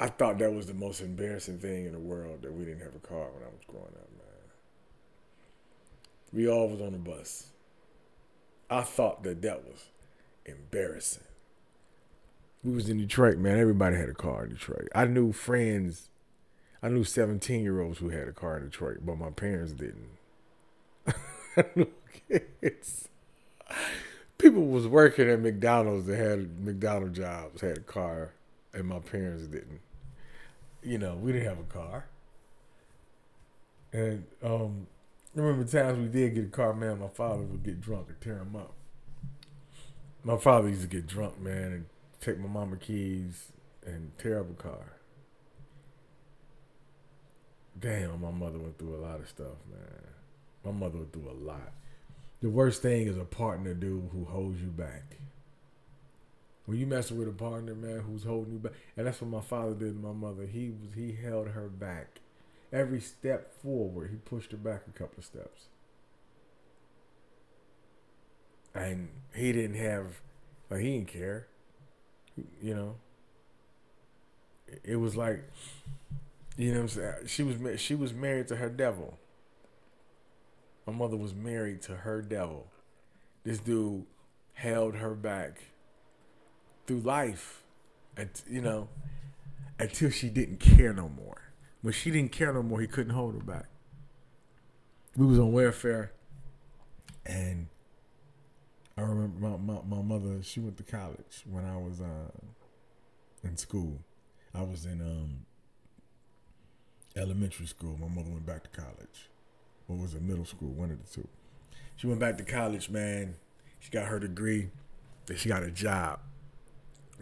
I 0.00 0.08
thought 0.08 0.38
that 0.38 0.54
was 0.54 0.66
the 0.66 0.72
most 0.72 1.02
embarrassing 1.02 1.58
thing 1.58 1.84
in 1.84 1.92
the 1.92 1.98
world 1.98 2.40
that 2.40 2.54
we 2.54 2.64
didn't 2.64 2.80
have 2.80 2.94
a 2.94 3.06
car 3.06 3.28
when 3.34 3.42
I 3.42 3.48
was 3.52 3.60
growing 3.68 3.84
up, 3.84 4.08
man. 4.16 4.50
We 6.32 6.48
all 6.48 6.70
was 6.70 6.80
on 6.80 6.92
the 6.92 6.98
bus. 6.98 7.48
I 8.70 8.80
thought 8.80 9.22
that 9.24 9.42
that 9.42 9.62
was 9.62 9.88
embarrassing. 10.46 11.24
We 12.64 12.72
was 12.72 12.88
in 12.88 12.96
Detroit, 12.96 13.36
man. 13.36 13.58
Everybody 13.58 13.96
had 13.96 14.08
a 14.08 14.14
car 14.14 14.44
in 14.44 14.50
Detroit. 14.50 14.88
I 14.94 15.04
knew 15.04 15.32
friends. 15.32 16.08
I 16.82 16.88
knew 16.88 17.04
17 17.04 17.62
year 17.62 17.82
olds 17.82 17.98
who 17.98 18.08
had 18.08 18.26
a 18.26 18.32
car 18.32 18.56
in 18.56 18.64
Detroit, 18.64 19.00
but 19.04 19.18
my 19.18 19.28
parents 19.28 19.74
didn't. 19.74 20.08
kids. 22.28 23.08
People 24.38 24.66
was 24.66 24.86
working 24.86 25.28
at 25.28 25.40
McDonald's 25.40 26.06
that 26.06 26.16
had 26.16 26.64
McDonald 26.64 27.12
jobs, 27.12 27.60
had 27.60 27.76
a 27.76 27.82
car, 27.82 28.30
and 28.72 28.86
my 28.86 28.98
parents 28.98 29.46
didn't. 29.46 29.80
You 30.82 30.98
know, 30.98 31.14
we 31.14 31.32
didn't 31.32 31.48
have 31.48 31.58
a 31.58 31.64
car. 31.64 32.06
And 33.92 34.24
um, 34.42 34.86
I 35.36 35.40
remember 35.40 35.70
times 35.70 35.98
we 35.98 36.06
did 36.06 36.34
get 36.34 36.44
a 36.44 36.48
car, 36.48 36.72
man, 36.72 37.00
my 37.00 37.08
father 37.08 37.42
would 37.42 37.62
get 37.62 37.80
drunk 37.80 38.06
and 38.08 38.20
tear 38.20 38.38
him 38.38 38.56
up. 38.56 38.72
My 40.22 40.36
father 40.36 40.68
used 40.68 40.82
to 40.82 40.88
get 40.88 41.06
drunk, 41.06 41.40
man, 41.40 41.72
and 41.72 41.86
take 42.20 42.38
my 42.38 42.48
mama 42.48 42.76
keys 42.76 43.52
and 43.84 44.12
tear 44.18 44.40
up 44.40 44.50
a 44.50 44.54
car. 44.54 44.92
Damn, 47.78 48.20
my 48.20 48.30
mother 48.30 48.58
went 48.58 48.78
through 48.78 48.96
a 48.96 49.00
lot 49.00 49.20
of 49.20 49.28
stuff, 49.28 49.56
man. 49.70 50.04
My 50.64 50.72
mother 50.72 50.98
went 50.98 51.12
through 51.12 51.30
a 51.30 51.32
lot. 51.32 51.72
The 52.42 52.50
worst 52.50 52.82
thing 52.82 53.06
is 53.06 53.16
a 53.16 53.24
partner, 53.24 53.74
dude, 53.74 54.10
who 54.12 54.24
holds 54.24 54.60
you 54.60 54.68
back. 54.68 55.16
When 56.70 56.78
you 56.78 56.86
messing 56.86 57.18
with 57.18 57.26
a 57.26 57.32
partner, 57.32 57.74
man, 57.74 57.98
who's 57.98 58.22
holding 58.22 58.52
you 58.52 58.60
back, 58.60 58.74
and 58.96 59.04
that's 59.04 59.20
what 59.20 59.28
my 59.28 59.40
father 59.40 59.74
did 59.74 60.00
to 60.00 60.06
my 60.06 60.12
mother. 60.12 60.46
He 60.46 60.70
was 60.70 60.94
he 60.94 61.18
held 61.20 61.48
her 61.48 61.68
back. 61.68 62.20
Every 62.72 63.00
step 63.00 63.52
forward, 63.60 64.12
he 64.12 64.18
pushed 64.18 64.52
her 64.52 64.56
back 64.56 64.82
a 64.86 64.96
couple 64.96 65.18
of 65.18 65.24
steps. 65.24 65.64
And 68.72 69.08
he 69.34 69.50
didn't 69.50 69.78
have, 69.78 70.20
like 70.70 70.82
he 70.82 70.92
didn't 70.92 71.08
care. 71.08 71.48
You 72.62 72.76
know. 72.76 72.94
It 74.84 75.00
was 75.00 75.16
like, 75.16 75.42
you 76.56 76.72
know, 76.72 76.82
I'm 76.82 76.88
saying 76.88 77.14
she 77.26 77.42
was 77.42 77.80
she 77.80 77.96
was 77.96 78.14
married 78.14 78.46
to 78.46 78.54
her 78.54 78.68
devil. 78.68 79.18
My 80.86 80.92
mother 80.92 81.16
was 81.16 81.34
married 81.34 81.82
to 81.82 81.96
her 81.96 82.22
devil. 82.22 82.68
This 83.42 83.58
dude 83.58 84.04
held 84.54 84.94
her 84.94 85.16
back 85.16 85.62
through 86.90 86.98
life, 87.02 87.62
and 88.16 88.28
you 88.50 88.60
know, 88.60 88.88
until 89.78 90.10
she 90.10 90.28
didn't 90.28 90.58
care 90.58 90.92
no 90.92 91.08
more. 91.08 91.52
When 91.82 91.94
she 91.94 92.10
didn't 92.10 92.32
care 92.32 92.52
no 92.52 92.64
more, 92.64 92.80
he 92.80 92.88
couldn't 92.88 93.14
hold 93.14 93.34
her 93.34 93.40
back. 93.40 93.66
We 95.16 95.24
was 95.24 95.38
on 95.38 95.52
welfare, 95.52 96.10
and 97.24 97.68
I 98.98 99.02
remember 99.02 99.38
my, 99.38 99.56
my, 99.56 99.80
my 99.86 100.02
mother. 100.02 100.42
She 100.42 100.58
went 100.58 100.78
to 100.78 100.82
college 100.82 101.44
when 101.48 101.64
I 101.64 101.76
was 101.76 102.00
uh, 102.00 102.32
in 103.44 103.56
school. 103.56 104.00
I 104.52 104.62
was 104.62 104.84
in 104.84 105.00
um, 105.00 105.46
elementary 107.14 107.66
school. 107.66 107.96
My 108.00 108.08
mother 108.08 108.30
went 108.32 108.46
back 108.46 108.64
to 108.64 108.70
college 108.70 109.30
What 109.86 110.00
was 110.00 110.14
it 110.14 110.22
middle 110.22 110.44
school? 110.44 110.70
One 110.70 110.90
of 110.90 110.98
the 110.98 111.20
two. 111.22 111.28
She 111.94 112.08
went 112.08 112.18
back 112.18 112.36
to 112.38 112.44
college, 112.44 112.90
man. 112.90 113.36
She 113.78 113.92
got 113.92 114.08
her 114.08 114.18
degree. 114.18 114.70
Then 115.26 115.36
she 115.36 115.48
got 115.48 115.62
a 115.62 115.70
job. 115.70 116.18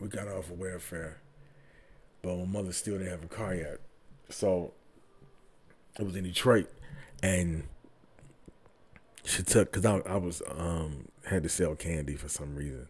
We 0.01 0.09
got 0.09 0.29
off 0.29 0.51
of 0.51 0.59
welfare, 0.59 1.19
but 2.23 2.37
my 2.37 2.45
mother 2.45 2.73
still 2.73 2.99
didn't 2.99 3.11
have 3.11 3.25
a 3.25 3.29
car 3.29 3.55
yet. 3.55 3.81
So 4.29 4.73
it 5.99 6.05
was 6.05 6.15
in 6.15 6.25
Detroit, 6.25 6.71
and 7.23 7.65
she 9.25 9.43
took 9.43 9.73
because 9.73 9.85
I, 9.85 9.99
I 10.07 10.17
was 10.17 10.43
um 10.57 11.09
had 11.27 11.43
to 11.43 11.49
sell 11.49 11.75
candy 11.75 12.15
for 12.15 12.29
some 12.29 12.55
reason. 12.55 12.89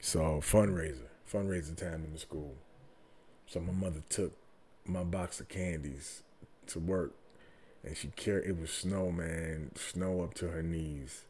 So 0.00 0.40
fundraiser, 0.40 1.08
fundraising 1.30 1.76
time 1.76 2.04
in 2.04 2.12
the 2.12 2.18
school. 2.18 2.54
So 3.46 3.60
my 3.60 3.72
mother 3.72 4.02
took 4.08 4.32
my 4.86 5.04
box 5.04 5.40
of 5.40 5.48
candies 5.48 6.22
to 6.68 6.78
work 6.78 7.12
and 7.84 7.96
she 7.96 8.08
carried 8.08 8.48
it 8.48 8.60
was 8.60 8.70
snow, 8.70 9.10
man, 9.10 9.72
snow 9.74 10.22
up 10.22 10.34
to 10.34 10.48
her 10.48 10.62
knees. 10.62 11.24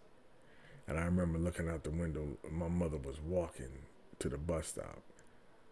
And 0.86 0.98
I 0.98 1.04
remember 1.04 1.38
looking 1.38 1.68
out 1.68 1.84
the 1.84 1.90
window. 1.90 2.36
My 2.50 2.68
mother 2.68 2.98
was 2.98 3.20
walking 3.20 3.86
to 4.22 4.28
the 4.28 4.38
bus 4.38 4.68
stop 4.68 5.02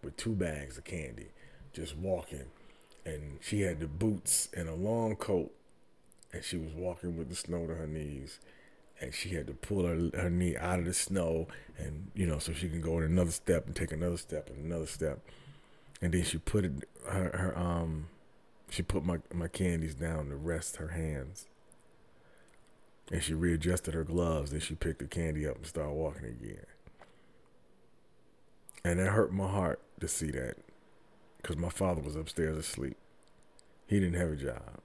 with 0.02 0.16
two 0.16 0.34
bags 0.34 0.76
of 0.76 0.84
candy, 0.84 1.28
just 1.72 1.96
walking. 1.96 2.46
And 3.06 3.38
she 3.40 3.62
had 3.62 3.80
the 3.80 3.86
boots 3.86 4.48
and 4.56 4.68
a 4.68 4.74
long 4.74 5.16
coat, 5.16 5.52
and 6.32 6.44
she 6.44 6.56
was 6.56 6.72
walking 6.72 7.16
with 7.16 7.28
the 7.28 7.36
snow 7.36 7.66
to 7.66 7.74
her 7.74 7.86
knees. 7.86 8.40
And 9.00 9.14
she 9.14 9.30
had 9.30 9.46
to 9.46 9.54
pull 9.54 9.86
her, 9.86 10.10
her 10.14 10.28
knee 10.28 10.56
out 10.56 10.78
of 10.78 10.84
the 10.84 10.92
snow, 10.92 11.48
and 11.78 12.10
you 12.14 12.26
know, 12.26 12.38
so 12.38 12.52
she 12.52 12.68
can 12.68 12.82
go 12.82 12.98
in 12.98 13.04
another 13.04 13.30
step 13.30 13.66
and 13.66 13.74
take 13.74 13.92
another 13.92 14.18
step 14.18 14.50
and 14.50 14.64
another 14.64 14.86
step. 14.86 15.20
And 16.02 16.12
then 16.12 16.24
she 16.24 16.36
put 16.36 16.64
it 16.64 16.72
her, 17.08 17.30
her 17.32 17.58
um 17.58 18.08
she 18.68 18.82
put 18.82 19.04
my, 19.04 19.18
my 19.32 19.48
candies 19.48 19.94
down 19.94 20.28
to 20.28 20.36
rest 20.36 20.76
her 20.76 20.88
hands. 20.88 21.46
And 23.10 23.22
she 23.22 23.34
readjusted 23.34 23.94
her 23.94 24.04
gloves. 24.04 24.50
Then 24.52 24.60
she 24.60 24.74
picked 24.74 25.00
the 25.00 25.06
candy 25.06 25.46
up 25.46 25.56
and 25.56 25.66
started 25.66 25.92
walking 25.92 26.26
again. 26.26 26.66
And 28.84 28.98
it 28.98 29.08
hurt 29.08 29.32
my 29.32 29.48
heart 29.48 29.80
to 30.00 30.08
see 30.08 30.30
that. 30.30 30.56
Because 31.40 31.56
my 31.56 31.68
father 31.68 32.02
was 32.02 32.16
upstairs 32.16 32.56
asleep. 32.56 32.96
He 33.86 33.98
didn't 34.00 34.20
have 34.20 34.30
a 34.30 34.36
job. 34.36 34.80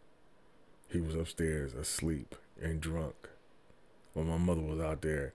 He 0.90 1.00
was 1.00 1.16
upstairs 1.16 1.74
asleep 1.74 2.36
and 2.62 2.82
drunk. 2.82 3.30
While 4.14 4.26
my 4.26 4.38
mother 4.38 4.62
was 4.62 4.80
out 4.80 5.02
there 5.02 5.34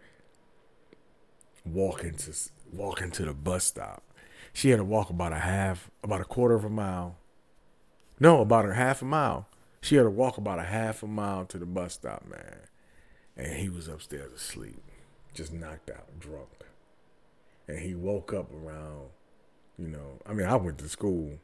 walking 1.64 2.14
to 2.14 2.32
walking 2.72 3.10
to 3.12 3.24
the 3.24 3.34
bus 3.34 3.64
stop. 3.64 4.02
She 4.52 4.70
had 4.70 4.78
to 4.78 4.84
walk 4.84 5.10
about 5.10 5.32
a 5.32 5.38
half, 5.38 5.90
about 6.02 6.20
a 6.20 6.24
quarter 6.24 6.54
of 6.54 6.64
a 6.64 6.70
mile. 6.70 7.16
No, 8.18 8.40
about 8.40 8.68
a 8.68 8.74
half 8.74 9.02
a 9.02 9.04
mile. 9.04 9.48
She 9.80 9.96
had 9.96 10.02
to 10.02 10.10
walk 10.10 10.36
about 10.36 10.58
a 10.58 10.64
half 10.64 11.02
a 11.02 11.06
mile 11.06 11.44
to 11.46 11.58
the 11.58 11.66
bus 11.66 11.94
stop, 11.94 12.26
man. 12.26 12.60
And 13.36 13.58
he 13.58 13.68
was 13.68 13.88
upstairs 13.88 14.32
asleep, 14.32 14.82
just 15.32 15.52
knocked 15.52 15.90
out, 15.90 16.18
drunk. 16.18 16.48
And 17.68 17.78
he 17.78 17.94
woke 17.94 18.32
up 18.32 18.52
around, 18.52 19.08
you 19.78 19.88
know, 19.88 20.20
I 20.26 20.32
mean, 20.32 20.46
I 20.46 20.56
went 20.56 20.78
to 20.78 20.88
school. 20.88 21.38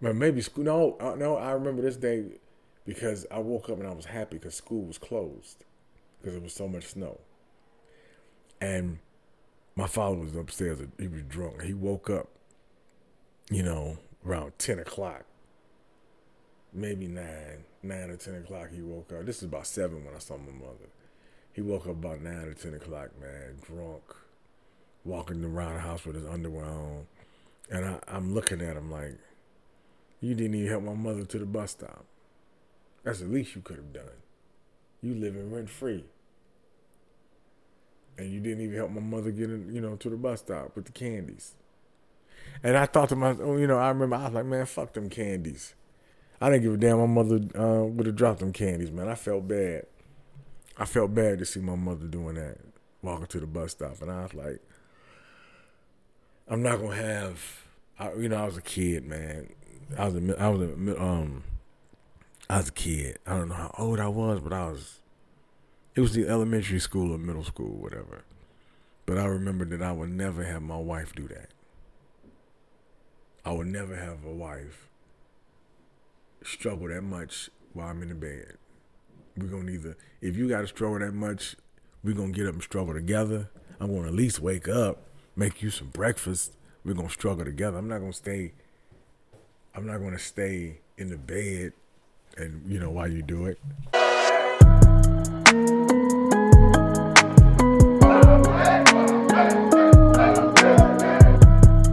But 0.00 0.16
maybe 0.16 0.40
school, 0.40 0.64
no, 0.64 0.96
uh, 1.00 1.14
no, 1.14 1.36
I 1.36 1.52
remember 1.52 1.82
this 1.82 1.96
day 1.96 2.24
because 2.84 3.26
I 3.30 3.38
woke 3.38 3.68
up 3.68 3.78
and 3.78 3.86
I 3.86 3.92
was 3.92 4.06
happy 4.06 4.38
because 4.38 4.54
school 4.54 4.84
was 4.84 4.98
closed 4.98 5.64
because 6.20 6.36
it 6.36 6.42
was 6.42 6.52
so 6.52 6.68
much 6.68 6.86
snow. 6.86 7.18
And 8.60 8.98
my 9.74 9.86
father 9.86 10.16
was 10.16 10.36
upstairs. 10.36 10.78
He 10.98 11.08
was 11.08 11.22
drunk. 11.22 11.62
He 11.62 11.74
woke 11.74 12.10
up, 12.10 12.28
you 13.50 13.62
know, 13.62 13.98
around 14.26 14.52
10 14.58 14.78
o'clock, 14.78 15.24
maybe 16.72 17.06
9, 17.06 17.24
9 17.82 18.10
or 18.10 18.16
10 18.16 18.34
o'clock. 18.36 18.68
He 18.72 18.82
woke 18.82 19.12
up. 19.12 19.26
This 19.26 19.38
is 19.38 19.44
about 19.44 19.66
7 19.66 20.04
when 20.04 20.14
I 20.14 20.18
saw 20.18 20.36
my 20.36 20.52
mother. 20.52 20.90
He 21.52 21.60
woke 21.60 21.86
up 21.86 21.92
about 21.92 22.20
9 22.20 22.32
or 22.32 22.54
10 22.54 22.74
o'clock, 22.74 23.10
man, 23.20 23.56
drunk, 23.62 24.02
walking 25.04 25.44
around 25.44 25.74
the 25.74 25.80
house 25.80 26.04
with 26.04 26.16
his 26.16 26.26
underwear 26.26 26.64
on. 26.64 27.06
And 27.70 27.84
I, 27.84 27.98
I'm 28.08 28.34
looking 28.34 28.60
at 28.60 28.76
him 28.76 28.90
like, 28.90 29.18
you 30.20 30.34
didn't 30.34 30.54
even 30.54 30.68
help 30.70 30.82
my 30.84 30.94
mother 30.94 31.24
to 31.24 31.38
the 31.38 31.46
bus 31.46 31.72
stop. 31.72 32.04
That's 33.02 33.20
the 33.20 33.26
least 33.26 33.56
you 33.56 33.62
could 33.62 33.76
have 33.76 33.92
done. 33.92 34.04
You 35.00 35.14
living 35.14 35.52
rent 35.52 35.68
free. 35.68 36.04
And 38.18 38.30
you 38.30 38.40
didn't 38.40 38.62
even 38.62 38.76
help 38.76 38.90
my 38.90 39.00
mother 39.00 39.30
get 39.30 39.50
in, 39.50 39.74
you 39.74 39.80
know, 39.80 39.96
to 39.96 40.10
the 40.10 40.16
bus 40.16 40.40
stop 40.40 40.76
with 40.76 40.84
the 40.84 40.92
candies. 40.92 41.54
And 42.62 42.76
I 42.76 42.86
thought 42.86 43.08
to 43.08 43.16
myself, 43.16 43.40
oh, 43.42 43.56
you 43.56 43.66
know, 43.66 43.78
I 43.78 43.88
remember 43.88 44.16
I 44.16 44.24
was 44.24 44.34
like, 44.34 44.44
man, 44.44 44.66
fuck 44.66 44.92
them 44.92 45.08
candies. 45.08 45.74
I 46.40 46.50
didn't 46.50 46.62
give 46.62 46.74
a 46.74 46.76
damn. 46.76 46.98
My 46.98 47.06
mother 47.06 47.40
uh, 47.58 47.84
would 47.84 48.06
have 48.06 48.16
dropped 48.16 48.40
them 48.40 48.52
candies, 48.52 48.90
man. 48.90 49.08
I 49.08 49.14
felt 49.14 49.48
bad. 49.48 49.86
I 50.76 50.84
felt 50.84 51.14
bad 51.14 51.38
to 51.38 51.44
see 51.44 51.60
my 51.60 51.76
mother 51.76 52.06
doing 52.06 52.34
that, 52.34 52.58
walking 53.02 53.26
to 53.26 53.40
the 53.40 53.46
bus 53.46 53.72
stop, 53.72 54.00
and 54.00 54.10
I 54.10 54.22
was 54.22 54.34
like, 54.34 54.60
I'm 56.52 56.62
not 56.62 56.82
gonna 56.82 56.94
have. 56.96 57.64
I, 57.98 58.12
you 58.12 58.28
know, 58.28 58.36
I 58.36 58.44
was 58.44 58.58
a 58.58 58.62
kid, 58.62 59.06
man. 59.06 59.54
I 59.96 60.06
was 60.06 60.16
a, 60.16 60.38
I 60.38 60.48
was 60.48 60.60
a, 60.68 61.02
um, 61.02 61.44
I 62.50 62.58
was 62.58 62.68
a 62.68 62.72
kid. 62.72 63.18
I 63.26 63.38
don't 63.38 63.48
know 63.48 63.54
how 63.54 63.74
old 63.78 63.98
I 63.98 64.08
was, 64.08 64.40
but 64.40 64.52
I 64.52 64.66
was. 64.66 65.00
It 65.94 66.02
was 66.02 66.12
the 66.12 66.28
elementary 66.28 66.78
school 66.78 67.14
or 67.14 67.16
middle 67.16 67.42
school, 67.42 67.70
whatever. 67.78 68.24
But 69.06 69.16
I 69.16 69.24
remember 69.24 69.64
that 69.64 69.80
I 69.80 69.92
would 69.92 70.10
never 70.10 70.44
have 70.44 70.60
my 70.60 70.76
wife 70.76 71.14
do 71.14 71.26
that. 71.28 71.48
I 73.46 73.52
would 73.52 73.68
never 73.68 73.96
have 73.96 74.22
a 74.22 74.30
wife 74.30 74.90
struggle 76.44 76.88
that 76.88 77.02
much 77.02 77.48
while 77.72 77.88
I'm 77.88 78.02
in 78.02 78.10
the 78.10 78.14
bed. 78.14 78.58
We're 79.38 79.46
gonna 79.46 79.70
either 79.70 79.96
if 80.20 80.36
you 80.36 80.50
gotta 80.50 80.66
struggle 80.66 80.98
that 80.98 81.14
much, 81.14 81.56
we're 82.04 82.14
gonna 82.14 82.32
get 82.32 82.46
up 82.46 82.52
and 82.52 82.62
struggle 82.62 82.92
together. 82.92 83.48
I'm 83.80 83.94
gonna 83.94 84.08
at 84.08 84.14
least 84.14 84.40
wake 84.40 84.68
up, 84.68 85.08
make 85.36 85.62
you 85.62 85.70
some 85.70 85.88
breakfast. 85.88 86.56
We're 86.84 86.94
gonna 86.94 87.10
struggle 87.10 87.44
together. 87.44 87.78
I'm 87.78 87.88
not 87.88 87.98
gonna 87.98 88.12
stay 88.12 88.52
I'm 89.74 89.86
not 89.86 89.98
gonna 89.98 90.18
stay 90.18 90.80
in 90.98 91.08
the 91.08 91.16
bed 91.16 91.72
and 92.36 92.62
you 92.66 92.78
know 92.78 92.90
while 92.90 93.10
you 93.10 93.22
do 93.22 93.46
it. 93.46 93.58